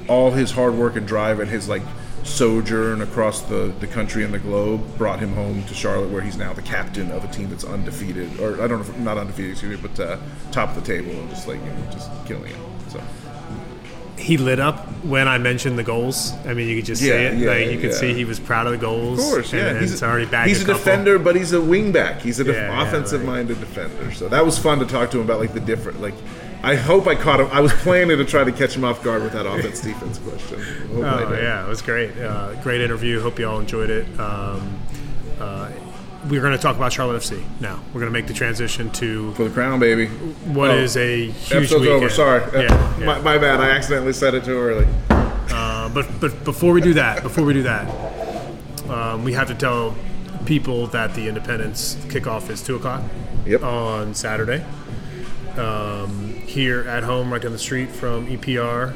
all 0.07 0.31
his 0.31 0.51
hard 0.51 0.75
work 0.75 0.95
and 0.95 1.07
drive 1.07 1.39
and 1.39 1.49
his 1.49 1.67
like 1.67 1.81
sojourn 2.23 3.01
across 3.01 3.41
the, 3.43 3.73
the 3.79 3.87
country 3.87 4.23
and 4.23 4.33
the 4.33 4.39
globe 4.39 4.97
brought 4.97 5.19
him 5.19 5.33
home 5.33 5.63
to 5.63 5.73
Charlotte, 5.73 6.09
where 6.09 6.21
he's 6.21 6.37
now 6.37 6.53
the 6.53 6.61
captain 6.61 7.11
of 7.11 7.23
a 7.23 7.27
team 7.27 7.49
that's 7.49 7.63
undefeated, 7.63 8.39
or 8.39 8.61
I 8.61 8.67
don't 8.67 8.79
know, 8.79 8.93
if, 8.93 8.99
not 8.99 9.17
undefeated, 9.17 9.51
excuse 9.51 9.81
me, 9.81 9.89
but 9.89 9.99
uh, 9.99 10.17
top 10.51 10.69
of 10.69 10.75
the 10.75 10.81
table 10.81 11.11
and 11.11 11.29
just 11.29 11.47
like 11.47 11.59
you 11.59 11.65
know, 11.65 11.91
just 11.91 12.11
killing 12.25 12.51
it. 12.51 12.57
So 12.89 13.01
He 14.19 14.37
lit 14.37 14.59
up 14.59 14.85
when 15.03 15.27
I 15.27 15.37
mentioned 15.37 15.79
the 15.79 15.83
goals. 15.83 16.33
I 16.45 16.53
mean, 16.53 16.67
you 16.67 16.75
could 16.75 16.85
just 16.85 17.01
see 17.01 17.09
it. 17.09 17.37
yeah, 17.37 17.49
like, 17.49 17.67
you 17.71 17.79
could 17.79 17.91
yeah. 17.91 17.97
see 17.97 18.13
he 18.13 18.25
was 18.25 18.39
proud 18.39 18.65
of 18.67 18.73
the 18.73 18.77
goals. 18.77 19.19
of 19.19 19.25
course, 19.25 19.53
yeah, 19.53 19.69
and 19.69 19.79
he's 19.79 20.01
a, 20.01 20.05
already 20.05 20.25
bagged 20.25 20.49
he's 20.49 20.61
a, 20.61 20.65
couple. 20.65 20.79
defender, 20.79 21.17
but 21.17 21.35
he's 21.35 21.53
a 21.53 21.61
wing 21.61 21.91
back. 21.91 22.19
He's 22.21 22.39
an 22.39 22.47
def- 22.47 22.55
Yeah, 22.55 22.69
yeah, 22.69 22.87
offensive-minded 22.87 23.59
defender. 23.59 24.11
So 24.11 24.27
that 24.29 24.45
was 24.45 24.59
fun 24.59 24.79
to 24.79 24.85
talk 24.85 25.09
to 25.11 25.17
him 25.19 25.23
about, 25.23 25.39
like 25.39 25.53
the 25.53 25.59
different 25.59 26.01
like. 26.01 26.15
I 26.61 26.75
hope 26.75 27.07
I 27.07 27.15
caught 27.15 27.39
him. 27.39 27.47
I 27.53 27.61
was 27.61 27.71
planning 27.71 28.17
to 28.17 28.25
try 28.25 28.43
to 28.43 28.51
catch 28.51 28.75
him 28.75 28.83
off 28.83 29.01
guard 29.01 29.23
with 29.23 29.31
that 29.31 29.45
offense 29.45 29.79
defense 29.79 30.17
question. 30.19 30.59
I 30.59 30.63
hope 30.87 31.03
I 31.05 31.23
Oh 31.23 31.41
yeah, 31.41 31.65
it 31.65 31.69
was 31.69 31.81
great. 31.81 32.17
Uh, 32.17 32.55
great 32.61 32.81
interview. 32.81 33.21
Hope 33.21 33.39
you 33.39 33.47
all 33.47 33.61
enjoyed 33.61 33.89
it. 33.89 34.05
Um, 34.19 34.77
uh, 35.39 35.71
we're 36.27 36.41
going 36.41 36.51
to 36.53 36.57
talk 36.57 36.75
about 36.75 36.91
Charlotte 36.91 37.21
FC 37.21 37.41
now. 37.61 37.79
We're 37.93 38.01
going 38.01 38.11
to 38.11 38.17
make 38.19 38.27
the 38.27 38.33
transition 38.33 38.91
to 38.91 39.33
For 39.35 39.45
the 39.45 39.49
crown, 39.49 39.79
baby. 39.79 40.07
what 40.07 40.71
Oh, 40.71 40.77
is 40.77 40.97
a 40.97 41.27
huge 41.27 41.51
Episode's 41.51 41.81
weekend. 41.81 41.97
over. 42.03 42.09
Sorry. 42.09 42.43
Yeah, 42.63 42.97
yeah. 42.99 43.05
My, 43.05 43.19
my 43.21 43.37
bad. 43.37 43.59
I 43.61 43.69
accidentally 43.71 44.13
said 44.13 44.33
it 44.33 44.43
too 44.43 44.57
early. 44.57 44.87
Uh, 45.09 45.89
but 45.89 46.07
but 46.19 46.43
before 46.43 46.73
we 46.73 46.81
do 46.81 46.93
that, 46.95 47.23
before 47.23 47.43
we 47.45 47.53
do 47.53 47.63
that, 47.63 47.87
um, 48.89 49.23
we 49.23 49.33
have 49.33 49.47
to 49.47 49.55
tell 49.55 49.95
people 50.45 50.87
that 50.87 51.13
the 51.15 51.27
Independence 51.27 51.95
kickoff 52.07 52.49
is 52.49 52.61
two 52.61 52.75
o'clock 52.75 53.01
Yep. 53.45 53.63
on 53.63 54.13
Saturday. 54.13 54.63
Um, 55.57 56.33
here 56.45 56.81
at 56.87 57.03
home, 57.03 57.31
right 57.31 57.41
down 57.41 57.51
the 57.51 57.57
street 57.59 57.89
from 57.89 58.27
EPR 58.27 58.93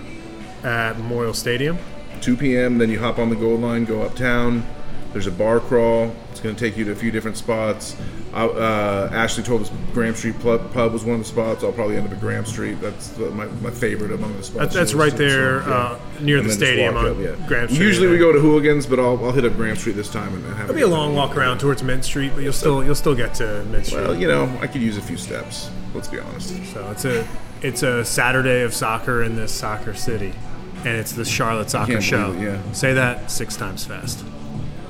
at 0.63 0.97
Memorial 0.97 1.33
Stadium. 1.33 1.77
2 2.21 2.37
p.m. 2.37 2.77
Then 2.77 2.89
you 2.89 2.99
hop 2.99 3.19
on 3.19 3.29
the 3.29 3.35
gold 3.35 3.61
line, 3.61 3.85
go 3.85 4.01
uptown. 4.01 4.65
There's 5.13 5.27
a 5.27 5.31
bar 5.31 5.59
crawl. 5.59 6.13
It's 6.31 6.39
going 6.41 6.55
to 6.55 6.59
take 6.59 6.75
you 6.75 6.83
to 6.85 6.91
a 6.91 6.95
few 6.95 7.11
different 7.11 7.37
spots. 7.37 7.95
I, 8.33 8.45
uh, 8.45 9.09
Ashley 9.13 9.43
told 9.43 9.61
us 9.61 9.71
Graham 9.93 10.15
Street 10.15 10.39
Pub, 10.39 10.73
Pub 10.73 10.91
was 10.91 11.03
one 11.05 11.13
of 11.15 11.19
the 11.19 11.25
spots. 11.25 11.63
I'll 11.63 11.71
probably 11.71 11.97
end 11.97 12.07
up 12.07 12.13
at 12.13 12.19
Graham 12.19 12.45
Street. 12.45 12.81
That's 12.81 13.09
the, 13.09 13.29
my, 13.29 13.45
my 13.45 13.69
favorite 13.69 14.11
among 14.11 14.35
the 14.37 14.43
spots. 14.43 14.73
That- 14.73 14.79
that's 14.79 14.95
right 14.95 15.15
there, 15.15 15.61
so, 15.63 15.69
yeah. 15.69 15.75
uh, 15.75 15.99
near 16.19 16.39
And 16.39 16.49
the 16.49 16.53
stadium 16.53 16.97
on 16.97 17.05
up, 17.05 17.47
Graham 17.47 17.67
Street 17.67 17.79
Usually 17.79 18.07
we 18.07 18.17
go 18.17 18.31
to 18.31 18.39
Hooligans, 18.39 18.87
but 18.87 18.99
I'll, 18.99 19.23
I'll 19.23 19.31
hit 19.31 19.45
up 19.45 19.53
Graham 19.55 19.75
Street 19.75 19.95
this 19.95 20.09
time 20.09 20.33
and, 20.33 20.43
and 20.45 20.55
have 20.55 20.63
It'll 20.65 20.75
be 20.75 20.81
a 20.81 20.87
long 20.87 21.15
walk 21.15 21.37
around 21.37 21.59
towards 21.59 21.83
Mint 21.83 22.03
Street, 22.03 22.31
but 22.33 22.43
you'll 22.43 22.53
still 22.53 22.83
you'll 22.83 22.95
still 22.95 23.15
get 23.15 23.35
to 23.35 23.63
Mint 23.65 23.85
Street. 23.85 24.01
Well, 24.01 24.15
you 24.15 24.27
know, 24.27 24.45
I 24.61 24.67
could 24.67 24.81
use 24.81 24.97
a 24.97 25.01
few 25.01 25.17
steps. 25.17 25.69
Let's 25.93 26.07
be 26.07 26.19
honest. 26.19 26.55
So 26.73 26.89
it's 26.89 27.05
a 27.05 27.27
it's 27.61 27.83
a 27.83 28.03
Saturday 28.03 28.63
of 28.63 28.73
soccer 28.73 29.21
in 29.21 29.35
this 29.35 29.51
soccer 29.51 29.93
city, 29.93 30.33
and 30.77 30.97
it's 30.97 31.11
the 31.11 31.23
Charlotte 31.23 31.69
Soccer 31.69 32.01
Show. 32.01 32.33
it, 32.33 32.41
yeah. 32.41 32.71
Say 32.71 32.93
that 32.93 33.29
six 33.29 33.55
times 33.55 33.85
fast. 33.85 34.25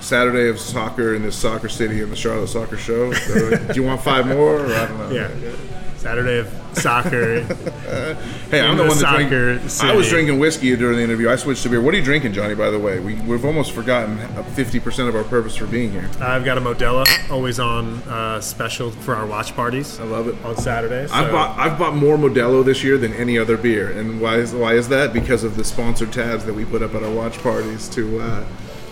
Saturday 0.03 0.49
of 0.49 0.59
soccer 0.59 1.15
in 1.15 1.23
this 1.23 1.35
soccer 1.35 1.69
city 1.69 2.01
in 2.01 2.09
the 2.09 2.15
Charlotte 2.15 2.49
Soccer 2.49 2.77
Show. 2.77 3.13
So, 3.13 3.57
do 3.67 3.73
you 3.73 3.83
want 3.83 4.01
five 4.01 4.27
more? 4.27 4.59
Or 4.59 4.73
I 4.73 4.85
don't 4.87 4.97
know. 4.97 5.09
Yeah. 5.11 5.55
Saturday 5.97 6.39
of 6.39 6.53
soccer. 6.73 7.45
Hey, 8.53 8.61
I'm 8.61 8.77
the 8.77 8.83
the 8.83 8.89
one 8.89 8.97
that 8.97 9.01
soccer 9.01 9.57
drank. 9.57 9.83
I 9.83 9.95
was 9.95 10.09
drinking 10.09 10.37
whiskey 10.37 10.75
during 10.75 10.97
the 10.97 11.03
interview. 11.03 11.27
I 11.29 11.37
switched 11.37 11.63
to 11.63 11.69
beer. 11.69 11.81
What 11.81 11.95
are 11.95 11.97
you 11.97 12.03
drinking, 12.03 12.33
Johnny? 12.33 12.53
By 12.53 12.69
the 12.69 12.77
way, 12.77 12.99
we, 12.99 13.15
we've 13.21 13.45
almost 13.45 13.71
forgotten 13.71 14.17
50% 14.17 15.07
of 15.07 15.15
our 15.15 15.23
purpose 15.23 15.55
for 15.55 15.65
being 15.65 15.91
here. 15.91 16.07
I've 16.19 16.45
got 16.45 16.59
a 16.59 16.61
Modelo, 16.61 17.03
always 17.31 17.59
on 17.59 17.95
uh, 18.03 18.41
special 18.41 18.91
for 18.91 19.15
our 19.15 19.25
watch 19.25 19.55
parties 19.55 19.99
I 19.99 20.03
love 20.03 20.27
it. 20.27 20.35
on 20.45 20.55
Saturdays. 20.55 21.11
I've 21.11 21.31
bought 21.31 21.57
I've 21.57 21.79
bought 21.79 21.95
more 21.95 22.15
Modelo 22.17 22.63
this 22.63 22.83
year 22.83 22.99
than 22.99 23.13
any 23.13 23.39
other 23.39 23.57
beer, 23.57 23.89
and 23.91 24.21
why 24.21 24.35
is 24.35 24.53
why 24.53 24.73
is 24.73 24.87
that? 24.89 25.13
Because 25.13 25.43
of 25.43 25.55
the 25.57 25.63
sponsored 25.63 26.11
tabs 26.13 26.45
that 26.45 26.53
we 26.53 26.63
put 26.65 26.83
up 26.83 26.93
at 26.93 27.01
our 27.01 27.11
watch 27.11 27.39
parties 27.39 27.89
to 27.89 28.19
uh, 28.19 28.45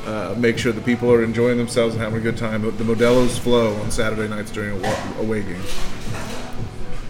uh, 0.05 0.35
make 0.37 0.57
sure 0.57 0.71
the 0.71 0.81
people 0.81 1.11
are 1.11 1.23
enjoying 1.23 1.57
themselves 1.57 1.93
and 1.95 2.03
having 2.03 2.19
a 2.19 2.23
good 2.23 2.37
time. 2.37 2.63
The 2.63 2.83
Modelo's 2.83 3.37
flow 3.37 3.75
on 3.81 3.91
Saturday 3.91 4.27
nights 4.27 4.51
during 4.51 4.83
awa- 4.83 5.13
away 5.19 5.43
games, 5.43 5.75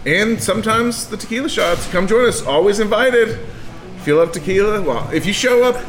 and 0.04 0.42
sometimes 0.42 1.08
the 1.08 1.16
tequila 1.16 1.48
shots. 1.48 1.88
Come 1.90 2.06
join 2.06 2.26
us. 2.26 2.42
Always 2.42 2.80
invited. 2.80 3.38
If 3.96 4.06
you 4.06 4.16
love 4.16 4.32
tequila, 4.32 4.82
well, 4.82 5.08
if 5.12 5.26
you 5.26 5.32
show 5.32 5.64
up. 5.64 5.82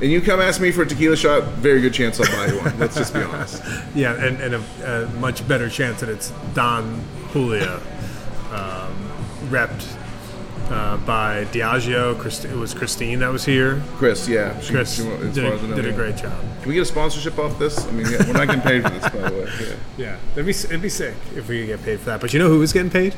And 0.00 0.12
you 0.12 0.20
come 0.20 0.38
ask 0.38 0.60
me 0.60 0.70
for 0.70 0.82
a 0.82 0.86
tequila 0.86 1.16
shot, 1.16 1.42
very 1.54 1.80
good 1.80 1.92
chance 1.92 2.20
I'll 2.20 2.26
buy 2.26 2.52
you 2.52 2.60
one. 2.60 2.78
Let's 2.78 2.94
just 2.94 3.12
be 3.12 3.20
honest. 3.20 3.60
yeah, 3.96 4.14
and, 4.14 4.40
and 4.40 4.54
a, 4.54 5.04
a 5.04 5.08
much 5.18 5.46
better 5.48 5.68
chance 5.68 5.98
that 5.98 6.08
it's 6.08 6.32
Don 6.54 7.00
Julio, 7.32 7.82
um, 8.52 8.94
repped 9.50 9.97
uh, 10.70 10.96
by 10.98 11.44
Diageo. 11.46 12.18
Christ- 12.18 12.44
it 12.44 12.54
was 12.56 12.74
Christine 12.74 13.20
that 13.20 13.32
was 13.32 13.44
here. 13.44 13.82
Chris, 13.96 14.28
yeah. 14.28 14.58
She, 14.60 14.72
Chris 14.72 14.96
she, 14.96 15.02
did, 15.02 15.38
a, 15.44 15.74
did 15.74 15.86
a 15.86 15.92
great 15.92 16.16
job. 16.16 16.38
Can 16.60 16.68
we 16.68 16.74
get 16.74 16.82
a 16.82 16.84
sponsorship 16.84 17.38
off 17.38 17.58
this? 17.58 17.86
I 17.86 17.90
mean, 17.92 18.06
yeah, 18.10 18.26
we're 18.26 18.32
not 18.34 18.46
getting 18.46 18.60
paid 18.62 18.82
for 18.82 18.90
this, 18.90 19.02
by 19.02 19.30
the 19.30 19.36
way. 19.36 19.48
Yeah. 19.60 19.74
Yeah, 19.98 20.16
it'd 20.34 20.44
be 20.46 20.52
it'd 20.52 20.80
be 20.80 20.88
sick 20.88 21.14
if 21.34 21.48
we 21.48 21.58
could 21.60 21.66
get 21.66 21.82
paid 21.84 21.98
for 21.98 22.06
that. 22.06 22.20
But 22.20 22.32
you 22.32 22.38
know 22.38 22.48
who 22.48 22.60
was 22.60 22.72
getting 22.72 22.90
paid? 22.90 23.16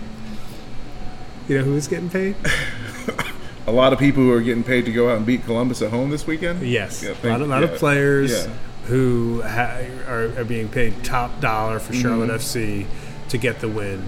You 1.46 1.58
know 1.58 1.64
who 1.64 1.74
was 1.74 1.88
getting 1.88 2.08
paid? 2.08 2.36
A 3.66 3.72
lot 3.72 3.92
of 3.92 3.98
people 3.98 4.22
who 4.22 4.32
are 4.32 4.40
getting 4.40 4.64
paid 4.64 4.86
to 4.86 4.92
go 4.92 5.10
out 5.10 5.18
and 5.18 5.26
beat 5.26 5.44
Columbus 5.44 5.82
at 5.82 5.90
home 5.90 6.08
this 6.10 6.26
weekend. 6.26 6.62
Yes, 6.66 7.02
Yeah, 7.02 7.10
a 7.22 7.28
lot, 7.28 7.40
of- 7.42 7.48
lot 7.48 7.62
yeah, 7.62 7.68
of 7.68 7.78
players 7.78 8.32
yeah. 8.32 8.52
who 8.86 9.42
ha- 9.42 9.82
are, 10.08 10.38
are 10.38 10.44
being 10.44 10.68
paid 10.68 11.04
top 11.04 11.38
dollar 11.40 11.78
for 11.78 11.92
Charlotte 11.92 12.30
Mm-hmm. 12.30 12.86
FC 12.86 13.28
to 13.28 13.36
get 13.38 13.60
the 13.60 13.68
win 13.68 14.02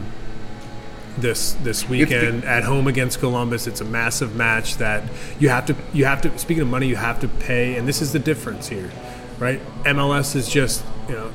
this 1.19 1.53
this 1.63 1.89
weekend 1.89 2.45
at 2.45 2.65
home 2.65 2.87
against 2.87 3.19
Columbus. 3.21 3.67
It's 3.67 3.81
a 3.81 3.85
massive 3.85 4.35
match 4.35 4.77
that 4.79 5.03
you 5.39 5.49
have 5.49 5.67
to 5.67 5.77
you 5.93 6.05
have 6.05 6.21
to. 6.23 6.39
Speaking 6.39 6.63
of 6.63 6.69
money, 6.69 6.87
you 6.89 6.97
have 6.97 7.21
to 7.21 7.29
pay, 7.29 7.77
and 7.77 7.87
this 7.87 8.01
is 8.03 8.13
the 8.13 8.19
difference 8.19 8.69
here, 8.69 8.91
right? 9.39 9.61
MLS 9.85 10.35
is 10.37 10.49
just 10.49 10.85
you 11.09 11.15
know. 11.15 11.31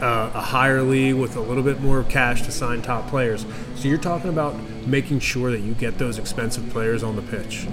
Uh, 0.00 0.32
a 0.34 0.40
higher 0.40 0.82
league 0.82 1.14
with 1.14 1.36
a 1.36 1.40
little 1.40 1.62
bit 1.62 1.80
more 1.80 2.02
cash 2.02 2.42
to 2.42 2.50
sign 2.50 2.82
top 2.82 3.06
players. 3.08 3.46
So 3.76 3.86
you're 3.86 3.98
talking 3.98 4.30
about 4.30 4.56
making 4.84 5.20
sure 5.20 5.52
that 5.52 5.60
you 5.60 5.74
get 5.74 5.96
those 5.96 6.18
expensive 6.18 6.68
players 6.70 7.04
on 7.04 7.14
the 7.14 7.22
pitch. 7.22 7.68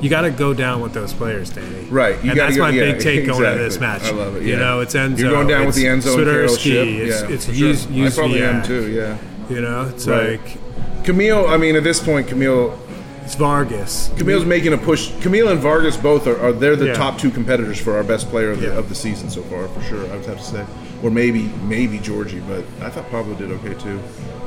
You 0.00 0.08
got 0.08 0.20
to 0.20 0.30
go 0.30 0.54
down 0.54 0.80
with 0.80 0.92
those 0.92 1.12
players, 1.12 1.50
Danny. 1.50 1.86
Right, 1.86 2.14
and 2.22 2.38
that's 2.38 2.54
go- 2.56 2.62
my 2.62 2.70
yeah, 2.70 2.92
big 2.92 3.00
take 3.00 3.26
going 3.26 3.44
into 3.44 3.64
this 3.64 3.80
match. 3.80 4.02
I 4.04 4.12
love 4.12 4.36
it. 4.36 4.44
You 4.44 4.54
know, 4.58 4.78
it's 4.78 4.94
Enzo. 4.94 5.18
You're 5.18 5.32
going 5.32 5.48
down 5.48 5.66
with 5.66 5.74
the 5.74 5.86
it's 5.86 6.06
Enzo 6.06 6.18
and 6.18 6.24
Karol 6.24 6.48
Swiderski, 6.50 6.58
ship. 6.60 6.86
It's, 6.86 7.20
yeah, 7.22 7.28
it's 7.34 7.46
for 7.46 7.52
sure. 7.52 7.68
Yuz- 7.72 8.12
I 8.12 8.14
probably 8.14 8.42
am 8.44 8.62
too. 8.62 8.88
Yeah. 8.92 9.18
You 9.50 9.60
know, 9.62 9.82
it's 9.92 10.06
Right. 10.06 10.38
like 10.40 10.58
Kamil. 11.04 11.46
I 11.46 11.56
mean, 11.56 11.76
at 11.76 11.84
this 11.84 12.00
point, 12.00 12.28
Kamil. 12.28 12.78
it's 13.24 13.34
Vargas. 13.34 14.10
Kamil's 14.16 14.44
making 14.44 14.72
a 14.72 14.78
push. 14.78 15.10
Kamil 15.20 15.48
and 15.48 15.60
Vargas 15.60 15.96
both 15.96 16.26
are, 16.26 16.38
are 16.40 16.52
they're 16.52 16.76
the 16.76 16.86
Yeah. 16.86 16.94
top 16.94 17.18
two 17.18 17.30
competitors 17.30 17.78
for 17.80 17.96
our 17.96 18.02
best 18.04 18.28
player 18.30 18.50
of 18.50 18.60
the, 18.60 18.66
Yeah. 18.68 18.72
of 18.78 18.88
the 18.88 18.94
season 18.94 19.30
so 19.30 19.42
far, 19.42 19.68
for 19.68 19.80
sure. 19.82 20.04
I 20.12 20.16
would 20.16 20.26
have 20.26 20.38
to 20.38 20.44
say, 20.44 20.64
or 21.02 21.10
maybe 21.10 21.50
maybe 21.68 21.98
Georgie, 21.98 22.40
but 22.48 22.64
I 22.80 22.90
thought 22.90 23.10
Pablo 23.10 23.34
did 23.34 23.50
okay 23.52 23.74
too. 23.74 24.00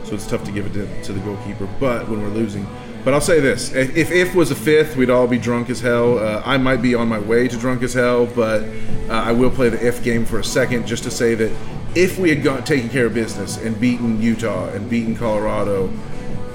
So 0.04 0.13
it's 0.13 0.28
tough 0.28 0.44
to 0.44 0.52
give 0.52 0.65
it 0.65 0.74
to, 0.74 1.04
to 1.04 1.13
the 1.13 1.20
goalkeeper. 1.22 1.68
But 1.80 2.08
when 2.10 2.22
we're 2.22 2.30
losing, 2.30 2.68
But 3.06 3.13
I'll 3.13 3.22
say 3.22 3.39
this: 3.39 3.72
if 3.74 4.12
if 4.12 4.34
was 4.36 4.50
a 4.52 4.56
fifth, 4.56 4.96
we'd 4.98 5.10
all 5.12 5.28
be 5.28 5.38
drunk 5.38 5.70
as 5.70 5.80
hell. 5.80 6.18
Uh, 6.20 6.41
I 6.46 6.58
might 6.58 6.82
be 6.82 6.96
on 6.96 7.08
my 7.08 7.20
way 7.20 7.48
to 7.48 7.56
drunk 7.58 7.82
as 7.84 7.94
hell, 7.94 8.26
but 8.26 8.63
uh, 9.10 9.13
I 9.13 9.32
will 9.32 9.52
play 9.52 9.70
the 9.70 9.80
if 9.88 10.04
game 10.04 10.26
for 10.26 10.39
a 10.39 10.44
second, 10.44 10.88
just 10.88 11.04
to 11.04 11.12
say 11.12 11.34
that 11.36 11.52
if 11.96 12.18
we 12.20 12.30
had 12.30 12.44
gone 12.44 12.63
taken 12.63 12.89
care 12.89 13.06
of 13.06 13.13
business 13.13 13.58
and 13.58 13.80
beaten 13.80 14.22
Utah 14.22 14.70
and 14.70 14.89
beaten 14.89 15.15
Colorado, 15.15 15.89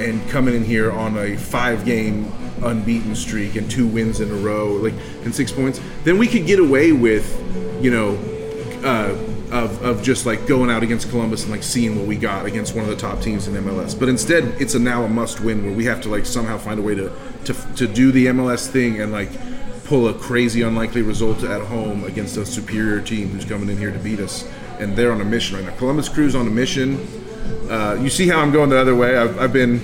and 0.01 0.29
coming 0.31 0.55
in 0.55 0.65
here 0.65 0.91
on 0.91 1.17
a 1.17 1.37
five-game 1.37 2.33
unbeaten 2.63 3.15
streak 3.15 3.57
and 3.57 3.71
two 3.71 3.87
wins 3.87 4.21
in 4.21 4.31
a 4.31 4.35
row, 4.35 4.73
like 4.75 4.95
and 5.25 5.35
six 5.35 5.53
points, 5.53 5.81
then 6.05 6.19
we 6.19 6.27
could 6.27 6.47
get 6.47 6.59
away 6.59 6.93
with, 6.93 7.39
you 7.83 7.91
know, 7.91 8.19
uh, 8.85 9.17
of, 9.51 9.83
of 9.83 10.03
just 10.03 10.27
like 10.27 10.47
going 10.47 10.71
out 10.71 10.83
against 10.83 11.11
Columbus 11.11 11.43
and 11.43 11.53
like 11.53 11.63
seeing 11.63 11.97
what 11.97 12.07
we 12.07 12.17
got 12.17 12.47
against 12.47 12.75
one 12.75 12.85
of 12.85 12.91
the 12.91 12.97
top 12.97 13.21
teams 13.21 13.49
in 13.49 13.55
MLS. 13.55 13.99
But 13.99 14.09
instead, 14.09 14.45
it's 14.61 14.75
a 14.75 14.79
now 14.79 15.03
a 15.05 15.09
must 15.09 15.41
win 15.41 15.65
where 15.65 15.75
we 15.75 15.85
have 15.87 16.01
to 16.03 16.09
like 16.09 16.25
somehow 16.25 16.57
find 16.59 16.79
a 16.79 16.83
way 16.83 16.95
to 16.95 17.13
to, 17.45 17.55
to 17.77 17.87
do 17.87 18.13
the 18.13 18.27
MLS 18.27 18.69
thing 18.69 19.01
and 19.01 19.13
like 19.13 19.31
pull 19.85 20.09
a 20.09 20.15
crazy 20.15 20.63
unlikely 20.63 21.03
result 21.03 21.43
at 21.43 21.61
home 21.63 22.05
against 22.05 22.37
a 22.37 22.47
superior 22.47 23.01
team 23.01 23.29
who's 23.31 23.45
coming 23.45 23.69
in 23.69 23.77
here 23.77 23.91
to 23.91 23.99
beat 23.99 24.21
us. 24.21 24.49
And 24.79 24.97
they're 24.97 25.13
on 25.13 25.21
a 25.21 25.25
mission 25.25 25.57
right 25.57 25.67
now. 25.67 25.77
Columbus 25.77 26.09
Crew's 26.09 26.35
on 26.35 26.47
a 26.47 26.51
mission. 26.51 26.97
Uh, 27.71 27.97
you 28.01 28.11
see 28.11 28.27
how 28.29 28.41
I'm 28.41 28.51
going 28.53 28.71
the 28.71 28.79
other 28.81 28.95
way. 28.97 29.17
I've, 29.17 29.39
I've 29.39 29.53
been 29.53 29.81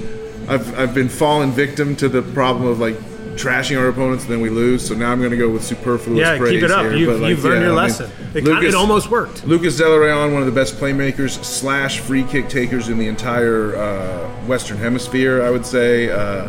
I've, 0.49 0.79
I've 0.79 0.95
been 0.95 1.09
fallen 1.09 1.51
victim 1.51 1.97
to 1.97 2.09
the 2.09 2.23
problem 2.23 2.67
of 2.69 2.79
like 2.79 2.97
trashing 3.37 3.79
our 3.79 3.89
opponents 3.89 4.25
and 4.25 4.33
then 4.33 4.41
we 4.41 4.49
lose. 4.49 4.87
So 4.87 4.95
now 4.95 5.13
I'm 5.13 5.19
going 5.19 5.31
to 5.33 5.37
go 5.37 5.51
with 5.51 5.63
superfluous 5.65 6.19
Yeah, 6.21 6.39
praise 6.39 6.53
keep 6.53 6.63
it 6.63 6.71
up. 6.71 6.83
here, 6.87 6.97
You've, 6.97 7.21
like, 7.21 7.29
you've 7.31 7.45
earned 7.45 7.63
yeah, 7.63 7.69
your 7.69 7.79
I 7.79 7.83
mean, 7.83 7.91
lesson. 7.91 8.11
it, 8.35 8.45
kinda- 8.45 8.63
it 8.63 8.75
almost 8.75 9.11
worked. 9.11 9.45
Lucas 9.47 9.79
Zelarayán, 9.79 10.33
one 10.33 10.41
of 10.41 10.47
the 10.47 10.53
best 10.53 10.77
playmakers 10.77 11.43
slash 11.45 12.01
free 12.01 12.25
kick 12.25 12.49
takers 12.49 12.89
in 12.89 12.97
the 12.99 13.09
entire 13.09 13.77
uh, 13.77 14.29
Western 14.47 14.79
Hemisphere, 14.79 15.43
I 15.43 15.51
would 15.51 15.67
say. 15.67 16.11
Uh, 16.11 16.49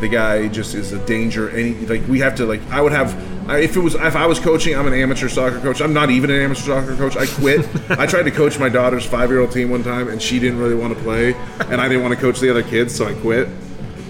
the 0.00 0.08
guy 0.08 0.46
just 0.48 0.74
is 0.74 0.92
a 0.92 0.98
danger. 1.06 1.48
Any 1.48 1.72
like 1.86 2.06
we 2.06 2.18
have 2.18 2.34
to 2.36 2.44
like 2.44 2.60
I 2.70 2.82
would 2.82 2.92
have 2.92 3.14
I, 3.48 3.58
if 3.60 3.76
it 3.76 3.80
was 3.80 3.94
if 3.94 4.16
I 4.16 4.26
was 4.26 4.40
coaching, 4.40 4.74
I'm 4.76 4.86
an 4.86 4.94
amateur 4.94 5.28
soccer 5.28 5.60
coach. 5.60 5.80
I'm 5.80 5.92
not 5.92 6.10
even 6.10 6.30
an 6.30 6.40
amateur 6.40 6.62
soccer 6.62 6.96
coach. 6.96 7.16
I 7.16 7.26
quit. 7.26 7.68
I 7.90 8.06
tried 8.06 8.24
to 8.24 8.30
coach 8.30 8.58
my 8.58 8.68
daughter's 8.68 9.06
five 9.06 9.30
year 9.30 9.40
old 9.40 9.52
team 9.52 9.70
one 9.70 9.84
time, 9.84 10.08
and 10.08 10.20
she 10.20 10.38
didn't 10.38 10.58
really 10.58 10.74
want 10.74 10.96
to 10.96 11.02
play, 11.02 11.34
and 11.60 11.80
I 11.80 11.88
didn't 11.88 12.02
want 12.02 12.14
to 12.14 12.20
coach 12.20 12.40
the 12.40 12.50
other 12.50 12.62
kids, 12.62 12.94
so 12.94 13.06
I 13.06 13.14
quit. 13.14 13.48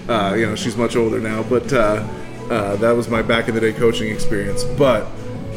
Uh, 0.07 0.35
you 0.37 0.45
know, 0.45 0.55
she's 0.55 0.77
much 0.77 0.95
older 0.95 1.19
now, 1.19 1.43
but 1.43 1.71
uh, 1.71 2.07
uh, 2.49 2.75
that 2.77 2.91
was 2.91 3.09
my 3.09 3.21
back 3.21 3.47
in 3.47 3.55
the 3.55 3.61
day 3.61 3.73
coaching 3.73 4.11
experience. 4.11 4.63
But 4.63 5.05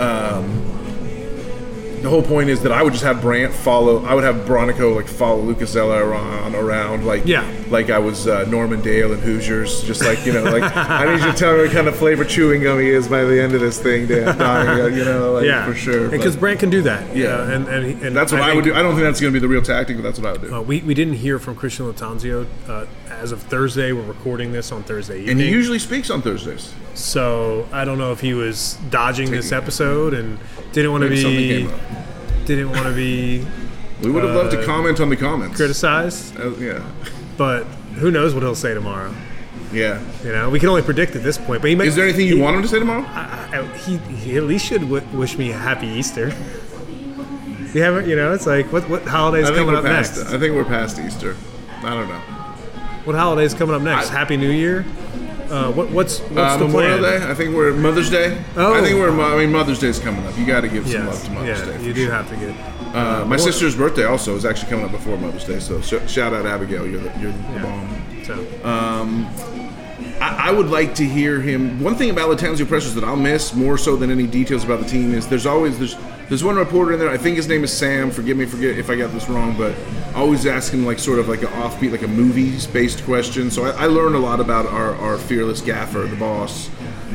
um, 0.01 0.80
the 2.03 2.09
whole 2.09 2.23
point 2.23 2.51
is 2.51 2.63
that 2.63 2.73
I 2.73 2.83
would 2.83 2.93
just 2.93 3.05
have 3.05 3.21
Brandt 3.21 3.53
follow. 3.53 4.05
I 4.05 4.15
would 4.15 4.25
have 4.25 4.37
Bronico 4.47 4.95
like 4.97 5.07
follow 5.07 5.41
Lucas 5.43 5.75
Zelarayán 5.75 6.11
around, 6.11 6.55
around 6.55 7.07
like 7.07 7.27
Yeah. 7.27 7.45
like 7.69 7.91
I 7.91 7.99
was 7.99 8.27
uh, 8.27 8.45
Norman 8.49 8.81
Dale 8.81 9.13
and 9.13 9.23
Hoosiers. 9.23 9.83
Just 9.85 10.03
like 10.03 10.25
you 10.27 10.33
know, 10.33 10.43
like 10.45 10.63
I 10.77 11.05
need 11.15 11.25
you 11.25 11.31
to 11.33 11.37
tell 11.37 11.57
me 11.57 11.63
what 11.65 11.73
kind 11.73 11.89
of 11.89 11.97
flavor 11.97 12.25
chewing 12.25 12.63
gum 12.63 12.79
he 12.81 12.89
is 12.89 13.09
by 13.09 13.25
the 13.25 13.41
end 13.41 13.55
of 13.55 13.61
this 13.61 13.79
thing, 13.81 14.07
Dan. 14.07 14.37
Donnie, 14.39 14.97
you 14.97 15.05
know, 15.05 15.33
like, 15.35 15.45
Yeah, 15.47 15.67
for 15.67 15.75
sure. 15.75 16.09
Because 16.09 16.37
Brandt 16.37 16.61
can 16.61 16.71
do 16.71 16.83
that. 16.83 17.15
Yeah. 17.17 17.51
and 17.51 17.69
and, 17.69 17.87
he- 17.87 18.07
and 18.07 18.17
that's 18.17 18.33
what 18.33 18.41
I, 18.41 18.47
think- 18.53 18.57
would 18.57 18.65
do. 18.65 18.75
I 18.75 18.83
don't 18.83 18.93
think 18.95 19.05
that's 19.05 19.21
going 19.21 19.33
to 19.33 19.39
be 19.39 19.41
the 19.41 19.49
real 19.53 19.63
tactic, 19.63 19.97
but 19.97 20.03
that's 20.03 20.19
what 20.19 20.29
I 20.29 20.33
would 20.33 20.41
do. 20.43 20.55
Uh, 20.55 20.61
we, 20.63 20.81
we 20.83 20.95
didn't 20.95 21.15
hear 21.15 21.39
from 21.39 21.55
Christian 21.57 21.87
Lattanzio 21.93 22.47
uh, 22.69 22.87
as 23.21 23.33
of 23.33 23.43
Thursday. 23.43 23.93
We're 23.93 24.03
recording 24.03 24.53
this 24.53 24.73
on 24.73 24.83
Thursday 24.83 25.19
evening. 25.21 25.31
and 25.33 25.41
he 25.41 25.49
usually 25.51 25.79
speaks 25.79 26.11
on 26.11 26.23
Thursdays. 26.23 26.73
so 26.95 27.69
I 27.73 27.85
don't 27.85 27.99
know 27.99 28.13
if 28.13 28.21
he 28.21 28.35
was 28.35 28.79
dodging 28.91 29.31
this 29.31 29.53
episode 29.53 30.15
and 30.15 30.39
didn't 30.73 30.91
want 30.93 31.03
to 31.05 31.11
be 31.11 31.69
didn't 32.47 32.71
want 32.71 32.85
to 32.85 32.95
be 32.95 33.47
We 34.03 34.11
would 34.11 34.25
have 34.25 34.35
loved 34.35 34.53
to 34.53 34.61
Uh, 34.63 34.65
comment 34.65 34.99
on 34.99 35.11
the 35.11 35.17
comments. 35.17 35.57
criticized. 35.57 36.39
Uh, 36.41 36.51
yeah, 36.57 36.83
But 37.37 37.65
who 38.01 38.11
knows 38.11 38.33
what 38.33 38.43
he'll 38.43 38.55
say 38.55 38.73
tomorrow? 38.73 39.13
yeah. 39.75 40.01
You 40.25 40.33
know, 40.33 40.49
we 40.49 40.59
can 40.59 40.69
only 40.71 40.81
predict 40.83 41.15
at 41.17 41.23
this 41.23 41.37
point. 41.37 41.61
But 41.61 41.69
he 41.69 41.77
may, 41.77 41.87
Is 41.87 41.97
there 41.97 42.05
anything 42.05 42.27
you 42.27 42.37
he, 42.37 42.43
want 42.43 42.57
him 42.57 42.63
to 42.63 42.69
say 42.69 42.79
tomorrow? 42.79 43.03
I, 43.03 43.59
I, 43.59 43.77
he, 43.79 43.99
he 43.99 44.37
at 44.39 44.45
least 44.45 44.65
should 44.67 44.81
w- 44.81 45.05
wish 45.13 45.37
me 45.37 45.51
a 45.53 45.57
happy 45.57 45.87
Easter. 45.87 46.33
We 47.73 47.79
haven't, 47.79 48.09
you 48.09 48.17
know, 48.17 48.33
it's 48.33 48.47
like 48.49 48.73
what 48.73 48.89
what 48.91 49.03
holidays 49.05 49.49
coming 49.49 49.77
up 49.77 49.85
past. 49.85 50.17
next? 50.17 50.33
I 50.33 50.39
think 50.41 50.57
we're 50.57 50.65
past 50.65 50.99
Easter. 50.99 51.37
I 51.85 51.91
don't 51.95 52.09
know. 52.09 52.21
What 53.05 53.17
holidays 53.17 53.55
coming 53.55 53.75
up 53.75 53.83
next? 53.83 54.11
I- 54.11 54.13
Happy 54.19 54.37
New 54.37 54.51
Year. 54.51 54.85
Uh, 55.51 55.73
what, 55.73 55.91
what's 55.91 56.21
what's 56.21 56.37
Uh, 56.37 56.57
the 56.59 56.67
Memorial 56.67 56.99
plan? 56.99 57.21
Day. 57.23 57.31
I 57.31 57.35
think 57.35 57.55
we're 57.57 57.73
Mother's 57.73 58.09
Day. 58.09 58.41
Oh. 58.57 58.73
I 58.73 58.81
think 58.83 58.95
we're. 58.97 59.11
I 59.21 59.37
mean, 59.37 59.51
Mother's 59.51 59.81
Day's 59.81 59.99
coming 59.99 60.25
up. 60.25 60.39
You 60.39 60.47
got 60.47 60.61
to 60.61 60.69
give 60.69 60.89
some 60.89 61.07
love 61.07 61.25
to 61.25 61.31
Mother's 61.33 61.59
yeah, 61.59 61.65
Day. 61.77 61.83
you 61.85 61.93
do 61.93 62.05
sure. 62.05 62.15
have 62.15 62.29
to 62.29 62.37
get. 62.37 62.55
Uh, 62.95 63.25
my 63.25 63.37
sister's 63.37 63.75
birthday 63.75 64.05
also 64.05 64.37
is 64.37 64.45
actually 64.45 64.71
coming 64.71 64.85
up 64.85 64.93
before 64.93 65.17
Mother's 65.17 65.45
Day. 65.45 65.59
So 65.59 65.81
sh- 65.81 66.09
shout 66.09 66.33
out 66.35 66.47
Abigail. 66.47 66.87
You're 66.87 67.01
the, 67.01 67.19
you're 67.21 67.33
the 67.33 67.39
Yeah. 67.39 67.63
bomb. 67.63 68.25
So 68.25 68.47
I, 70.21 70.49
I 70.49 70.51
would 70.53 70.69
like 70.69 70.95
to 70.97 71.05
hear 71.05 71.41
him. 71.41 71.81
One 71.81 71.95
thing 71.97 72.11
about 72.11 72.29
Lattanzio 72.37 72.69
Precious 72.69 72.93
that 72.95 73.03
I'll 73.05 73.17
miss 73.17 73.55
more 73.55 73.77
so 73.79 73.97
than 73.97 74.11
any 74.11 74.27
details 74.27 74.63
about 74.65 74.81
the 74.81 74.87
team 74.89 75.15
is 75.15 75.27
there's 75.27 75.47
always 75.47 75.79
there's 75.79 75.97
there's 76.31 76.45
one 76.45 76.55
reporter 76.55 76.93
in 76.93 77.01
there. 77.01 77.11
I 77.11 77.17
think 77.17 77.37
his 77.37 77.49
name 77.49 77.65
is 77.65 77.77
Sam. 77.77 78.13
Forgive 78.13 78.37
me, 78.37 78.47
forget 78.47 78.79
if 78.79 78.89
I 78.89 78.95
got 78.95 79.11
this 79.13 79.29
wrong, 79.29 79.59
but 79.59 79.75
always 80.15 80.47
asking 80.47 80.87
like 80.87 81.01
sort 81.01 81.19
of 81.19 81.29
like 81.29 81.43
an 81.43 81.49
offbeat, 81.49 81.91
like 81.91 82.03
a 82.03 82.09
movies 82.09 82.69
based 82.69 83.03
question. 83.05 83.51
So 83.51 83.65
I, 83.65 83.71
I 83.71 83.87
learned 83.87 84.15
a 84.15 84.21
lot 84.21 84.39
about 84.39 84.65
our, 84.67 84.95
our 84.95 85.19
fearless 85.19 85.61
gaffer, 85.61 85.99
the 86.07 86.15
boss, 86.15 86.71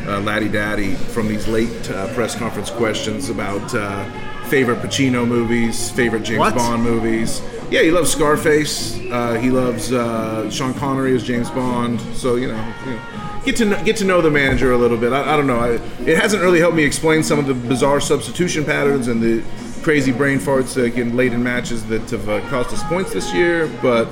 uh, 0.05 0.19
Laddie 0.19 0.49
Daddy, 0.49 0.95
from 0.95 1.29
these 1.29 1.47
late 1.47 1.89
uh, 1.91 2.13
press 2.13 2.35
conference 2.35 2.69
questions 2.69 3.29
about 3.29 3.73
uh, 3.73 4.03
favorite 4.47 4.79
Pacino 4.79 5.25
movies, 5.25 5.89
favorite 5.91 6.23
James 6.23 6.39
What? 6.39 6.55
Bond 6.55 6.83
movies. 6.83 7.41
Yeah, 7.71 7.83
he 7.83 7.91
loves 7.91 8.11
Scarface. 8.11 8.99
Uh, 8.99 9.39
he 9.41 9.49
loves 9.49 9.93
uh, 9.93 10.51
Sean 10.51 10.73
Connery 10.73 11.15
as 11.15 11.23
James 11.23 11.49
Bond. 11.49 12.01
So 12.17 12.35
you 12.35 12.49
know, 12.49 12.73
you 12.85 12.91
know, 12.91 13.24
get 13.45 13.55
to 13.57 13.65
know, 13.65 13.83
get 13.83 13.95
to 13.97 14.05
know 14.05 14.21
the 14.21 14.31
manager 14.31 14.73
a 14.73 14.77
little 14.77 14.97
bit. 14.97 15.13
I, 15.13 15.33
I 15.33 15.37
don't 15.37 15.47
know. 15.47 15.59
I, 15.59 15.71
it 16.05 16.17
hasn't 16.17 16.41
really 16.41 16.59
helped 16.59 16.75
me 16.75 16.83
explain 16.83 17.23
some 17.23 17.39
of 17.39 17.45
the 17.47 17.53
bizarre 17.53 17.99
substitution 18.01 18.65
patterns 18.65 19.07
and 19.07 19.21
the 19.21 19.43
crazy 19.83 20.11
brain 20.11 20.39
farts 20.39 20.73
that 20.73 20.89
get 20.95 21.07
late 21.13 21.31
in 21.31 21.43
matches 21.43 21.85
that 21.87 22.09
have 22.09 22.27
uh, 22.27 22.41
cost 22.49 22.73
us 22.73 22.83
points 22.85 23.13
this 23.13 23.33
year. 23.33 23.67
But 23.81 24.07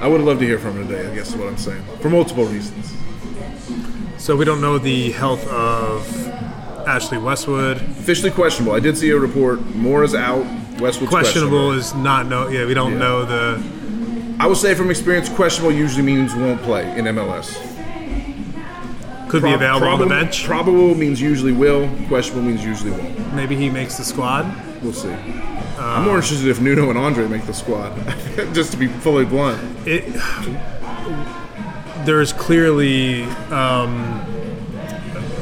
I 0.00 0.06
would 0.06 0.18
have 0.20 0.26
loved 0.26 0.40
to 0.40 0.46
hear 0.46 0.58
from 0.58 0.76
him 0.78 0.88
today. 0.88 1.10
I 1.10 1.14
guess 1.14 1.30
is 1.30 1.36
what 1.36 1.48
I'm 1.48 1.56
saying 1.56 1.82
for 2.00 2.10
multiple 2.10 2.44
reasons. 2.44 2.92
so 4.18 4.36
we 4.36 4.44
don't 4.44 4.60
know 4.60 4.78
the 4.78 5.10
health 5.12 5.46
of 5.48 6.28
Ashley 6.86 7.18
Westwood. 7.18 7.78
Officially 7.78 8.30
questionable. 8.30 8.74
I 8.74 8.80
did 8.80 8.96
see 8.96 9.10
a 9.10 9.18
report. 9.18 9.60
Moore 9.74 10.04
is 10.04 10.14
out. 10.14 10.44
Westwood's 10.78 11.10
Questionable 11.10 11.72
is 11.72 11.92
not 11.94 12.26
know. 12.26 12.48
Yeah, 12.48 12.64
we 12.66 12.74
don't 12.74 12.92
Yeah. 12.92 12.98
know 12.98 13.24
the. 13.24 13.62
I 14.40 14.46
would 14.46 14.56
say 14.56 14.74
from 14.76 14.90
experience, 14.90 15.28
questionable 15.28 15.74
usually 15.74 16.04
means 16.04 16.32
won't 16.36 16.62
play 16.62 16.96
in 16.96 17.06
MLS. 17.06 17.56
Could 19.28 19.42
be 19.42 19.52
available 19.52 19.88
on 19.88 19.98
the 20.00 20.06
bench. 20.06 20.44
Probable 20.44 20.94
means 20.94 21.20
usually 21.20 21.52
will. 21.52 21.88
Questionable 22.08 22.48
means 22.48 22.64
usually 22.64 22.90
won't. 22.92 23.34
Maybe 23.34 23.56
he 23.56 23.68
makes 23.70 23.96
the 23.98 24.04
squad. 24.04 24.52
We'll 24.82 24.92
see. 24.92 25.10
I'm 25.78 26.04
more 26.04 26.16
interested 26.16 26.48
if 26.48 26.60
Nuno 26.60 26.88
and 26.90 26.98
Andre 26.98 27.26
make 27.28 27.44
the 27.46 27.54
squad. 27.54 27.94
Just 28.54 28.72
to 28.72 28.76
be 28.78 28.86
fully 28.88 29.24
blunt. 29.24 29.60
It. 29.86 30.04
There's 32.04 32.32
clearly 32.32 33.24
um, 33.50 34.24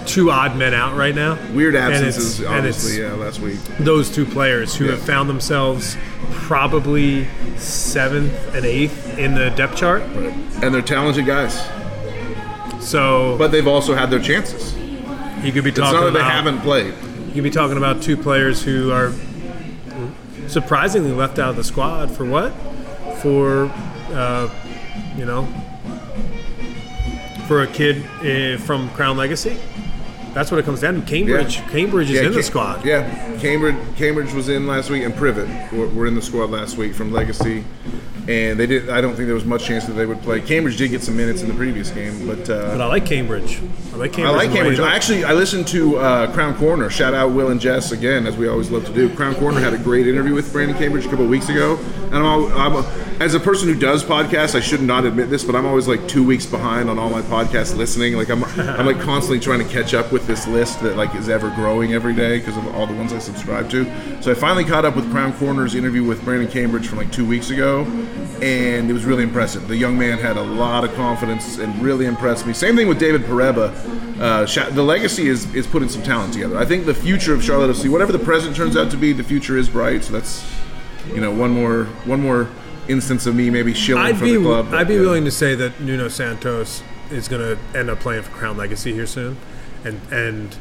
two 0.06 0.30
odd 0.30 0.56
men 0.56 0.74
out 0.74 0.96
right 0.96 1.14
now. 1.14 1.34
Weird 1.52 1.74
And 1.76 1.94
it's- 1.94 2.16
absences, 2.16 2.40
and 2.40 2.48
obviously. 2.48 2.92
it's- 3.00 3.12
Yeah, 3.18 3.24
last 3.24 3.40
week. 3.40 3.58
those 3.78 4.10
two 4.10 4.24
players 4.26 4.74
who 4.74 4.86
Yeah. 4.86 4.92
have 4.92 5.02
found 5.02 5.28
themselves 5.30 5.96
probably 6.32 7.26
seventh 7.56 8.54
and 8.54 8.64
eighth 8.66 9.16
in 9.18 9.34
the 9.34 9.50
depth 9.50 9.76
chart. 9.76 10.02
Right. 10.14 10.32
And 10.62 10.74
they're 10.74 10.82
talented 10.82 11.24
guys, 11.26 11.56
So 12.80 13.36
but 13.38 13.48
they've 13.48 13.66
also 13.66 13.94
had 13.94 14.10
their 14.10 14.20
chances. 14.20 14.74
you 15.44 15.52
could 15.52 15.64
be 15.64 15.70
It's 15.70 15.78
talking 15.78 15.94
not 16.00 16.04
that 16.06 16.12
they 16.12 16.20
about 16.20 16.32
haven't 16.32 16.60
played. 16.60 16.94
you 17.28 17.34
could 17.34 17.42
be 17.44 17.50
talking 17.50 17.76
about 17.76 18.02
two 18.02 18.16
players 18.16 18.62
who 18.62 18.90
are 18.92 19.12
surprisingly 20.48 21.12
left 21.12 21.38
out 21.38 21.50
of 21.50 21.56
the 21.56 21.64
squad 21.64 22.10
for 22.10 22.24
what? 22.24 22.52
For 23.22 23.70
uh, 24.12 24.48
you 25.16 25.24
know, 25.24 25.46
for 27.48 27.62
a 27.62 27.66
kid 27.66 28.04
uh, 28.22 28.58
from 28.62 28.88
Crown 28.90 29.16
Legacy. 29.16 29.56
That's 30.34 30.50
what 30.50 30.58
it 30.60 30.64
comes 30.64 30.82
down 30.82 31.00
to. 31.00 31.06
Cambridge. 31.06 31.56
Yeah. 31.56 31.68
Cambridge 31.70 32.10
is 32.10 32.20
in 32.20 32.32
the 32.32 32.42
squad. 32.42 32.84
Yeah, 32.84 33.08
Cambridge. 33.38 33.76
Cambridge 33.96 34.32
was 34.34 34.48
in 34.50 34.66
last 34.66 34.90
week, 34.90 35.02
and 35.02 35.14
Privet 35.16 35.48
were, 35.72 35.88
were 35.88 36.06
in 36.06 36.14
the 36.14 36.20
squad 36.22 36.50
last 36.50 36.76
week 36.76 36.94
from 36.94 37.10
Legacy, 37.10 37.64
and 38.28 38.58
they 38.58 38.66
did. 38.66 38.88
I 38.90 39.00
don't 39.00 39.14
think 39.14 39.26
there 39.26 39.34
was 39.34 39.44
much 39.44 39.64
chance 39.64 39.84
that 39.86 39.92
they 39.92 40.04
would 40.06 40.20
play. 40.22 40.40
Cambridge 40.40 40.76
did 40.76 40.90
get 40.90 41.02
some 41.02 41.16
minutes 41.16 41.42
in 41.42 41.48
the 41.48 41.54
previous 41.54 41.90
game, 41.90 42.26
but. 42.26 42.50
Uh, 42.50 42.72
But 42.72 42.80
I 42.80 42.86
like 42.86 43.06
Cambridge. 43.06 43.60
I 43.92 43.96
like 43.96 44.12
Cambridge. 44.12 44.18
I 44.18 44.30
like 44.30 44.46
and 44.48 44.52
the 44.52 44.58
way 44.58 44.64
Cambridge. 44.76 44.80
I 44.80 44.94
actually 44.96 45.24
I 45.24 45.32
listened 45.32 45.66
to 45.68 45.96
uh, 45.98 46.32
Crown 46.32 46.54
Corner. 46.56 46.90
Shout 46.90 47.14
out 47.14 47.30
Will 47.30 47.50
and 47.50 47.60
Jess 47.60 47.92
again, 47.92 48.26
as 48.26 48.36
we 48.36 48.48
always 48.48 48.70
love 48.70 48.84
to 48.86 48.92
do. 48.92 49.08
Crown 49.14 49.34
Corner 49.36 49.60
had 49.60 49.72
a 49.74 49.78
great 49.78 50.06
interview 50.08 50.34
with 50.34 50.52
Brandon 50.52 50.76
Cambridge 50.76 51.06
a 51.06 51.08
couple 51.08 51.24
of 51.24 51.30
weeks 51.30 51.48
ago, 51.48 51.78
and 52.06 52.16
I'm, 52.16 52.24
al- 52.24 52.52
I'm 52.76 53.06
as 53.22 53.32
a 53.34 53.40
person 53.40 53.68
who 53.72 53.78
does 53.78 54.04
podcasts, 54.04 54.54
I 54.54 54.60
should 54.60 54.82
not 54.82 55.06
admit 55.06 55.30
this, 55.30 55.42
but 55.42 55.54
I'm 55.56 55.64
always 55.64 55.88
like 55.88 56.06
two 56.06 56.22
weeks 56.26 56.44
behind 56.44 56.90
on 56.90 56.98
all 56.98 57.08
my 57.08 57.22
podcast 57.22 57.74
listening. 57.76 58.16
Like 58.16 58.28
I'm 58.28 58.44
I'm 58.44 58.84
like 58.86 59.00
constantly 59.00 59.40
trying 59.40 59.60
to 59.60 59.72
catch 59.72 59.94
up 59.94 60.10
with 60.12 60.16
with 60.16 60.26
this 60.26 60.46
list 60.46 60.80
that 60.80 60.96
like 60.96 61.14
is 61.14 61.28
ever 61.28 61.50
growing 61.50 61.92
every 61.92 62.14
day 62.14 62.38
because 62.38 62.56
of 62.56 62.66
all 62.74 62.86
the 62.86 62.94
ones 62.94 63.12
I 63.12 63.18
subscribe 63.18 63.68
to. 63.68 63.84
So 64.22 64.30
I 64.30 64.34
finally 64.34 64.64
caught 64.64 64.86
up 64.86 64.96
with 64.96 65.10
Crown 65.10 65.34
Corner's 65.34 65.74
interview 65.74 66.02
with 66.04 66.24
Brandon 66.24 66.50
Cambridge 66.50 66.88
from 66.88 66.96
like 66.96 67.12
two 67.12 67.26
weeks 67.26 67.50
ago, 67.50 67.84
and 68.42 68.90
it 68.90 68.92
was 68.92 69.04
really 69.04 69.22
impressive. 69.22 69.66
The 69.68 69.76
young 69.76 69.98
man 69.98 70.18
had 70.18 70.36
a 70.36 70.42
lot 70.42 70.84
of 70.84 70.94
confidence 70.94 71.58
and 71.58 71.80
really 71.82 72.06
impressed 72.06 72.46
me. 72.46 72.52
Same 72.52 72.76
thing 72.76 72.88
with 72.88 72.98
David 72.98 73.22
Pereba. 73.22 73.72
Uh, 74.20 74.70
the 74.70 74.82
legacy 74.82 75.28
is 75.28 75.52
is 75.54 75.66
putting 75.66 75.88
some 75.88 76.02
talent 76.02 76.32
together. 76.32 76.58
I 76.58 76.64
think 76.64 76.86
the 76.86 76.94
future 76.94 77.34
of 77.34 77.42
Charlotte 77.42 77.74
FC, 77.74 77.88
whatever 77.88 78.12
the 78.12 78.18
present 78.18 78.56
turns 78.56 78.76
out 78.76 78.90
to 78.90 78.96
be, 78.96 79.12
the 79.12 79.24
future 79.24 79.56
is 79.56 79.68
bright. 79.68 80.04
So 80.04 80.12
that's 80.12 80.44
you 81.08 81.20
know 81.20 81.32
one 81.32 81.50
more 81.50 81.84
one 82.04 82.20
more 82.20 82.48
instance 82.88 83.26
of 83.26 83.34
me 83.34 83.50
maybe 83.50 83.74
shilling 83.74 84.04
I'd 84.04 84.18
for 84.18 84.24
be 84.24 84.36
the 84.36 84.42
club. 84.42 84.70
but, 84.70 84.78
I'd 84.78 84.88
be 84.88 84.94
yeah. 84.94 85.00
willing 85.00 85.24
to 85.24 85.30
say 85.30 85.54
that 85.54 85.80
Nuno 85.80 86.08
Santos 86.08 86.82
is 87.10 87.28
going 87.28 87.56
to 87.56 87.78
end 87.78 87.90
up 87.90 88.00
playing 88.00 88.22
for 88.22 88.30
Crown 88.30 88.56
Legacy 88.56 88.92
here 88.92 89.06
soon, 89.06 89.36
and 89.84 90.00
and 90.10 90.56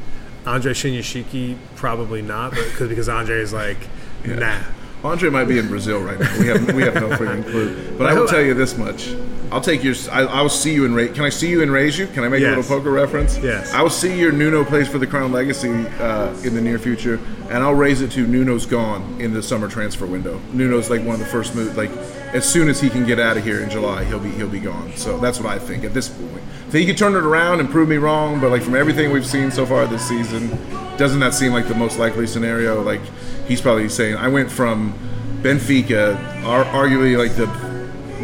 Andre 0.45 0.73
Shinyashiki 0.73 1.57
probably 1.75 2.21
not, 2.21 2.51
but 2.51 2.65
cause, 2.73 2.87
because 2.87 3.09
Andre 3.09 3.39
is 3.39 3.53
like 3.53 3.87
nah. 4.25 4.61
Andre 5.05 5.29
might 5.29 5.45
be 5.45 5.57
in 5.59 5.67
Brazil 5.67 6.01
right 6.01 6.19
now. 6.19 6.39
We 6.39 6.47
have 6.47 6.73
we 6.75 6.81
have 6.83 6.95
no 6.95 7.09
freaking 7.09 7.43
clue. 7.43 7.97
But 7.97 8.07
I 8.07 8.13
will 8.19 8.27
tell 8.27 8.41
you 8.41 8.53
this 8.53 8.77
much: 8.77 9.13
I'll 9.51 9.61
take 9.61 9.83
your. 9.83 9.93
I, 10.11 10.21
I 10.23 10.41
will 10.41 10.49
see 10.49 10.73
you 10.73 10.85
in. 10.85 10.95
Ra- 10.95 11.07
Can 11.13 11.23
I 11.23 11.29
see 11.29 11.49
you 11.49 11.61
in 11.61 11.69
raise 11.71 11.97
you? 11.97 12.07
Can 12.07 12.23
I 12.23 12.29
make 12.29 12.41
a 12.41 12.47
little 12.49 12.63
poker 12.63 12.91
reference? 12.91 13.37
Yes. 13.37 13.73
I 13.73 13.81
will 13.81 13.89
see 13.89 14.17
your 14.19 14.31
Nuno 14.31 14.63
plays 14.65 14.87
for 14.87 14.97
the 14.97 15.07
Crown 15.07 15.31
Legacy 15.31 15.69
uh, 15.69 16.33
in 16.43 16.55
the 16.55 16.61
near 16.61 16.79
future, 16.79 17.19
and 17.49 17.63
I'll 17.63 17.75
raise 17.75 18.01
it 18.01 18.11
to 18.13 18.25
Nuno's 18.25 18.65
gone 18.65 19.21
in 19.21 19.33
the 19.33 19.43
summer 19.43 19.67
transfer 19.67 20.05
window. 20.05 20.39
Nuno's 20.53 20.89
like 20.89 21.01
one 21.03 21.13
of 21.15 21.19
the 21.19 21.25
first 21.27 21.55
moves. 21.55 21.77
Like 21.77 21.91
as 22.35 22.47
soon 22.47 22.67
as 22.67 22.81
he 22.81 22.89
can 22.89 23.05
get 23.05 23.17
out 23.17 23.37
of 23.37 23.45
here 23.45 23.61
in 23.61 23.69
July, 23.69 24.03
he'll 24.03 24.19
be 24.19 24.29
he'll 24.31 24.49
be 24.49 24.59
gone. 24.59 24.91
So 24.97 25.17
that's 25.19 25.39
what 25.39 25.47
I 25.47 25.57
think 25.57 25.85
at 25.85 25.93
this 25.93 26.09
point. 26.09 26.43
So 26.69 26.77
he 26.77 26.85
could 26.85 26.97
turn 26.97 27.15
it 27.15 27.23
around 27.23 27.61
and 27.61 27.69
prove 27.69 27.87
me 27.87 27.95
wrong, 27.95 28.41
but 28.41 28.51
like 28.51 28.61
from 28.61 28.75
everything 28.75 29.11
we've 29.11 29.25
seen 29.25 29.51
so 29.51 29.65
far 29.65 29.87
this 29.87 30.05
season, 30.05 30.49
doesn't 30.97 31.21
that 31.21 31.33
seem 31.33 31.53
like 31.53 31.69
the 31.69 31.75
most 31.75 31.97
likely 31.97 32.27
scenario? 32.27 32.81
Like 32.81 32.99
he's 33.47 33.61
probably 33.61 33.87
saying, 33.87 34.17
I 34.17 34.27
went 34.27 34.51
from 34.51 34.93
Benfica, 35.41 36.43
ar- 36.43 36.65
arguably 36.65 37.17
like 37.17 37.35
the 37.37 37.47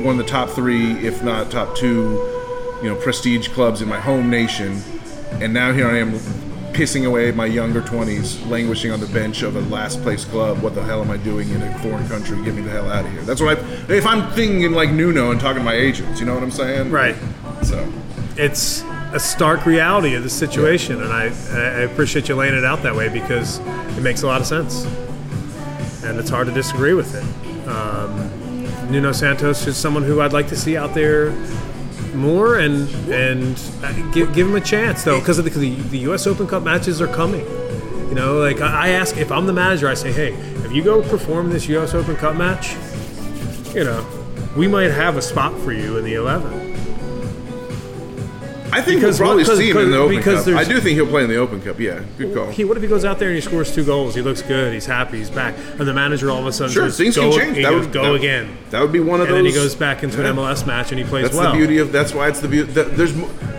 one 0.04 0.20
of 0.20 0.26
the 0.26 0.30
top 0.30 0.50
three, 0.50 0.92
if 1.06 1.24
not 1.24 1.50
top 1.50 1.78
two, 1.78 2.20
you 2.84 2.90
know, 2.90 2.96
prestige 2.96 3.48
clubs 3.48 3.82
in 3.82 3.88
my 3.88 4.00
home 4.00 4.30
nation, 4.30 4.82
and 5.40 5.54
now 5.54 5.72
here 5.72 5.88
I 5.88 6.00
am 6.00 6.20
pissing 6.74 7.06
away 7.06 7.32
my 7.32 7.46
younger 7.46 7.82
20s, 7.82 8.48
languishing 8.50 8.92
on 8.92 9.00
the 9.00 9.08
bench 9.08 9.42
of 9.42 9.56
a 9.56 9.62
last 9.62 10.02
place 10.02 10.26
club. 10.26 10.62
What 10.62 10.76
the 10.76 10.84
hell 10.84 11.02
am 11.02 11.12
I 11.12 11.18
doing 11.18 11.50
in 11.50 11.62
a 11.62 11.80
foreign 11.80 12.08
country? 12.08 12.42
Get 12.44 12.56
me 12.56 12.62
the 12.62 12.70
hell 12.70 12.90
out 12.92 13.06
of 13.06 13.12
here. 13.12 13.22
That's 13.24 13.42
what 13.42 13.58
I. 13.58 13.62
If 13.94 14.06
I'm 14.06 14.32
thinking 14.32 14.72
like 14.72 14.92
Nuno 14.92 15.32
and 15.32 15.40
talking 15.40 15.60
to 15.60 15.64
my 15.64 15.76
agents, 15.76 16.20
you 16.20 16.26
know 16.26 16.34
what 16.34 16.44
I'm 16.44 16.52
saying? 16.52 16.92
Right. 16.92 17.16
So. 17.64 17.92
It's 18.38 18.82
a 19.14 19.20
stark 19.20 19.66
reality 19.66 20.16
of 20.16 20.24
the 20.24 20.30
situation, 20.30 21.02
and 21.02 21.12
I 21.12 21.26
I 21.26 21.82
appreciate 21.82 22.30
you 22.30 22.36
laying 22.36 22.56
it 22.56 22.64
out 22.64 22.82
that 22.84 22.96
way 22.96 23.10
because 23.10 23.60
it 23.60 24.02
makes 24.02 24.24
a 24.24 24.28
lot 24.28 24.42
of 24.42 24.48
sense, 24.48 24.86
and 26.04 26.18
it's 26.20 26.30
hard 26.30 26.48
to 26.48 26.54
disagree 26.54 26.94
with 26.94 27.14
it. 27.16 27.68
Um, 27.68 28.92
Nuno 28.92 29.12
Santos 29.12 29.68
is 29.68 29.78
someone 29.78 30.04
who 30.04 30.22
I'd 30.22 30.34
like 30.34 30.48
to 30.48 30.56
see 30.56 30.78
out 30.78 30.94
there 30.94 31.32
more 32.14 32.60
and 32.60 32.90
and 33.10 33.56
give, 34.14 34.34
give 34.34 34.48
him 34.48 34.56
a 34.56 34.62
chance 34.62 35.04
though 35.04 35.20
because 35.20 35.38
the, 35.38 35.44
the 35.44 35.76
the 35.76 35.98
U.S. 36.00 36.28
Open 36.28 36.48
Cup 36.48 36.64
matches 36.64 37.02
are 37.02 37.08
coming. 37.08 37.46
You 38.10 38.16
know, 38.16 38.40
like 38.40 38.62
I 38.62 38.88
I 38.88 38.90
ask 38.90 39.18
if 39.18 39.32
I'm 39.32 39.46
the 39.46 39.54
manager, 39.54 39.88
I 39.88 39.94
say, 39.94 40.12
hey, 40.12 40.34
if 40.66 40.72
you 40.72 40.84
go 40.84 41.02
perform 41.02 41.50
this 41.50 41.68
U.S. 41.70 41.94
Open 41.94 42.16
Cup 42.16 42.36
match, 42.36 42.76
you 43.74 43.84
know, 43.84 44.06
we 44.56 44.68
might 44.68 44.92
have 44.92 45.18
a 45.18 45.22
spot 45.22 45.58
for 45.62 45.72
you 45.72 45.98
in 45.98 46.04
the 46.04 46.16
11. 46.16 46.72
I 48.74 48.82
think 48.82 49.02
Because- 49.02 49.20
we'll 49.20 49.28
probably 49.30 49.44
see 49.58 49.70
him 49.70 49.78
in 49.78 49.92
the 49.92 49.98
Open 49.98 50.22
Cup. 50.22 50.48
I 50.48 50.64
do 50.64 50.80
think 50.80 50.96
he'll 50.96 51.08
play 51.08 51.24
in 51.24 51.30
the 51.30 51.38
Open 51.38 51.62
Cup. 51.62 51.80
Yeah, 51.80 52.00
good 52.18 52.34
call. 52.34 52.48
He, 52.52 52.64
what 52.64 52.78
if 52.78 52.84
he 52.84 52.90
goes 52.90 53.04
out 53.06 53.20
there 53.20 53.30
and 53.30 53.36
he 53.36 53.42
scores 53.42 53.74
two 53.74 53.84
goals? 53.84 54.16
He 54.16 54.22
looks 54.22 54.42
good. 54.42 54.74
He's 54.74 54.86
happy. 54.86 55.18
He's 55.18 55.30
back. 55.30 55.56
And 55.78 55.88
the 55.88 55.94
manager 55.94 56.32
all 56.32 56.40
of 56.40 56.48
a 56.48 56.52
sudden 56.54 56.74
Sure, 56.74 56.86
says, 56.90 56.98
things 56.98 57.16
go, 57.16 57.30
can 57.32 57.40
change. 57.40 57.58
He 57.58 57.64
That 57.64 57.72
goes, 57.72 57.86
would 57.86 57.94
go 57.94 58.04
that- 58.04 58.14
again. 58.16 58.58
That 58.70 58.82
would 58.82 58.92
be 58.92 59.00
one 59.00 59.20
of 59.22 59.28
And 59.28 59.36
those. 59.36 59.38
then 59.40 59.46
he 59.46 59.52
goes 59.52 59.76
back 59.76 60.04
into 60.04 60.18
Yeah. 60.22 60.30
an 60.30 60.36
MLS 60.38 60.66
match 60.66 60.92
and 60.92 61.00
he 61.00 61.06
plays 61.06 61.24
That's 61.26 61.36
well. 61.36 61.52
the 61.52 61.58
beauty 61.58 61.78
of. 61.80 61.92
That's 61.92 62.14
why 62.14 62.28
it's 62.28 62.40
the 62.40 62.48
beauty. 62.48 62.72
There's 62.72 63.14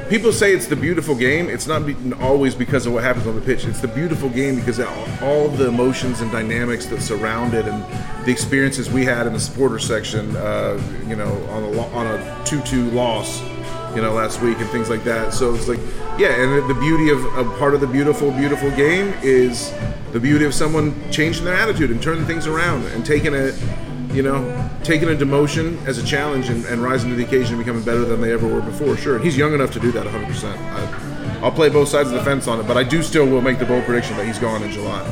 people 0.08 0.32
say 0.32 0.52
it's 0.54 0.66
the 0.66 0.76
beautiful 0.76 1.14
game. 1.14 1.48
It's 1.48 1.66
not 1.66 1.86
be, 1.86 1.94
always 2.20 2.54
because 2.54 2.86
of 2.86 2.92
what 2.92 3.02
happens 3.04 3.26
on 3.26 3.34
the 3.34 3.40
pitch. 3.40 3.64
It's 3.64 3.80
the 3.80 3.88
beautiful 3.88 4.28
game 4.30 4.56
because 4.56 4.78
of 4.78 4.88
all, 5.22 5.28
all 5.28 5.48
the 5.48 5.68
emotions 5.68 6.20
and 6.20 6.30
dynamics 6.32 6.86
that 6.86 7.00
surround 7.02 7.54
it, 7.54 7.66
and 7.66 7.82
the 8.24 8.30
experiences 8.30 8.90
we 8.90 9.04
had 9.04 9.26
in 9.26 9.32
the 9.32 9.40
supporter 9.40 9.78
section. 9.78 10.36
Uh, 10.36 10.80
you 11.08 11.16
know, 11.16 11.30
on 11.50 11.62
a 11.64 11.80
on 11.94 12.06
a 12.06 12.44
two-two 12.44 12.90
loss. 12.90 13.42
You 13.95 14.03
know, 14.03 14.12
last 14.12 14.40
week 14.40 14.59
and 14.59 14.68
things 14.70 14.88
like 14.88 15.05
that. 15.05 15.34
So 15.34 15.55
it's 15.55 15.68
like, 15.68 15.80
yeah, 16.18 16.43
and 16.43 16.68
the 16.68 16.74
beauty 16.80 17.11
of 17.11 17.24
a 17.36 17.45
part 17.59 17.74
of 17.74 17.80
the 17.80 17.86
beautiful, 17.86 18.30
beautiful 18.32 18.70
game 18.70 19.12
is 19.22 19.72
the 20.12 20.20
beauty 20.20 20.45
of 20.45 20.55
someone 20.55 20.95
changing 21.11 21.45
their 21.45 21.55
attitude 21.55 21.90
and 21.90 22.03
turning 22.03 22.24
things 22.24 22.47
around 22.47 22.84
and 22.86 23.05
taking 23.05 23.34
it 23.34 23.55
you 24.12 24.22
know, 24.22 24.70
taking 24.84 25.09
a 25.09 25.12
demotion 25.12 25.82
as 25.86 25.97
a 25.97 26.05
challenge 26.05 26.51
and, 26.51 26.66
and 26.66 26.82
rising 26.82 27.09
to 27.09 27.16
the 27.16 27.24
occasion 27.24 27.55
and 27.55 27.64
becoming 27.64 27.82
better 27.82 28.05
than 28.05 28.20
they 28.20 28.30
ever 28.30 28.47
were 28.47 28.61
before. 28.61 28.95
Sure, 28.97 29.18
he's 29.18 29.38
young 29.38 29.55
enough 29.55 29.70
to 29.72 29.80
do 29.80 29.90
that 29.90 30.07
100%. 30.07 30.55
I, 30.55 31.38
I'll 31.43 31.51
play 31.51 31.70
both 31.70 31.88
sides 31.88 32.11
of 32.11 32.14
the 32.16 32.22
fence 32.22 32.47
on 32.47 32.61
it, 32.61 32.68
but 32.68 32.76
I 32.76 32.84
do 32.84 33.03
still 33.03 33.26
will 33.26 33.40
make 33.40 33.59
the 33.59 33.64
bold 33.64 33.84
prediction 33.84 34.16
that 34.18 34.26
he's 34.26 34.38
gone 34.38 34.62
in 34.62 34.70
July. 34.70 35.03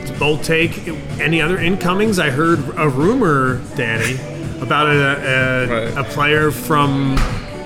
It's 0.00 0.10
a 0.10 0.14
bold 0.14 0.42
take. 0.42 0.88
Any 1.20 1.40
other 1.40 1.58
incomings? 1.58 2.18
I 2.18 2.30
heard 2.30 2.58
a 2.76 2.88
rumor, 2.88 3.60
Danny, 3.76 4.14
about 4.60 4.88
a, 4.88 4.90
a, 4.90 5.66
Right. 5.68 5.98
a 5.98 6.02
player 6.10 6.50
from 6.50 7.14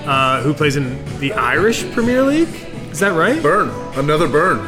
uh, 0.05 0.41
who 0.41 0.53
plays 0.53 0.75
in 0.75 1.03
the 1.19 1.33
Irish 1.33 1.89
Premier 1.91 2.23
League. 2.23 2.49
Is 2.91 2.99
that 2.99 3.15
right? 3.17 3.41
Byrne, 3.41 3.69
another 3.97 4.27
Byrne. 4.27 4.59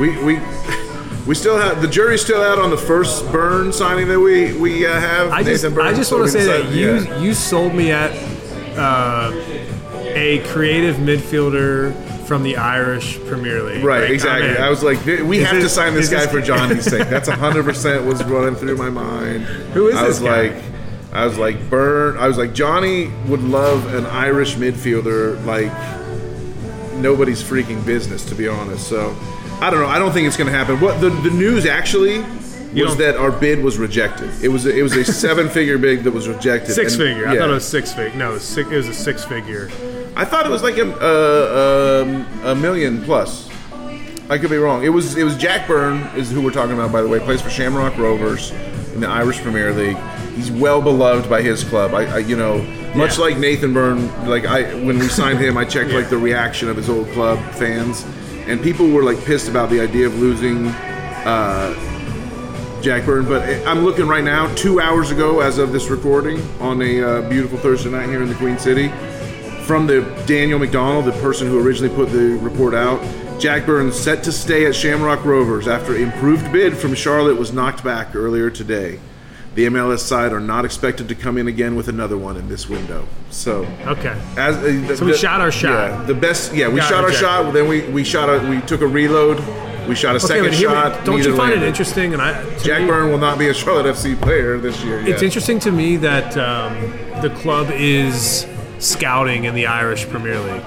We 0.00 0.10
we 0.24 0.40
we 1.26 1.34
still 1.34 1.58
have 1.58 1.80
the 1.82 1.88
jury's 1.88 2.22
still 2.22 2.42
out 2.42 2.58
on 2.58 2.70
the 2.70 2.76
first 2.76 3.30
Byrne 3.32 3.72
signing 3.72 4.08
that 4.08 4.20
we 4.20 4.56
we 4.58 4.86
uh, 4.86 4.92
have. 5.00 5.30
I 5.32 5.42
just, 5.42 5.64
Nathan 5.64 5.80
I 5.80 5.92
just 5.94 6.12
want 6.12 6.24
to 6.24 6.30
say 6.30 6.44
that 6.46 6.72
you 6.72 6.96
yeah. 6.96 7.20
you 7.20 7.34
sold 7.34 7.74
me 7.74 7.90
at 7.92 8.10
uh, 8.76 9.32
a 10.14 10.42
creative 10.52 10.96
midfielder 10.96 11.92
from 12.26 12.42
the 12.42 12.56
Irish 12.56 13.18
Premier 13.26 13.62
League. 13.62 13.84
Right, 13.84 14.02
Like, 14.04 14.10
exactly. 14.10 14.56
I 14.56 14.70
was 14.70 14.82
like, 14.82 15.04
we 15.04 15.38
Is 15.40 15.46
have 15.46 15.60
to 15.60 15.68
sign 15.68 15.92
this 15.94 16.08
guy 16.08 16.20
this- 16.20 16.30
for 16.32 16.40
Johnny's 16.40 16.84
sake. 16.84 17.08
That's 17.08 17.28
100% 17.28 18.06
was 18.06 18.24
running 18.24 18.54
through 18.54 18.76
my 18.76 18.88
mind. 18.88 19.42
Who 19.74 19.88
is 19.88 19.94
I 19.96 20.06
this 20.06 20.20
was 20.20 20.28
guy? 20.28 20.48
like, 20.48 20.62
I 21.14 21.24
was 21.26 21.38
like, 21.38 21.70
Byrne. 21.70 22.16
I 22.18 22.26
was 22.26 22.36
like, 22.36 22.52
Johnny 22.54 23.06
would 23.28 23.42
love 23.42 23.94
an 23.94 24.04
Irish 24.06 24.56
midfielder 24.56 25.42
like 25.44 25.70
nobody's 26.96 27.42
freaking 27.42 27.84
business, 27.86 28.24
to 28.26 28.34
be 28.34 28.48
honest. 28.48 28.88
So, 28.88 29.16
I 29.60 29.70
don't 29.70 29.80
know. 29.80 29.86
I 29.86 29.98
don't 29.98 30.12
think 30.12 30.26
it's 30.26 30.36
going 30.36 30.50
to 30.50 30.56
happen. 30.56 30.80
What 30.80 31.00
the, 31.00 31.10
the 31.10 31.30
news 31.30 31.66
actually 31.66 32.16
You 32.72 32.84
was 32.84 32.96
that 32.96 33.16
our 33.16 33.30
bid 33.30 33.62
was 33.62 33.78
rejected. 33.78 34.30
It 34.42 34.48
was 34.48 34.66
a, 34.66 34.76
it 34.76 34.82
was 34.82 34.96
a 34.96 35.04
seven 35.24 35.48
figure 35.48 35.78
bid 35.78 36.02
that 36.04 36.10
was 36.12 36.28
rejected. 36.28 36.72
Six 36.74 36.94
And- 36.94 37.02
figure. 37.02 37.28
I 37.28 37.36
thought 37.38 37.50
it 37.50 37.54
was 37.54 37.66
six 37.66 37.92
figure. 37.92 38.18
No, 38.18 38.30
it 38.30 38.34
was, 38.34 38.44
six, 38.44 38.70
it 38.70 38.76
was 38.76 38.88
a 38.88 38.94
six 38.94 39.24
figure. 39.24 39.70
I 40.16 40.24
thought 40.24 40.46
it 40.46 40.50
was 40.50 40.62
like 40.62 40.78
a, 40.78 40.92
uh, 41.00 42.02
um, 42.04 42.26
a 42.44 42.54
million 42.54 43.02
plus. 43.04 43.50
I 44.30 44.38
could 44.38 44.50
be 44.50 44.56
wrong. 44.56 44.84
It 44.84 44.88
was 44.88 45.16
it 45.18 45.24
was 45.24 45.36
Jack 45.36 45.68
Byrne 45.68 45.98
is 46.16 46.30
who 46.30 46.40
we're 46.40 46.50
talking 46.50 46.72
about 46.72 46.90
by 46.90 47.02
the 47.02 47.08
way. 47.08 47.20
Plays 47.20 47.42
for 47.42 47.50
Shamrock 47.50 47.98
Rovers 47.98 48.52
in 48.94 49.00
the 49.00 49.06
Irish 49.08 49.38
Premier 49.40 49.70
League. 49.74 49.98
He's 50.34 50.50
well 50.50 50.82
beloved 50.82 51.28
by 51.30 51.42
his 51.42 51.62
club. 51.64 51.94
I, 51.94 52.04
I 52.06 52.18
you 52.18 52.36
know 52.36 52.58
much 52.94 53.18
Yeah. 53.18 53.24
like 53.24 53.38
Nathan 53.38 53.72
Byrne. 53.72 54.08
Like 54.28 54.46
I 54.46 54.74
when 54.84 54.98
we 54.98 55.08
signed 55.08 55.38
him, 55.38 55.56
I 55.56 55.64
checked 55.64 55.90
like 55.92 56.10
the 56.10 56.18
reaction 56.18 56.68
of 56.68 56.76
his 56.76 56.88
old 56.88 57.08
club 57.12 57.38
fans, 57.52 58.04
and 58.46 58.60
people 58.62 58.88
were 58.90 59.02
like 59.04 59.22
pissed 59.24 59.48
about 59.48 59.70
the 59.70 59.80
idea 59.80 60.06
of 60.06 60.18
losing. 60.18 60.66
Uh, 60.68 61.74
Jack 62.82 63.06
Byrne, 63.06 63.24
but 63.24 63.42
I'm 63.66 63.82
looking 63.82 64.06
right 64.06 64.22
now, 64.22 64.52
two 64.56 64.78
hours 64.78 65.10
ago, 65.10 65.40
as 65.40 65.56
of 65.56 65.72
this 65.72 65.88
recording, 65.88 66.42
on 66.60 66.82
a 66.82 67.02
uh, 67.02 67.28
beautiful 67.30 67.56
Thursday 67.56 67.88
night 67.88 68.10
here 68.10 68.20
in 68.22 68.28
the 68.28 68.34
Queen 68.34 68.58
City, 68.58 68.88
from 69.64 69.86
the 69.86 70.02
Daniel 70.26 70.60
McDonnell, 70.60 71.02
the 71.02 71.12
person 71.22 71.46
who 71.46 71.66
originally 71.66 71.94
put 71.94 72.10
the 72.10 72.36
report 72.42 72.74
out. 72.74 73.00
Jack 73.40 73.64
Byrne's 73.64 73.98
set 73.98 74.22
to 74.24 74.32
stay 74.32 74.66
at 74.66 74.74
Shamrock 74.74 75.24
Rovers 75.24 75.66
after 75.66 75.96
improved 75.96 76.52
bid 76.52 76.76
from 76.76 76.94
Charlotte 76.94 77.38
was 77.38 77.54
knocked 77.54 77.82
back 77.82 78.14
earlier 78.14 78.50
today. 78.50 79.00
The 79.54 79.66
MLS 79.66 80.00
side 80.00 80.32
are 80.32 80.40
not 80.40 80.64
expected 80.64 81.08
to 81.08 81.14
come 81.14 81.38
in 81.38 81.46
again 81.46 81.76
with 81.76 81.86
another 81.88 82.18
one 82.18 82.36
in 82.36 82.48
this 82.48 82.68
window. 82.68 83.06
So, 83.30 83.64
Okay. 83.86 84.16
as 84.36 84.56
uh, 84.56 84.60
the, 84.88 84.96
So 84.96 85.04
we 85.04 85.12
the- 85.12 85.18
shot 85.18 85.40
our 85.40 85.52
shot. 85.52 85.90
Yeah, 86.00 86.02
the 86.06 86.14
best. 86.14 86.52
Yeah, 86.54 86.68
we 86.68 86.80
Got 86.80 86.88
shot 86.88 87.04
our 87.04 87.12
shot. 87.12 87.52
Then 87.54 87.68
we 87.68 87.82
we 87.82 88.02
shot 88.02 88.28
a 88.28 88.44
we 88.48 88.60
took 88.62 88.80
a 88.80 88.86
reload. 88.86 89.38
We 89.88 89.94
shot 89.94 90.14
a 90.14 90.18
Okay, 90.18 90.26
second 90.26 90.52
hear 90.54 90.70
me- 90.70 90.74
shot. 90.74 91.04
Don't 91.04 91.22
you 91.22 91.36
find 91.36 91.52
it 91.52 91.62
interesting? 91.62 92.14
And 92.14 92.22
I, 92.22 92.32
Jack 92.58 92.80
me- 92.82 92.88
Byrne 92.88 93.10
will 93.10 93.18
not 93.18 93.38
be 93.38 93.48
a 93.48 93.54
Charlotte 93.54 93.86
FC 93.94 94.16
player 94.20 94.58
this 94.58 94.82
year. 94.82 94.98
It's 95.06 95.22
interesting 95.22 95.58
to 95.60 95.70
me 95.70 95.98
that 95.98 96.36
um, 96.36 96.74
the 97.22 97.30
club 97.42 97.68
is 97.70 98.46
scouting 98.80 99.44
in 99.44 99.54
the 99.54 99.66
Irish 99.66 100.08
Premier 100.08 100.38
League. 100.40 100.62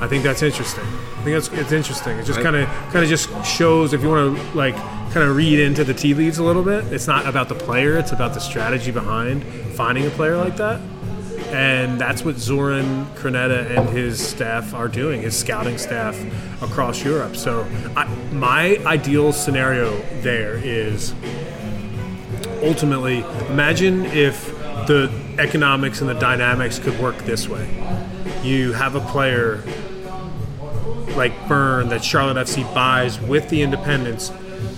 I 0.00 0.06
think 0.08 0.24
that's 0.24 0.42
interesting. 0.42 0.84
I 0.84 1.22
think 1.24 1.36
that's 1.36 1.48
it's 1.60 1.72
interesting. 1.72 2.18
It 2.18 2.24
just 2.24 2.40
kind 2.40 2.56
of 2.56 2.66
kind 2.92 3.04
of 3.04 3.08
just 3.08 3.28
shows 3.46 3.92
if 3.92 4.02
you 4.02 4.08
want 4.08 4.36
to 4.36 4.56
like 4.56 4.74
kind 5.14 5.30
of 5.30 5.36
read 5.36 5.60
into 5.60 5.84
the 5.84 5.94
tea 5.94 6.12
leaves 6.12 6.38
a 6.38 6.42
little 6.42 6.64
bit. 6.64 6.84
It's 6.92 7.06
not 7.06 7.24
about 7.24 7.48
the 7.48 7.54
player; 7.54 7.96
it's 7.96 8.10
about 8.10 8.34
the 8.34 8.40
strategy 8.40 8.90
behind 8.90 9.44
finding 9.76 10.04
a 10.08 10.10
player 10.10 10.36
like 10.36 10.56
that. 10.56 10.80
And 11.52 12.00
that's 12.00 12.24
what 12.24 12.36
Zoran 12.36 13.06
Krneta 13.14 13.78
and 13.78 13.88
his 13.90 14.20
staff 14.20 14.74
are 14.74 14.88
doing, 14.88 15.22
his 15.22 15.38
scouting 15.38 15.78
staff 15.78 16.18
across 16.60 17.04
Europe. 17.04 17.36
So, 17.36 17.64
I, 17.96 18.06
my 18.32 18.76
ideal 18.86 19.32
scenario 19.32 19.96
there 20.22 20.56
is 20.56 21.14
ultimately 22.60 23.18
imagine 23.50 24.06
if 24.06 24.48
the 24.88 25.12
economics 25.38 26.00
and 26.00 26.10
the 26.10 26.14
dynamics 26.14 26.80
could 26.80 26.98
work 26.98 27.16
this 27.18 27.48
way. 27.48 27.68
You 28.42 28.72
have 28.72 28.96
a 28.96 29.00
player 29.00 29.62
like 31.16 31.46
Byrne 31.46 31.88
that 31.90 32.02
Charlotte 32.02 32.48
FC 32.48 32.64
buys 32.74 33.20
with 33.20 33.48
the 33.48 33.62
independents, 33.62 34.32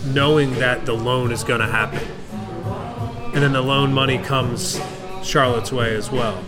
knowing 0.07 0.55
that 0.55 0.87
the 0.87 0.93
loan 0.93 1.33
is 1.33 1.45
going 1.45 1.61
to 1.61 1.67
happen. 1.67 2.07
And 3.35 3.43
then 3.43 3.53
the 3.53 3.61
loan 3.63 3.93
money 3.93 4.19
comes 4.19 4.81
Charlotte's 5.23 5.73
way 5.73 5.95
as 5.95 6.11
well. 6.11 6.43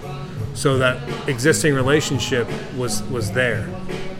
So 0.54 0.78
that 0.78 1.28
existing 1.28 1.74
relationship 1.74 2.48
was 2.76 3.02
was 3.04 3.30
there, 3.32 3.68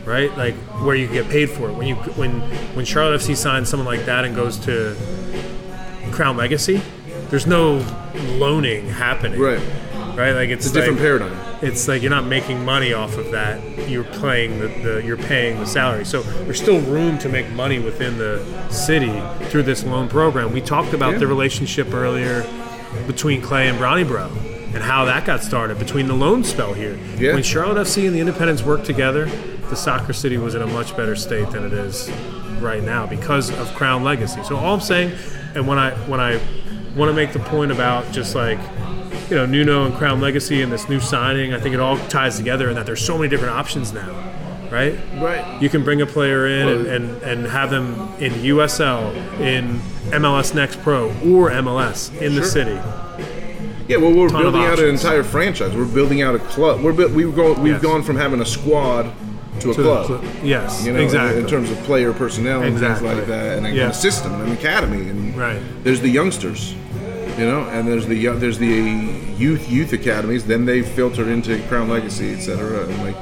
right? 0.05 0.35
Like 0.37 0.55
where 0.83 0.95
you 0.95 1.07
get 1.07 1.27
paid 1.29 1.49
for 1.49 1.69
it. 1.69 1.73
When 1.73 1.87
you 1.87 1.95
when 1.95 2.39
when 2.75 2.85
Charlotte 2.85 3.19
FC 3.21 3.35
signs 3.35 3.67
someone 3.69 3.87
like 3.87 4.05
that 4.05 4.23
and 4.23 4.35
goes 4.35 4.57
to 4.59 4.95
Crown 6.11 6.37
Legacy, 6.37 6.81
there's 7.29 7.47
no 7.47 7.85
loaning 8.37 8.87
happening. 8.87 9.39
Right. 9.39 9.59
Right? 10.15 10.31
Like 10.31 10.49
it's, 10.49 10.65
It's 10.67 10.75
a 10.75 10.79
different 10.79 10.99
paradigm. 10.99 11.48
It's 11.61 11.87
like 11.89 12.01
you're 12.01 12.09
not 12.11 12.25
making 12.25 12.63
money 12.63 12.93
off 12.93 13.17
of 13.17 13.31
that. 13.31 13.89
You're 13.89 14.05
playing 14.05 14.59
the, 14.59 14.67
the 14.67 15.03
you're 15.05 15.17
paying 15.17 15.59
the 15.59 15.65
salary. 15.65 16.05
So 16.05 16.21
there's 16.21 16.61
still 16.61 16.79
room 16.81 17.17
to 17.19 17.27
make 17.29 17.49
money 17.51 17.79
within 17.79 18.17
the 18.17 18.41
city 18.69 19.21
through 19.49 19.63
this 19.63 19.83
loan 19.83 20.07
program. 20.07 20.53
We 20.53 20.61
talked 20.61 20.93
about 20.93 21.13
Yeah. 21.13 21.19
the 21.19 21.27
relationship 21.27 21.93
earlier 21.93 22.45
between 23.07 23.41
Clay 23.41 23.67
and 23.67 23.77
Brownie 23.77 24.05
Bro 24.05 24.31
and 24.73 24.77
how 24.83 25.03
that 25.05 25.25
got 25.25 25.43
started 25.43 25.77
between 25.79 26.07
the 26.07 26.13
loan 26.13 26.43
spell 26.43 26.73
here. 26.73 26.97
Yeah. 27.17 27.33
When 27.33 27.43
Charlotte 27.43 27.77
FC 27.87 28.05
and 28.05 28.15
the 28.15 28.19
Independents 28.21 28.63
worked 28.63 28.85
together, 28.85 29.25
the 29.69 29.75
soccer 29.75 30.13
city 30.13 30.37
was 30.37 30.55
in 30.55 30.61
a 30.61 30.67
much 30.67 30.95
better 30.95 31.15
state 31.15 31.49
than 31.51 31.65
it 31.65 31.73
is 31.73 32.09
right 32.61 32.83
now 32.83 33.05
because 33.05 33.49
of 33.49 33.67
Crown 33.75 34.03
Legacy. 34.03 34.43
So 34.43 34.55
all 34.55 34.75
I'm 34.75 34.81
saying, 34.81 35.11
and 35.55 35.67
when 35.67 35.77
I 35.77 35.91
when 36.07 36.19
I 36.21 36.39
want 36.95 37.09
to 37.09 37.13
make 37.13 37.33
the 37.33 37.39
point 37.39 37.71
about 37.71 38.09
just 38.13 38.33
like 38.35 38.59
you 39.29 39.35
know 39.37 39.45
Nuno 39.45 39.85
and 39.85 39.95
Crown 39.95 40.19
Legacy 40.21 40.61
and 40.61 40.71
this 40.71 40.87
new 40.89 40.99
signing, 40.99 41.53
I 41.53 41.59
think 41.59 41.73
it 41.73 41.79
all 41.79 41.97
ties 42.07 42.37
together 42.37 42.67
and 42.69 42.77
that 42.77 42.85
there's 42.85 43.03
so 43.05 43.17
many 43.17 43.29
different 43.29 43.53
options 43.55 43.93
now, 43.93 44.09
right? 44.71 44.97
Right. 45.17 45.61
You 45.61 45.69
can 45.69 45.83
bring 45.83 46.01
a 46.01 46.05
player 46.05 46.47
in 46.47 46.67
and, 46.67 46.83
Well- 46.85 46.95
and, 46.95 47.21
and 47.23 47.47
have 47.47 47.69
them 47.69 47.93
in 48.19 48.33
USL, 48.33 49.13
in 49.39 49.79
MLS 50.11 50.53
Next 50.55 50.81
Pro, 50.81 51.07
or 51.25 51.49
MLS 51.51 52.09
in 52.21 52.35
the 52.35 52.41
Sure. 52.41 52.49
city. 52.51 52.79
Yeah, 53.87 53.97
well, 53.97 54.13
we're 54.13 54.29
Ton 54.29 54.43
building 54.43 54.61
out 54.61 54.77
an 54.79 54.85
entire 54.89 55.23
franchise. 55.23 55.75
We're 55.75 55.85
building 55.85 56.21
out 56.21 56.35
a 56.35 56.39
club. 56.39 56.81
We're 56.81 56.93
bu- 56.93 57.07
we've 57.09 57.35
gone 57.35 57.59
we've 57.61 57.73
Yes. 57.73 57.81
gone 57.81 58.03
from 58.03 58.17
having 58.17 58.39
a 58.39 58.45
squad 58.45 59.11
to 59.61 59.71
a 59.71 59.73
To 59.73 59.81
club. 59.81 60.07
cl- 60.07 60.21
yes, 60.43 60.85
you 60.85 60.93
know, 60.93 60.99
in- 60.99 61.05
exactly. 61.05 61.41
in 61.41 61.47
terms 61.47 61.71
of 61.71 61.77
player 61.83 62.13
personnel 62.13 62.61
and 62.61 62.71
Exactly. 62.71 63.07
things 63.09 63.19
like 63.19 63.27
that, 63.27 63.57
and 63.57 63.65
a, 63.65 63.71
Yeah. 63.71 63.89
a 63.89 63.93
system 63.93 64.31
and 64.35 64.43
an 64.43 64.51
academy, 64.51 65.09
and 65.09 65.35
Right. 65.35 65.57
there's 65.83 66.01
the 66.01 66.07
youngsters, 66.09 66.75
you 67.39 67.45
know, 67.45 67.61
and 67.69 67.87
there's 67.87 68.05
the 68.07 68.27
there's 68.27 68.57
the 68.57 68.67
youth 69.37 69.69
youth 69.69 69.93
academies. 69.93 70.45
Then 70.45 70.65
they 70.65 70.81
filter 70.81 71.29
into 71.29 71.61
Crown 71.67 71.89
Legacy, 71.89 72.33
et 72.33 72.39
cetera, 72.41 72.85
and 72.85 72.97
like. 73.03 73.15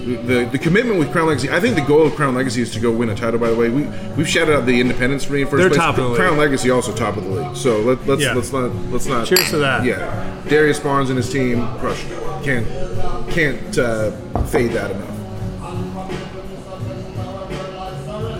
The, 0.00 0.48
the 0.50 0.58
commitment 0.58 0.98
with 0.98 1.12
Crown 1.12 1.26
Legacy, 1.28 1.50
I 1.50 1.60
think 1.60 1.74
the 1.76 1.82
goal 1.82 2.06
of 2.06 2.14
Crown 2.14 2.34
Legacy 2.34 2.62
is 2.62 2.72
to 2.72 2.80
go 2.80 2.90
win 2.90 3.10
a 3.10 3.14
title. 3.14 3.38
By 3.38 3.50
the 3.50 3.56
way, 3.56 3.68
we 3.68 3.82
we've 4.16 4.26
shouted 4.28 4.54
out 4.56 4.64
the 4.64 4.80
Independence 4.80 5.24
for 5.24 5.34
me 5.34 5.42
in 5.42 5.46
first 5.46 5.58
They're 5.60 5.68
place. 5.68 5.78
top 5.78 5.98
of 5.98 6.04
the 6.04 6.08
league. 6.10 6.16
Crown 6.18 6.38
Legacy 6.38 6.70
also 6.70 6.94
top 6.94 7.16
of 7.18 7.24
the 7.24 7.30
league. 7.30 7.54
So 7.56 7.80
let, 7.80 8.06
let's 8.06 8.22
Yeah. 8.22 8.32
let's 8.32 8.50
not 8.52 8.74
let's 8.90 9.06
not. 9.06 9.26
Cheers 9.26 9.50
to 9.50 9.58
that. 9.58 9.84
Yeah, 9.84 10.42
Darius 10.48 10.80
Barnes 10.80 11.10
and 11.10 11.16
his 11.18 11.30
team 11.30 11.66
crushing 11.78 12.10
it. 12.12 12.44
Can't 12.44 12.66
can't 13.30 13.78
uh, 13.78 14.10
fade 14.46 14.70
that 14.72 14.90
enough. 14.92 15.09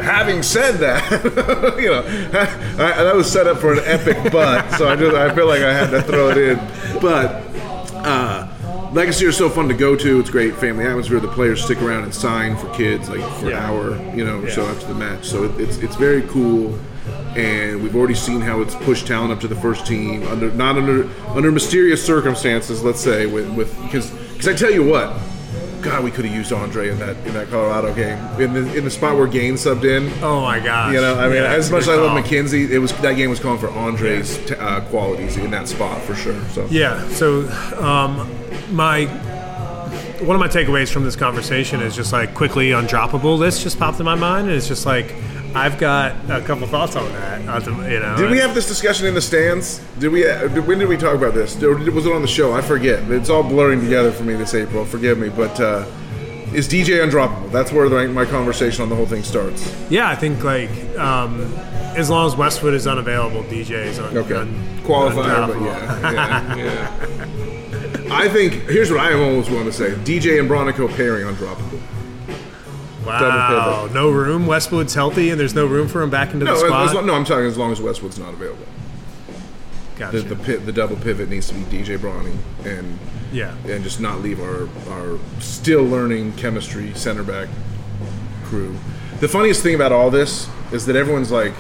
Having 0.03 0.43
said 0.43 0.73
that, 0.79 1.77
you 1.81 1.91
know, 1.91 2.03
I, 2.03 3.03
that 3.05 3.15
was 3.15 3.31
set 3.31 3.47
up 3.47 3.59
for 3.59 3.73
an 3.73 3.81
epic 3.85 4.33
butt, 4.33 4.71
so 4.79 4.89
I 4.89 4.97
just 4.97 5.15
I 5.17 5.35
feel 5.35 5.47
like 5.47 5.63
I 5.63 5.73
had 5.73 5.91
to 5.91 6.03
throw 6.03 6.31
it 6.31 6.39
in. 6.39 6.57
But 7.01 7.27
uh, 8.07 8.91
Legacy 8.93 9.27
is 9.27 9.37
so 9.37 9.49
fun 9.49 9.69
to 9.69 9.75
go 9.75 9.95
to. 9.97 10.21
It's 10.21 10.31
great 10.31 10.55
family 10.57 10.85
atmosphere. 10.85 11.21
The 11.21 11.29
players 11.29 11.63
stick 11.65 11.81
around 11.83 12.05
and 12.05 12.15
sign 12.15 12.57
for 12.57 12.73
kids 12.75 13.09
like 13.09 13.21
for 13.39 13.51
Yeah. 13.51 13.59
an 13.59 13.63
hour, 13.65 14.15
you 14.17 14.25
know, 14.25 14.41
or 14.41 14.51
so 14.51 14.67
after 14.67 14.87
the 14.87 14.95
match. 14.95 15.25
So 15.27 15.45
it, 15.45 15.61
it's 15.61 15.77
it's 15.79 15.97
very 15.97 16.23
cool. 16.23 16.79
And 17.37 17.81
we've 17.83 17.95
already 17.95 18.15
seen 18.17 18.41
how 18.41 18.61
it's 18.61 18.75
pushed 18.75 19.07
talent 19.07 19.33
up 19.33 19.39
to 19.41 19.49
the 19.49 19.55
first 19.55 19.87
team 19.87 20.27
under 20.27 20.51
not 20.53 20.77
under 20.77 21.09
under 21.29 21.53
mysterious 21.53 22.05
circumstances. 22.05 22.83
Let's 22.83 23.01
say 23.01 23.27
with 23.27 23.49
with 23.55 23.81
because 23.83 24.11
because 24.11 24.49
I 24.49 24.55
tell 24.55 24.71
you 24.73 24.85
what, 24.85 25.17
God, 25.83 26.05
we 26.05 26.11
could 26.11 26.25
have 26.25 26.35
used 26.35 26.53
Andre 26.53 26.91
in 26.91 26.99
that 26.99 27.17
in 27.27 27.33
that 27.35 27.49
Colorado 27.49 27.95
game 27.95 28.19
in 28.41 28.53
the 28.53 28.77
in 28.77 28.85
the 28.85 28.91
spot 28.91 29.17
where 29.17 29.27
Gaines 29.27 29.65
subbed 29.65 29.85
in. 29.85 30.13
Oh 30.23 30.41
my 30.43 30.61
God! 30.61 30.93
You 30.95 31.01
know, 31.01 31.19
I 31.19 31.27
mean, 31.29 31.37
Yeah, 31.37 31.53
as 31.53 31.71
much 31.71 31.83
as 31.83 31.89
I 31.89 31.97
love. 31.97 32.23
McKenzie, 32.23 32.69
it 32.71 32.79
was 32.79 32.93
that 33.01 33.15
game 33.15 33.31
was 33.31 33.41
calling 33.41 33.59
for 33.59 33.71
Andre's 33.71 34.39
t- 34.47 34.55
uh, 34.55 34.81
qualities 34.83 35.37
in 35.37 35.51
that 35.53 35.69
spot 35.69 36.01
for 36.03 36.15
sure. 36.15 36.41
So 36.51 36.67
Yeah. 36.71 37.07
So, 37.09 37.49
um, 37.81 38.29
my 38.75 39.07
one 40.21 40.37
of 40.37 40.41
my 40.41 40.49
takeaways 40.49 40.93
from 40.93 41.05
this 41.05 41.17
conversation 41.17 41.81
is 41.81 41.97
just 41.97 42.13
like 42.13 42.35
quickly 42.35 42.71
undroppable 42.71 43.39
list 43.39 43.63
just 43.63 43.79
popped 43.79 43.99
in 44.01 44.05
my 44.05 44.15
mind, 44.15 44.49
and 44.49 44.57
it's 44.57 44.69
just 44.69 44.85
like 44.87 45.15
I've 45.55 45.79
got 45.79 46.13
a 46.31 46.41
couple 46.43 46.67
thoughts 46.69 46.95
on 46.97 47.05
that. 47.13 47.41
You 47.91 47.99
know, 48.01 48.17
Did 48.17 48.31
we 48.31 48.39
have 48.39 48.55
this 48.55 48.69
discussion 48.69 49.07
in 49.07 49.15
the 49.15 49.21
stands? 49.21 49.79
Did 49.99 50.13
we? 50.13 50.29
uh, 50.29 50.49
when 50.63 50.79
did 50.79 50.89
we 50.89 50.97
talk 50.97 51.15
about 51.15 51.35
this? 51.35 51.57
Was 51.57 52.07
it 52.07 52.13
on 52.13 52.23
the 52.23 52.29
show? 52.29 52.53
I 52.53 52.63
forget. 52.63 53.03
It's 53.11 53.29
all 53.31 53.43
blurring 53.43 53.81
together 53.81 54.13
for 54.13 54.23
me 54.23 54.35
this 54.35 54.55
April. 54.55 54.85
Forgive 54.85 55.19
me, 55.19 55.29
but 55.29 55.59
uh, 55.59 55.85
is 56.55 56.69
DJ 56.69 57.05
undroppable? 57.05 57.51
That's 57.51 57.73
where 57.73 57.89
the, 57.89 58.09
my 58.09 58.25
conversation 58.27 58.83
on 58.83 58.89
the 58.89 58.95
whole 58.97 59.07
thing 59.07 59.23
starts. 59.25 59.75
Yeah, 59.91 60.09
I 60.09 60.15
think 60.15 60.43
like 60.45 60.71
um, 60.99 61.41
as 61.97 62.11
long 62.11 62.27
as 62.29 62.37
Westwood 62.37 62.75
is 62.75 62.87
unavailable, 62.87 63.43
DJ 63.45 63.87
is 63.87 63.99
un- 63.99 64.17
Okay, 64.17 64.35
un- 64.35 64.55
qualifier, 64.85 65.49
but 65.49 65.61
yeah, 65.63 66.57
yeah, 66.57 66.57
yeah. 66.57 68.15
I 68.15 68.29
think 68.29 68.55
here's 68.69 68.91
what 68.91 69.01
I 69.01 69.15
almost 69.15 69.51
want 69.51 69.67
to 69.67 69.73
say: 69.73 69.91
DJ 70.05 70.39
and 70.41 70.49
Bronico 70.49 70.89
pairing 70.97 71.25
undroppable. 71.27 71.81
Wow, 73.05 73.89
no 73.93 74.11
room. 74.11 74.47
Westwood's 74.47 74.95
healthy, 74.95 75.31
and 75.31 75.41
there's 75.41 75.55
no 75.55 75.67
room 75.67 75.89
for 75.89 76.03
him 76.03 76.11
back 76.11 76.33
into 76.33 76.45
No, 76.45 76.53
the 76.55 76.61
squad. 76.61 76.85
as 76.89 76.95
long, 76.95 77.07
no, 77.07 77.15
I'm 77.15 77.25
talking 77.25 77.47
as 77.47 77.57
long 77.57 77.73
as 77.73 77.81
Westwood's 77.81 78.19
not 78.19 78.35
available. 78.35 78.67
Gotcha. 79.97 80.21
The 80.23 80.35
the, 80.35 80.43
pit, 80.45 80.67
the 80.67 80.73
double 80.73 80.97
pivot 80.97 81.29
needs 81.29 81.49
to 81.49 81.55
be 81.55 81.61
DJ 81.65 81.99
Bronny 81.99 82.35
and 82.65 82.99
yeah, 83.33 83.55
and 83.67 83.85
just 83.85 84.01
not 84.01 84.21
leave 84.23 84.41
our 84.41 84.69
our 84.91 85.19
still 85.41 85.85
learning 85.85 86.33
chemistry 86.35 86.95
center 86.95 87.23
back 87.23 87.49
crew. 88.45 88.77
The 89.21 89.29
funniest 89.29 89.63
thing 89.63 89.75
about 89.75 89.93
all 89.93 90.11
this 90.11 90.49
is 90.73 90.87
that 90.87 90.97
everyone's 90.97 91.31
like, 91.31 91.53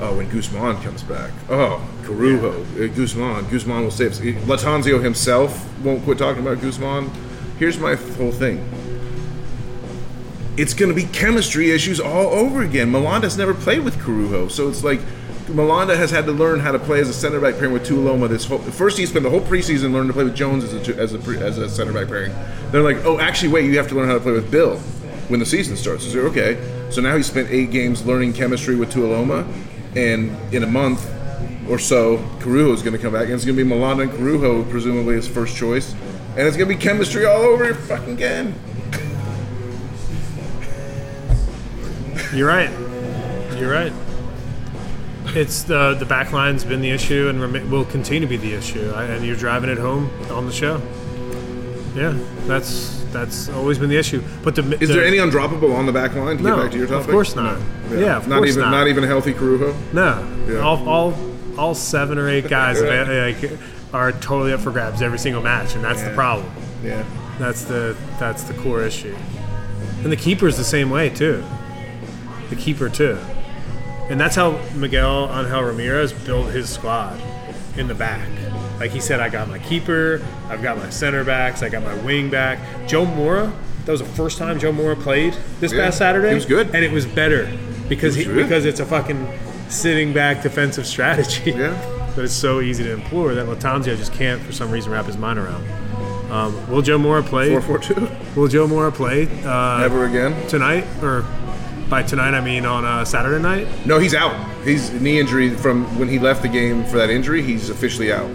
"Oh, 0.00 0.16
when 0.16 0.28
Guzman 0.28 0.82
comes 0.82 1.02
back, 1.04 1.30
oh, 1.48 1.80
Corujo, 2.02 2.62
uh, 2.84 2.92
Guzman, 2.94 3.48
Guzman 3.48 3.84
will 3.84 3.90
save." 3.92 4.10
us." 4.12 4.18
Lattanzio 4.20 5.00
himself 5.02 5.64
won't 5.84 6.02
quit 6.02 6.18
talking 6.18 6.42
about 6.42 6.60
Guzman. 6.60 7.10
Here's 7.60 7.78
my 7.78 7.94
whole 7.94 8.32
thing. 8.32 8.58
It's 10.56 10.74
going 10.74 10.90
to 10.90 10.94
be 10.94 11.04
chemistry 11.12 11.70
issues 11.70 11.98
all 11.98 12.28
over 12.28 12.62
again. 12.62 12.92
Malanda's 12.92 13.38
never 13.38 13.54
played 13.54 13.84
with 13.84 13.98
Corujo, 13.98 14.48
so 14.48 14.68
it's 14.68 14.84
like 14.84 15.00
Malanda 15.46 15.96
has 15.96 16.10
had 16.10 16.26
to 16.26 16.32
learn 16.32 16.60
how 16.60 16.72
to 16.72 16.78
play 16.78 17.00
as 17.00 17.08
a 17.08 17.12
center 17.12 17.40
back 17.40 17.54
pairing 17.54 17.72
with 17.72 17.86
Tuiloma. 17.86 18.28
This 18.28 18.44
whole 18.44 18.58
first 18.58 18.98
he 18.98 19.06
spent 19.06 19.22
the 19.22 19.30
whole 19.30 19.40
preseason 19.40 19.92
learning 19.92 20.08
to 20.08 20.12
play 20.12 20.24
with 20.24 20.36
Jones 20.36 20.64
as 20.64 20.74
a 20.74 20.96
as 20.96 21.14
a, 21.14 21.18
as 21.40 21.58
a 21.58 21.68
center 21.68 21.92
back 21.92 22.08
pairing. 22.08 22.34
They're 22.70 22.82
like, 22.82 22.98
oh, 23.04 23.18
actually, 23.18 23.48
wait, 23.48 23.64
you 23.64 23.76
have 23.78 23.88
to 23.88 23.94
learn 23.94 24.08
how 24.08 24.14
to 24.14 24.20
play 24.20 24.32
with 24.32 24.50
Bill 24.50 24.76
when 25.28 25.40
the 25.40 25.46
season 25.46 25.76
starts. 25.76 26.14
Okay, 26.14 26.62
so 26.90 27.00
now 27.00 27.16
he 27.16 27.22
spent 27.22 27.50
eight 27.50 27.70
games 27.70 28.04
learning 28.04 28.34
chemistry 28.34 28.76
with 28.76 28.92
Tuiloma, 28.92 29.50
and 29.96 30.54
in 30.54 30.62
a 30.62 30.66
month 30.66 31.10
or 31.68 31.78
so, 31.78 32.18
Corujo 32.40 32.72
is 32.72 32.82
going 32.82 32.96
to 32.96 32.98
come 32.98 33.12
back, 33.12 33.24
and 33.24 33.32
it's 33.32 33.44
going 33.44 33.56
to 33.56 33.64
be 33.64 33.68
Malanda 33.68 34.02
and 34.02 34.12
Corujo 34.12 34.64
presumably 34.70 35.14
his 35.14 35.28
first 35.28 35.56
choice, 35.56 35.92
and 36.36 36.40
it's 36.40 36.56
going 36.56 36.68
to 36.68 36.74
be 36.74 36.80
chemistry 36.80 37.24
all 37.24 37.40
over 37.40 37.72
fucking 37.74 38.14
again. 38.14 38.54
You're 42.34 42.48
right. 42.48 42.70
You're 43.58 43.70
right. 43.72 43.92
It's 45.34 45.62
the 45.62 45.94
the 45.94 46.04
back 46.04 46.32
line's 46.32 46.64
been 46.64 46.80
the 46.80 46.90
issue 46.90 47.28
and 47.28 47.40
remi- 47.40 47.64
will 47.64 47.84
continue 47.84 48.20
to 48.20 48.26
be 48.26 48.36
the 48.36 48.54
issue. 48.54 48.90
I, 48.94 49.04
and 49.04 49.24
you're 49.24 49.36
driving 49.36 49.70
it 49.70 49.78
home 49.78 50.10
on 50.30 50.46
the 50.46 50.52
show. 50.52 50.80
Yeah, 51.94 52.18
that's 52.46 53.02
that's 53.12 53.48
always 53.50 53.78
been 53.78 53.88
the 53.90 53.96
issue. 53.98 54.22
But 54.42 54.54
the 54.54 54.62
Is 54.82 54.88
there 54.88 55.04
any 55.04 55.18
undroppable 55.18 55.74
on 55.76 55.86
the 55.86 55.92
back 55.92 56.14
line 56.14 56.38
to 56.38 56.42
No, 56.42 56.56
get 56.56 56.62
back 56.62 56.72
to 56.72 56.78
your 56.78 56.92
of 56.94 57.06
course 57.06 57.36
not. 57.36 57.58
No. 57.90 57.98
Yeah, 57.98 58.16
of 58.16 58.28
not 58.28 58.38
course 58.38 58.50
even 58.56 58.70
not. 58.70 58.88
even 58.88 59.04
a 59.04 59.06
healthy 59.06 59.32
Corujo. 59.34 59.74
No, 59.92 60.26
Yeah. 60.48 60.58
all, 60.60 60.88
all 60.88 61.14
all 61.58 61.74
seven 61.74 62.18
or 62.18 62.28
eight 62.28 62.48
guys 62.48 62.80
like, 63.42 63.58
are 63.92 64.12
totally 64.12 64.52
up 64.54 64.60
for 64.60 64.70
grabs 64.70 65.02
every 65.02 65.18
single 65.18 65.42
match, 65.42 65.74
and 65.74 65.84
that's 65.84 66.02
the 66.02 66.10
problem. 66.14 66.50
Yeah. 66.82 67.04
That's 67.38 67.64
the 67.64 67.96
that's 68.18 68.42
the 68.44 68.54
core 68.54 68.82
issue. 68.82 69.14
And 70.02 70.10
the 70.10 70.16
keeper's 70.16 70.56
the 70.56 70.64
same 70.64 70.90
way 70.90 71.10
too. 71.10 71.44
The 72.52 72.60
keeper 72.60 72.90
too. 72.90 73.18
And 74.10 74.20
that's 74.20 74.36
how 74.36 74.60
Miguel 74.74 75.30
Angel 75.34 75.62
Ramirez 75.62 76.12
built 76.12 76.50
his 76.50 76.68
squad. 76.68 77.18
in 77.78 77.88
the 77.88 77.94
back. 77.94 78.28
Like 78.78 78.90
he 78.90 79.00
said, 79.00 79.20
I 79.20 79.30
got 79.30 79.48
my 79.48 79.58
keeper, 79.58 80.20
I've 80.50 80.60
got 80.62 80.76
my 80.76 80.90
center 80.90 81.24
backs, 81.24 81.62
I 81.62 81.70
got 81.70 81.82
my 81.82 81.94
wing 82.02 82.28
back. 82.28 82.58
Joe 82.86 83.06
Mora, 83.06 83.50
that 83.86 83.92
was 83.92 84.02
the 84.02 84.06
first 84.08 84.36
time 84.36 84.58
Joe 84.58 84.72
Mora 84.72 84.94
played 84.96 85.34
this 85.60 85.72
Yeah, 85.72 85.84
past 85.86 85.96
Saturday. 85.96 86.28
he 86.28 86.34
was 86.34 86.44
good. 86.44 86.66
and 86.74 86.84
it 86.84 86.92
was 86.92 87.06
better 87.06 87.50
because 87.88 88.14
He 88.14 88.24
he, 88.24 88.28
was 88.28 88.36
good. 88.36 88.42
because 88.42 88.64
it's 88.66 88.80
a 88.80 88.84
fucking 88.84 89.26
sitting 89.70 90.12
back 90.12 90.42
defensive 90.42 90.86
strategy. 90.86 91.52
Yeah. 91.52 91.72
but 92.14 92.24
it's 92.26 92.34
so 92.34 92.60
easy 92.60 92.84
to 92.84 92.92
employ 92.92 93.34
that 93.34 93.46
Lattanzio 93.46 93.96
just 93.96 94.12
can't, 94.12 94.42
for 94.42 94.52
some 94.52 94.70
reason, 94.70 94.92
wrap 94.92 95.06
his 95.06 95.16
mind 95.16 95.38
around. 95.38 95.64
Um, 96.30 96.70
will 96.70 96.82
Joe 96.82 96.98
Mora 96.98 97.22
play? 97.22 97.48
Four 97.50 97.62
four 97.62 97.78
two. 97.78 98.06
Will 98.36 98.48
Joe 98.48 98.66
Mora 98.66 98.92
play 98.92 99.28
uh, 99.44 99.78
Never 99.80 100.04
again. 100.04 100.46
tonight, 100.48 100.84
or 101.02 101.24
by 101.92 102.02
tonight 102.02 102.32
I 102.32 102.40
mean 102.40 102.64
on 102.64 102.86
uh, 102.86 103.04
Saturday 103.04 103.40
night? 103.42 103.68
No, 103.84 103.98
he's 103.98 104.14
out. 104.14 104.34
He's 104.64 104.90
knee 105.02 105.20
injury 105.20 105.50
from 105.50 105.84
when 105.98 106.08
he 106.08 106.18
left 106.18 106.40
the 106.40 106.48
game 106.48 106.84
for 106.84 106.96
that 106.96 107.10
injury. 107.10 107.42
He's 107.42 107.68
officially 107.68 108.10
out. 108.10 108.30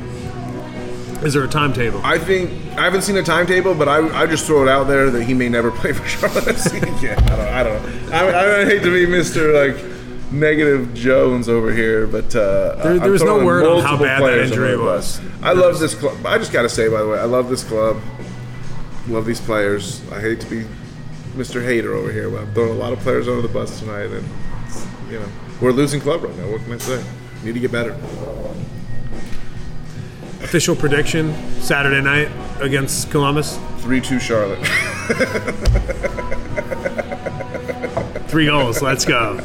Is 1.25 1.33
there 1.33 1.43
a 1.43 1.47
timetable? 1.47 1.99
I 2.03 2.19
think 2.19 2.51
I 2.77 2.83
haven't 2.83 3.01
seen 3.01 3.17
a 3.17 3.23
timetable, 3.23 3.73
but 3.73 3.87
I 3.89 3.97
I 4.21 4.27
just 4.27 4.45
throw 4.45 4.61
it 4.61 4.69
out 4.69 4.83
there 4.83 5.09
that 5.09 5.23
he 5.23 5.33
may 5.33 5.49
never 5.49 5.71
play 5.81 5.91
for 5.91 6.07
Charlotte 6.07 6.43
FC 6.55 6.77
again. 6.99 7.17
I 7.17 7.63
don't 7.63 7.81
I 8.13 8.19
don't 8.19 8.31
know. 8.31 8.37
I, 8.37 8.61
I 8.61 8.65
hate 8.65 8.83
to 8.83 8.93
be 8.93 9.07
Mister 9.07 9.51
like 9.51 9.83
negative 10.31 10.93
Jones 10.93 11.49
over 11.49 11.73
here, 11.73 12.05
but 12.05 12.35
uh, 12.35 12.75
There- 12.83 12.99
there's 12.99 13.23
no 13.23 13.43
word 13.43 13.65
on 13.65 13.81
how 13.81 13.97
bad 13.97 14.21
that 14.21 14.37
injury 14.37 14.77
was. 14.77 15.19
I 15.41 15.53
love 15.53 15.79
this 15.79 15.95
club. 15.95 16.23
I 16.27 16.37
just 16.37 16.53
got 16.53 16.61
to 16.61 16.69
say, 16.69 16.89
by 16.89 17.01
the 17.01 17.07
way, 17.07 17.17
I 17.17 17.23
love 17.25 17.49
this 17.49 17.63
club. 17.63 17.99
Love 19.07 19.25
these 19.25 19.41
players. 19.41 20.03
I 20.11 20.19
hate 20.19 20.41
to 20.41 20.47
be 20.47 20.65
Mr. 21.37 21.63
Hater 21.63 21.93
over 21.93 22.11
here, 22.11 22.29
but 22.29 22.41
I'm 22.41 22.53
throwing 22.53 22.71
a 22.71 22.73
lot 22.73 22.93
of 22.93 22.99
players 22.99 23.27
under 23.27 23.41
the 23.41 23.47
bus 23.47 23.79
tonight, 23.79 24.09
and 24.11 24.27
you 25.09 25.19
know 25.19 25.27
we're 25.61 25.71
losing 25.71 26.01
club 26.01 26.23
right 26.23 26.35
now. 26.35 26.49
What 26.51 26.61
can 26.63 26.73
I 26.73 26.77
say? 26.77 27.03
Need 27.43 27.53
to 27.53 27.59
get 27.59 27.71
better. 27.71 27.91
Official 30.41 30.75
prediction 30.75 31.33
Saturday 31.61 32.01
night 32.01 32.31
against 32.59 33.11
Columbus. 33.11 33.59
Three 33.77 34.01
two 34.01 34.19
Charlotte. 34.19 34.65
Three 38.27 38.47
goals. 38.47 38.81
Let's 38.81 39.05
go. 39.05 39.37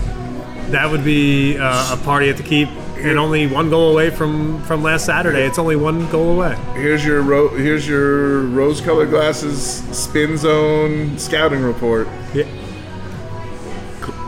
That 0.70 0.90
would 0.90 1.05
be 1.05 1.59
uh, 1.59 1.95
a 1.95 1.97
party 2.05 2.30
at 2.30 2.38
the 2.38 2.43
keep, 2.43 2.68
and 3.03 3.18
only 3.18 3.46
one 3.46 3.68
goal 3.70 3.90
away 3.92 4.11
from 4.11 4.62
from 4.64 4.82
last 4.82 5.05
Saturday. 5.07 5.44
It's 5.44 5.59
only 5.59 5.76
one 5.76 6.09
goal 6.11 6.32
away. 6.32 6.57
Here's 6.74 7.05
your 7.05 7.22
ro- 7.22 7.48
here's 7.48 7.86
your 7.88 8.42
rose-colored 8.42 9.11
glasses 9.11 9.62
spin 9.92 10.36
zone 10.36 11.18
scouting 11.18 11.62
report. 11.62 12.09
Yeah. 12.34 12.44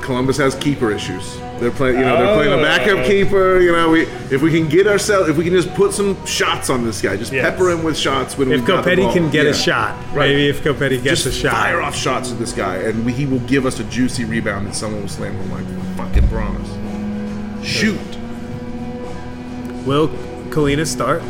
Columbus 0.02 0.36
has 0.36 0.54
keeper 0.56 0.90
issues. 0.90 1.38
They're 1.60 1.70
playing, 1.70 1.98
you 1.98 2.04
know, 2.04 2.16
they're 2.18 2.34
playing 2.36 2.52
a 2.52 2.56
Oh. 2.56 2.62
backup 2.62 3.06
keeper. 3.06 3.58
You 3.60 3.72
know, 3.72 3.88
we 3.90 4.02
if 4.30 4.42
we 4.42 4.50
can 4.50 4.68
get 4.68 4.86
ourselves, 4.86 5.30
if 5.30 5.36
we 5.38 5.44
can 5.44 5.54
just 5.54 5.72
put 5.74 5.92
some 5.94 6.14
shots 6.26 6.68
on 6.68 6.84
this 6.84 7.00
guy, 7.00 7.16
just 7.16 7.32
Yes. 7.32 7.42
pepper 7.48 7.70
him 7.70 7.82
with 7.84 7.96
shots 7.96 8.36
when 8.36 8.52
If 8.52 8.60
we 8.60 8.66
got 8.66 8.84
the 8.84 8.90
Copetti 8.90 9.02
ball. 9.04 9.12
can 9.14 9.30
get 9.30 9.44
Yeah. 9.44 9.50
a 9.52 9.54
shot, 9.54 9.94
Right. 10.12 10.28
maybe 10.28 10.48
if 10.48 10.62
Copetti 10.62 11.02
gets 11.02 11.22
just 11.22 11.26
a 11.26 11.32
shot, 11.32 11.52
fire 11.54 11.80
off 11.80 11.96
shots 11.96 12.30
at 12.30 12.38
this 12.38 12.52
guy, 12.52 12.76
and 12.76 13.04
we, 13.06 13.12
he 13.12 13.24
will 13.24 13.38
give 13.40 13.64
us 13.64 13.80
a 13.80 13.84
juicy 13.84 14.24
rebound, 14.26 14.66
and 14.66 14.74
someone 14.74 15.00
will 15.02 15.08
slam 15.08 15.32
him 15.36 15.50
like 15.50 15.64
fucking 15.96 16.28
promise. 16.28 16.68
Shoot. 17.62 17.98
Will 19.86 20.08
Kahlina 20.48 20.86
start, 20.86 21.22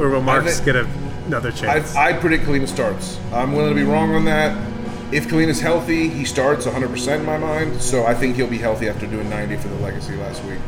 or 0.00 0.08
will 0.10 0.22
Marks 0.22 0.60
get 0.60 0.74
a, 0.74 0.84
another 1.26 1.52
chance? 1.52 1.94
I, 1.94 2.10
I 2.10 2.12
predict 2.14 2.44
Kahlina 2.44 2.66
starts. 2.66 3.18
I'm 3.32 3.52
willing 3.52 3.74
to 3.74 3.80
be 3.80 3.84
wrong 3.84 4.14
on 4.14 4.24
that. 4.24 4.56
If 5.12 5.28
Kahlina's 5.28 5.60
healthy, 5.60 6.08
he 6.08 6.24
starts 6.24 6.66
100% 6.66 7.20
in 7.20 7.24
my 7.24 7.38
mind. 7.38 7.80
So 7.80 8.04
I 8.04 8.14
think 8.14 8.36
he'll 8.36 8.48
be 8.48 8.58
healthy 8.58 8.88
after 8.88 9.06
doing 9.06 9.28
90 9.28 9.56
for 9.56 9.68
the 9.68 9.76
Legacy 9.76 10.16
last 10.16 10.42
week. 10.44 10.58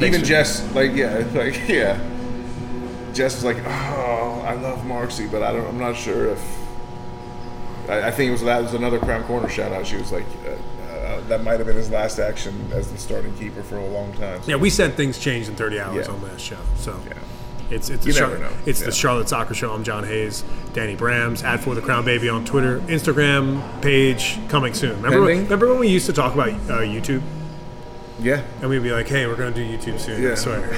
Even 0.00 0.24
Jess, 0.24 0.62
like 0.74 0.94
yeah, 0.94 1.24
like 1.34 1.68
yeah. 1.68 1.98
Jess 3.14 3.34
was 3.34 3.44
like, 3.44 3.56
"Oh, 3.66 4.44
I 4.46 4.54
love 4.54 4.80
Marksy, 4.80 5.30
but 5.30 5.42
I 5.42 5.52
don't. 5.52 5.66
I'm 5.66 5.78
not 5.78 5.96
sure 5.96 6.28
if." 6.28 6.58
I, 7.88 8.08
I 8.08 8.10
think 8.12 8.28
it 8.28 8.32
was 8.32 8.42
that 8.42 8.62
was 8.62 8.74
another 8.74 8.98
Crown 9.00 9.24
Corner 9.24 9.48
shout 9.48 9.72
out. 9.72 9.86
She 9.86 9.96
was 9.96 10.12
like, 10.12 10.26
uh, 10.46 10.54
uh, 11.08 11.20
"That 11.28 11.42
might 11.42 11.58
have 11.58 11.66
been 11.66 11.76
his 11.76 11.90
last 11.90 12.18
action 12.18 12.54
as 12.72 12.90
the 12.92 12.98
starting 12.98 13.34
keeper 13.34 13.62
for 13.62 13.76
a 13.76 13.86
long 13.86 14.12
time." 14.14 14.42
So, 14.42 14.50
yeah, 14.50 14.56
we 14.56 14.70
said 14.70 14.94
things 14.96 15.18
changed 15.18 15.48
in 15.48 15.54
30 15.56 15.80
hours 15.80 16.06
Yeah. 16.06 16.12
on 16.12 16.22
last 16.22 16.40
show, 16.42 16.56
so 16.78 16.94
Yeah. 17.06 17.14
it's 17.70 17.90
it's 17.90 18.04
Char- 18.16 18.38
it's 18.66 18.80
Yeah. 18.80 18.86
the 18.86 18.92
Charlotte 18.92 19.28
Soccer 19.28 19.54
Show. 19.54 19.72
I'm 19.72 19.84
John 19.84 20.04
Hayes, 20.04 20.44
Danny 20.74 20.96
Brams, 20.96 21.42
at 21.44 21.60
for 21.60 21.74
the 21.74 21.80
Crown 21.80 22.04
Baby 22.04 22.28
on 22.28 22.44
Twitter, 22.44 22.80
Instagram 22.88 23.62
page 23.80 24.38
coming 24.48 24.74
soon. 24.74 24.96
Remember, 25.02 25.22
when, 25.22 25.44
remember 25.44 25.68
when 25.68 25.78
we 25.78 25.88
used 25.88 26.06
to 26.06 26.12
talk 26.12 26.34
about 26.34 26.48
uh, 26.50 26.80
YouTube? 26.84 27.22
yeah. 28.20 28.40
And 28.60 28.68
we'd 28.70 28.82
be 28.82 28.90
like, 28.92 29.08
"Hey, 29.08 29.26
we're 29.26 29.36
going 29.36 29.52
to 29.54 29.64
do 29.64 29.66
YouTube 29.92 29.98
soon." 30.00 30.20
I 30.24 30.28
Yeah. 30.30 30.34
swear. 30.34 30.68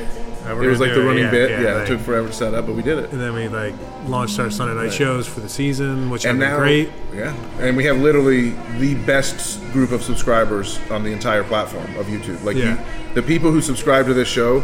Uh, 0.48 0.56
It 0.60 0.66
was 0.68 0.80
like 0.80 0.94
the 0.94 1.02
running 1.02 1.30
bit. 1.30 1.50
Yeah, 1.50 1.74
like- 1.74 1.84
it 1.84 1.86
took 1.86 2.00
forever 2.00 2.28
to 2.28 2.32
set 2.32 2.54
up, 2.54 2.66
but 2.66 2.74
we 2.74 2.82
did 2.82 2.98
it. 2.98 3.12
and 3.12 3.20
then 3.20 3.34
we 3.34 3.48
like 3.48 3.74
launched 4.06 4.38
our 4.40 4.50
Sunday 4.50 4.74
night 4.74 4.92
shows 4.92 5.26
for 5.26 5.40
the 5.40 5.48
season, 5.48 6.10
which 6.10 6.24
and 6.24 6.38
now, 6.38 6.58
great. 6.58 6.90
yeah, 7.14 7.32
and 7.60 7.76
we 7.76 7.84
have 7.84 7.98
literally 7.98 8.54
the 8.78 8.94
best 9.06 9.60
group 9.72 9.92
of 9.92 10.02
subscribers 10.02 10.78
on 10.90 11.02
the 11.04 11.12
entire 11.12 11.44
platform 11.44 11.94
of 11.96 12.06
YouTube. 12.06 12.42
Like 12.44 12.56
Yeah. 12.56 12.72
you, 12.72 12.78
the 13.14 13.22
people 13.22 13.50
who 13.50 13.60
subscribe 13.60 14.06
to 14.06 14.14
this 14.14 14.28
show, 14.28 14.62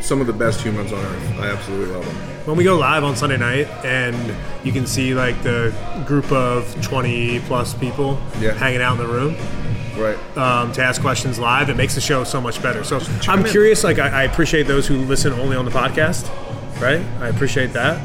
some 0.00 0.20
of 0.20 0.26
the 0.26 0.32
best 0.32 0.60
humans 0.60 0.92
on 0.92 0.98
earth. 0.98 1.38
I 1.40 1.46
absolutely 1.48 1.94
love 1.94 2.04
them. 2.04 2.14
When 2.44 2.56
we 2.56 2.64
go 2.64 2.76
live 2.76 3.04
on 3.04 3.14
Sunday 3.14 3.36
night, 3.38 3.68
and 3.84 4.16
you 4.64 4.72
can 4.72 4.84
see 4.86 5.14
like 5.14 5.40
the 5.44 5.72
group 6.06 6.30
of 6.32 6.74
20 6.82 7.38
plus 7.46 7.72
people 7.74 8.20
Yeah. 8.40 8.52
hanging 8.52 8.82
out 8.82 9.00
in 9.00 9.06
the 9.06 9.12
room. 9.12 9.36
Right. 9.96 10.18
um, 10.36 10.72
to 10.72 10.82
ask 10.82 11.00
questions 11.00 11.38
live. 11.38 11.68
It 11.68 11.76
makes 11.76 11.94
the 11.94 12.00
show 12.00 12.24
so 12.24 12.40
much 12.40 12.62
better. 12.62 12.82
So 12.84 13.00
I'm 13.28 13.44
curious. 13.44 13.84
Like 13.84 13.98
I, 13.98 14.08
I 14.08 14.22
appreciate 14.24 14.66
those 14.66 14.86
who 14.86 14.98
listen 14.98 15.32
only 15.34 15.56
on 15.56 15.64
the 15.64 15.70
podcast, 15.70 16.28
right? 16.80 17.00
I 17.20 17.28
appreciate 17.28 17.72
that. 17.74 18.00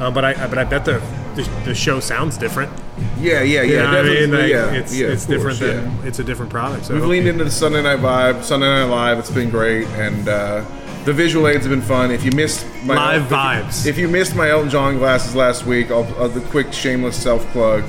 Uh, 0.00 0.10
but 0.10 0.24
I 0.24 0.46
but 0.48 0.58
I 0.58 0.64
bet 0.64 0.84
the, 0.84 0.98
the 1.34 1.42
the 1.66 1.74
show 1.74 2.00
sounds 2.00 2.38
different. 2.38 2.70
yeah, 3.18 3.42
yeah, 3.42 3.62
yeah. 3.62 3.62
You 3.62 3.76
know 3.76 3.86
I 3.98 4.02
mean? 4.02 4.30
Like, 4.32 4.50
yeah, 4.50 4.72
it's 4.72 4.94
yeah, 4.96 5.08
it's 5.08 5.24
of 5.24 5.30
different 5.30 5.58
course, 5.58 5.72
than 5.72 5.84
yeah. 5.98 6.06
it's 6.06 6.18
a 6.18 6.24
different 6.24 6.50
product. 6.50 6.86
So 6.86 6.94
We've 6.94 7.04
leaned 7.04 7.26
into 7.26 7.44
the 7.44 7.50
Sunday 7.50 7.82
night 7.82 7.98
vibe, 8.00 8.42
Sunday 8.42 8.66
night 8.66 8.84
live. 8.84 9.18
It's 9.18 9.30
been 9.30 9.50
great, 9.50 9.86
and 9.88 10.28
uh, 10.28 10.64
the 11.04 11.12
visual 11.12 11.48
aids 11.48 11.64
have 11.64 11.70
been 11.70 11.80
fun. 11.82 12.10
If 12.10 12.24
you 12.24 12.30
missed 12.32 12.66
my 12.84 12.94
Live 12.94 13.22
if 13.24 13.30
you- 13.30 13.36
vibes. 13.36 13.86
if 13.86 13.98
you 13.98 14.08
missed 14.08 14.34
my 14.36 14.48
Elton 14.50 14.70
John 14.70 14.98
glasses 14.98 15.34
last 15.34 15.64
week, 15.66 15.90
I'll, 15.90 16.04
uh, 16.18 16.28
the 16.28 16.40
quick 16.42 16.72
shameless 16.72 17.16
self 17.22 17.44
plug. 17.52 17.84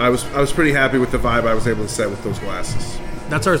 I 0.00 0.08
was 0.08 0.24
I 0.32 0.40
was 0.40 0.52
pretty 0.52 0.72
happy 0.72 0.98
with 0.98 1.10
the 1.12 1.18
vibe 1.18 1.46
I 1.46 1.54
was 1.54 1.66
able 1.68 1.82
to 1.84 1.88
set 1.88 2.08
with 2.08 2.22
those 2.24 2.38
glasses. 2.38 2.98
that's 3.28 3.46
our 3.46 3.58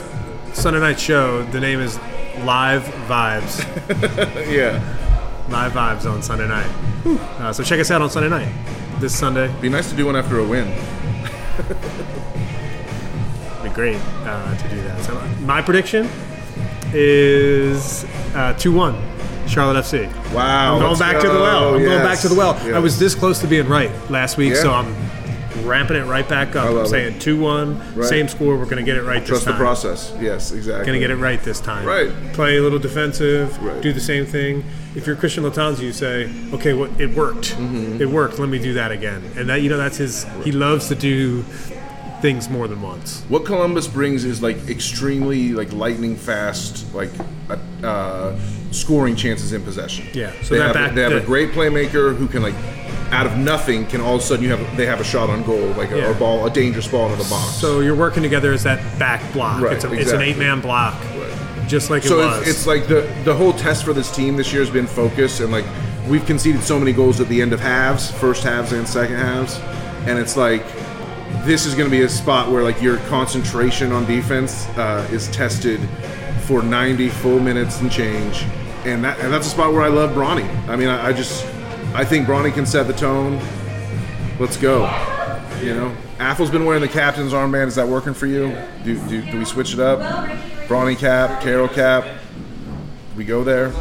Sunday 0.54 0.80
night 0.80 0.98
show. 0.98 1.42
The 1.44 1.60
name 1.60 1.80
is 1.80 1.98
Live 2.44 2.82
Vibes. 3.08 3.60
Yeah, 4.50 4.80
Live 5.50 5.72
Vibes 5.72 6.10
on 6.10 6.22
Sunday 6.22 6.48
night. 6.48 6.70
Uh, 7.38 7.52
so 7.52 7.62
check 7.62 7.78
us 7.78 7.90
out 7.90 8.00
on 8.02 8.08
Sunday 8.10 8.28
night. 8.30 8.48
This 9.00 9.16
Sunday. 9.16 9.52
be 9.60 9.68
nice 9.68 9.90
to 9.90 9.96
do 9.96 10.06
one 10.06 10.16
after 10.16 10.38
a 10.38 10.44
win. 10.44 10.66
It'd 10.68 11.76
be 13.64 13.70
great 13.70 13.98
uh, 14.24 14.56
to 14.56 14.68
do 14.68 14.82
that. 14.84 15.02
So 15.04 15.14
my 15.44 15.60
prediction 15.62 16.08
is 16.92 18.04
uh, 18.34 18.54
two 18.54 18.72
one, 18.72 18.94
Charlotte 19.46 19.84
FC. 19.84 20.06
Wow, 20.32 20.74
I'm 20.76 20.80
going 20.80 20.98
back 20.98 21.20
to 21.20 21.28
the 21.28 21.34
well. 21.40 21.74
I'm 21.74 21.84
going 21.84 22.02
back 22.02 22.18
to 22.20 22.28
the 22.28 22.34
well. 22.34 22.54
I 22.74 22.78
was 22.78 22.98
this 22.98 23.14
close 23.14 23.38
to 23.40 23.46
being 23.46 23.68
right 23.68 23.90
last 24.10 24.36
week, 24.36 24.54
Yeah. 24.54 24.62
so 24.62 24.72
I'm 24.72 24.94
ramping 25.64 25.96
it 25.96 26.04
right 26.06 26.28
back 26.28 26.56
up. 26.56 26.68
I'm 26.74 26.86
saying 26.86 27.18
two 27.18 27.38
one, 27.40 27.78
Right. 27.94 28.08
same 28.08 28.28
score. 28.28 28.56
We're 28.56 28.64
going 28.64 28.76
to 28.78 28.82
get 28.82 28.96
it 28.96 29.02
right 29.02 29.24
Trust 29.24 29.40
this 29.40 29.44
the 29.44 29.50
time. 29.52 29.60
process. 29.60 30.12
Yes, 30.20 30.52
exactly. 30.52 30.86
Going 30.86 31.00
to 31.00 31.06
get 31.06 31.10
it 31.10 31.20
right 31.20 31.42
this 31.42 31.60
time. 31.60 31.86
Right. 31.86 32.10
Play 32.32 32.56
a 32.58 32.62
little 32.62 32.78
defensive. 32.78 33.60
Right. 33.62 33.80
Do 33.82 33.92
the 33.92 34.00
same 34.00 34.26
thing. 34.26 34.64
If 34.94 35.06
you're 35.06 35.16
Christian 35.16 35.44
Latanzi, 35.44 35.80
you 35.82 35.92
say, 35.92 36.30
"Okay, 36.52 36.72
what 36.74 36.90
it 37.00 37.10
worked. 37.14 37.54
Mm-hmm. 37.56 38.00
It 38.02 38.08
worked. 38.08 38.38
Let 38.38 38.48
me 38.48 38.58
do 38.58 38.72
that 38.74 38.90
again." 38.90 39.22
And 39.36 39.48
that 39.48 39.62
you 39.62 39.68
know 39.70 39.76
that's 39.78 39.98
his. 39.98 40.26
He 40.44 40.52
loves 40.52 40.88
to 40.88 40.94
do 40.94 41.42
things 42.20 42.50
more 42.50 42.68
than 42.68 42.82
once. 42.82 43.22
What 43.28 43.44
Columbus 43.46 43.86
brings 43.88 44.24
is 44.24 44.42
like 44.42 44.68
extremely 44.68 45.52
like 45.52 45.72
lightning 45.72 46.16
fast, 46.16 46.92
like 46.94 47.10
uh, 47.48 47.56
uh, 47.86 48.38
scoring 48.72 49.16
chances 49.16 49.52
in 49.52 49.62
possession. 49.62 50.06
Yeah, 50.12 50.32
so 50.42 50.54
they 50.54 50.58
that 50.58 50.66
have, 50.66 50.74
back- 50.74 50.94
they 50.94 51.02
have 51.02 51.12
a 51.12 51.20
great 51.24 51.52
playmaker 51.52 52.14
who 52.16 52.26
can 52.26 52.42
like 52.42 52.54
out 53.12 53.26
of 53.26 53.36
nothing 53.36 53.84
can 53.86 54.00
all 54.00 54.14
of 54.16 54.20
a 54.20 54.24
sudden 54.24 54.44
you 54.44 54.50
have 54.50 54.76
they 54.76 54.86
have 54.86 55.00
a 55.00 55.04
shot 55.04 55.28
on 55.30 55.42
goal 55.42 55.66
like 55.70 55.90
a, 55.90 55.98
Yeah. 55.98 56.10
a 56.10 56.14
ball 56.14 56.46
a 56.46 56.50
dangerous 56.50 56.86
ball 56.88 57.10
into 57.10 57.22
the 57.22 57.28
box. 57.28 57.54
So 57.54 57.80
you're 57.80 57.96
working 57.96 58.22
together 58.22 58.52
as 58.52 58.62
that 58.62 58.78
back 58.98 59.20
block. 59.32 59.60
Right, 59.60 59.72
it's, 59.74 59.84
a, 59.84 59.92
it's 59.92 60.12
an 60.12 60.22
eight 60.22 60.38
man 60.38 60.60
block, 60.60 60.94
Right. 61.16 61.68
just 61.68 61.90
like 61.90 62.04
it 62.04 62.08
So 62.08 62.18
was. 62.18 62.40
it's, 62.42 62.50
it's 62.50 62.66
like 62.66 62.86
the 62.86 63.02
the 63.24 63.34
whole 63.34 63.52
test 63.52 63.84
for 63.84 63.92
this 63.92 64.14
team 64.14 64.36
this 64.36 64.52
year 64.52 64.62
has 64.62 64.70
been 64.70 64.86
focus 64.86 65.40
and 65.40 65.50
like 65.50 65.64
we've 66.08 66.24
conceded 66.26 66.62
so 66.62 66.78
many 66.78 66.92
goals 66.92 67.20
at 67.20 67.28
the 67.28 67.40
end 67.42 67.52
of 67.52 67.60
halves, 67.60 68.10
first 68.12 68.42
halves 68.44 68.72
and 68.72 68.86
second 68.88 69.16
halves, 69.16 69.58
and 70.06 70.18
it's 70.18 70.36
like 70.36 70.64
this 71.44 71.64
is 71.66 71.74
going 71.74 71.88
to 71.88 71.90
be 71.96 72.02
a 72.02 72.08
spot 72.08 72.50
where 72.50 72.62
like 72.62 72.80
your 72.82 72.96
concentration 73.08 73.92
on 73.92 74.04
defense 74.06 74.66
uh, 74.76 75.06
is 75.12 75.28
tested 75.28 75.80
for 76.42 76.62
90 76.62 77.08
full 77.08 77.38
minutes 77.38 77.80
and 77.80 77.90
change, 77.90 78.44
and 78.84 79.02
that 79.04 79.18
and 79.20 79.32
that's 79.32 79.46
a 79.46 79.50
spot 79.50 79.72
where 79.72 79.82
I 79.82 79.88
love 79.88 80.10
Bronny. 80.10 80.48
I 80.68 80.74
mean, 80.76 80.88
I, 80.88 81.08
I 81.08 81.12
just 81.12 81.44
I 81.92 82.04
think 82.04 82.26
Bronny 82.26 82.52
can 82.52 82.66
set 82.66 82.86
the 82.86 82.92
tone. 82.92 83.40
Let's 84.38 84.56
go. 84.56 84.84
You 85.60 85.74
know, 85.74 85.96
Afful's 86.18 86.50
been 86.50 86.64
wearing 86.64 86.80
the 86.80 86.88
captain's 86.88 87.32
armband. 87.32 87.66
Is 87.66 87.74
that 87.74 87.86
working 87.86 88.14
for 88.14 88.26
you? 88.26 88.56
Do, 88.84 88.98
do, 89.08 89.22
do 89.30 89.38
we 89.38 89.44
switch 89.44 89.74
it 89.74 89.80
up? 89.80 89.98
Bronny 90.68 90.96
cap, 90.96 91.42
Karol 91.42 91.68
cap, 91.68 92.06
we 93.16 93.24
go 93.24 93.44
there. 93.44 93.72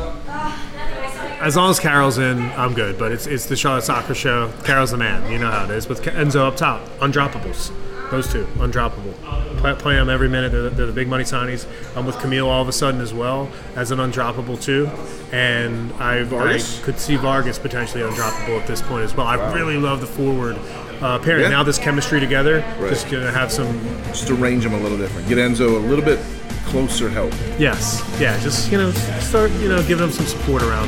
As 1.40 1.56
long 1.56 1.70
as 1.70 1.80
Karol's 1.80 2.18
in, 2.18 2.40
I'm 2.52 2.74
good. 2.74 2.98
But 3.00 3.14
it's 3.14 3.26
it's 3.26 3.46
the 3.46 3.56
Charlotte 3.56 3.84
Soccer 3.84 4.14
Show. 4.14 4.52
Karol's 4.64 4.92
the 4.92 4.98
man. 4.98 5.32
You 5.32 5.40
know 5.40 5.50
how 5.50 5.64
it 5.64 5.72
is 5.72 5.88
with 5.88 6.02
Enzo 6.02 6.48
up 6.48 6.58
top. 6.58 6.86
Undroppables. 7.00 7.72
Those 8.12 8.32
two, 8.32 8.46
undroppable. 8.58 9.14
Play, 9.60 9.76
play 9.76 9.96
them 9.96 10.10
every 10.10 10.30
minute. 10.30 10.52
They're, 10.52 10.64
the- 10.64 10.70
they're 10.72 10.86
the 10.88 10.92
big 10.94 11.08
money 11.08 11.24
signees. 11.24 11.68
I'm 11.96 12.06
with 12.06 12.20
Kamil 12.20 12.48
all 12.50 12.62
of 12.62 12.68
a 12.68 12.72
sudden 12.72 13.02
as 13.02 13.14
well 13.14 13.50
as 13.76 13.92
an 13.92 14.00
undroppable 14.00 14.60
too, 14.62 14.88
and 15.32 15.92
I, 15.94 16.22
I 16.22 16.60
could 16.84 17.00
see 17.00 17.16
Vargas 17.18 17.60
potentially 17.60 18.04
undroppable 18.04 18.60
at 18.60 18.68
this 18.68 18.82
point 18.82 19.04
as 19.04 19.16
well. 19.16 19.28
I 19.28 19.54
really 19.54 19.78
love 19.78 20.02
the 20.02 20.08
forward 20.08 20.58
uh, 21.02 21.20
pairing. 21.20 21.44
Yeah. 21.44 21.50
Now 21.50 21.64
this 21.64 21.78
chemistry 21.78 22.20
together, 22.20 22.60
Right. 22.80 22.90
just 22.90 23.10
gonna 23.12 23.32
have 23.32 23.52
some 23.52 23.80
Just 24.08 24.30
arrange 24.32 24.64
them 24.64 24.74
a 24.74 24.80
little 24.80 24.98
different. 24.98 25.28
Get 25.28 25.38
Enzo 25.38 25.76
a 25.76 25.80
little 25.88 26.04
bit 26.04 26.20
closer 26.66 27.10
help. 27.10 27.32
Yes, 27.60 28.04
yeah, 28.20 28.40
just 28.42 28.72
you 28.72 28.78
know, 28.78 28.92
start 28.92 29.52
you 29.54 29.70
know, 29.70 29.80
giving 29.82 29.98
them 30.08 30.12
some 30.12 30.26
support 30.26 30.62
around 30.64 30.88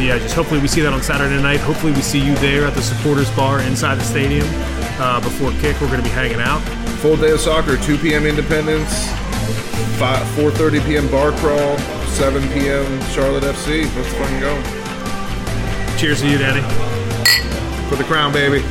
Yeah, 0.00 0.18
just 0.18 0.34
Hopefully, 0.34 0.60
we 0.60 0.68
see 0.68 0.80
that 0.80 0.92
on 0.92 1.02
Saturday 1.02 1.40
night. 1.42 1.60
Hopefully, 1.60 1.92
we 1.92 2.02
see 2.02 2.20
you 2.24 2.34
there 2.36 2.66
at 2.66 2.74
the 2.74 2.82
supporters 2.82 3.30
bar 3.36 3.60
inside 3.60 3.96
the 3.96 4.04
stadium 4.04 4.46
uh, 4.98 5.20
before 5.20 5.50
kick. 5.60 5.80
We're 5.80 5.88
going 5.88 6.02
to 6.02 6.08
be 6.08 6.14
hanging 6.14 6.40
out. 6.40 6.60
Full 7.00 7.16
day 7.16 7.30
of 7.30 7.40
soccer, 7.40 7.76
2 7.76 7.98
p.m. 7.98 8.26
Independence, 8.26 9.06
5, 9.98 10.26
4.30 10.36 10.86
p.m. 10.86 11.10
Bar 11.10 11.32
Crawl, 11.32 11.78
7 12.08 12.42
p.m. 12.52 13.00
Charlotte 13.10 13.44
FC. 13.44 13.84
Let's 13.94 14.12
fucking 14.14 14.40
go. 14.40 14.54
Cheers 15.98 16.20
to 16.22 16.28
you, 16.28 16.38
Danny. 16.38 16.62
For 17.88 17.96
the 17.96 18.04
crown, 18.04 18.32
baby. 18.32 18.62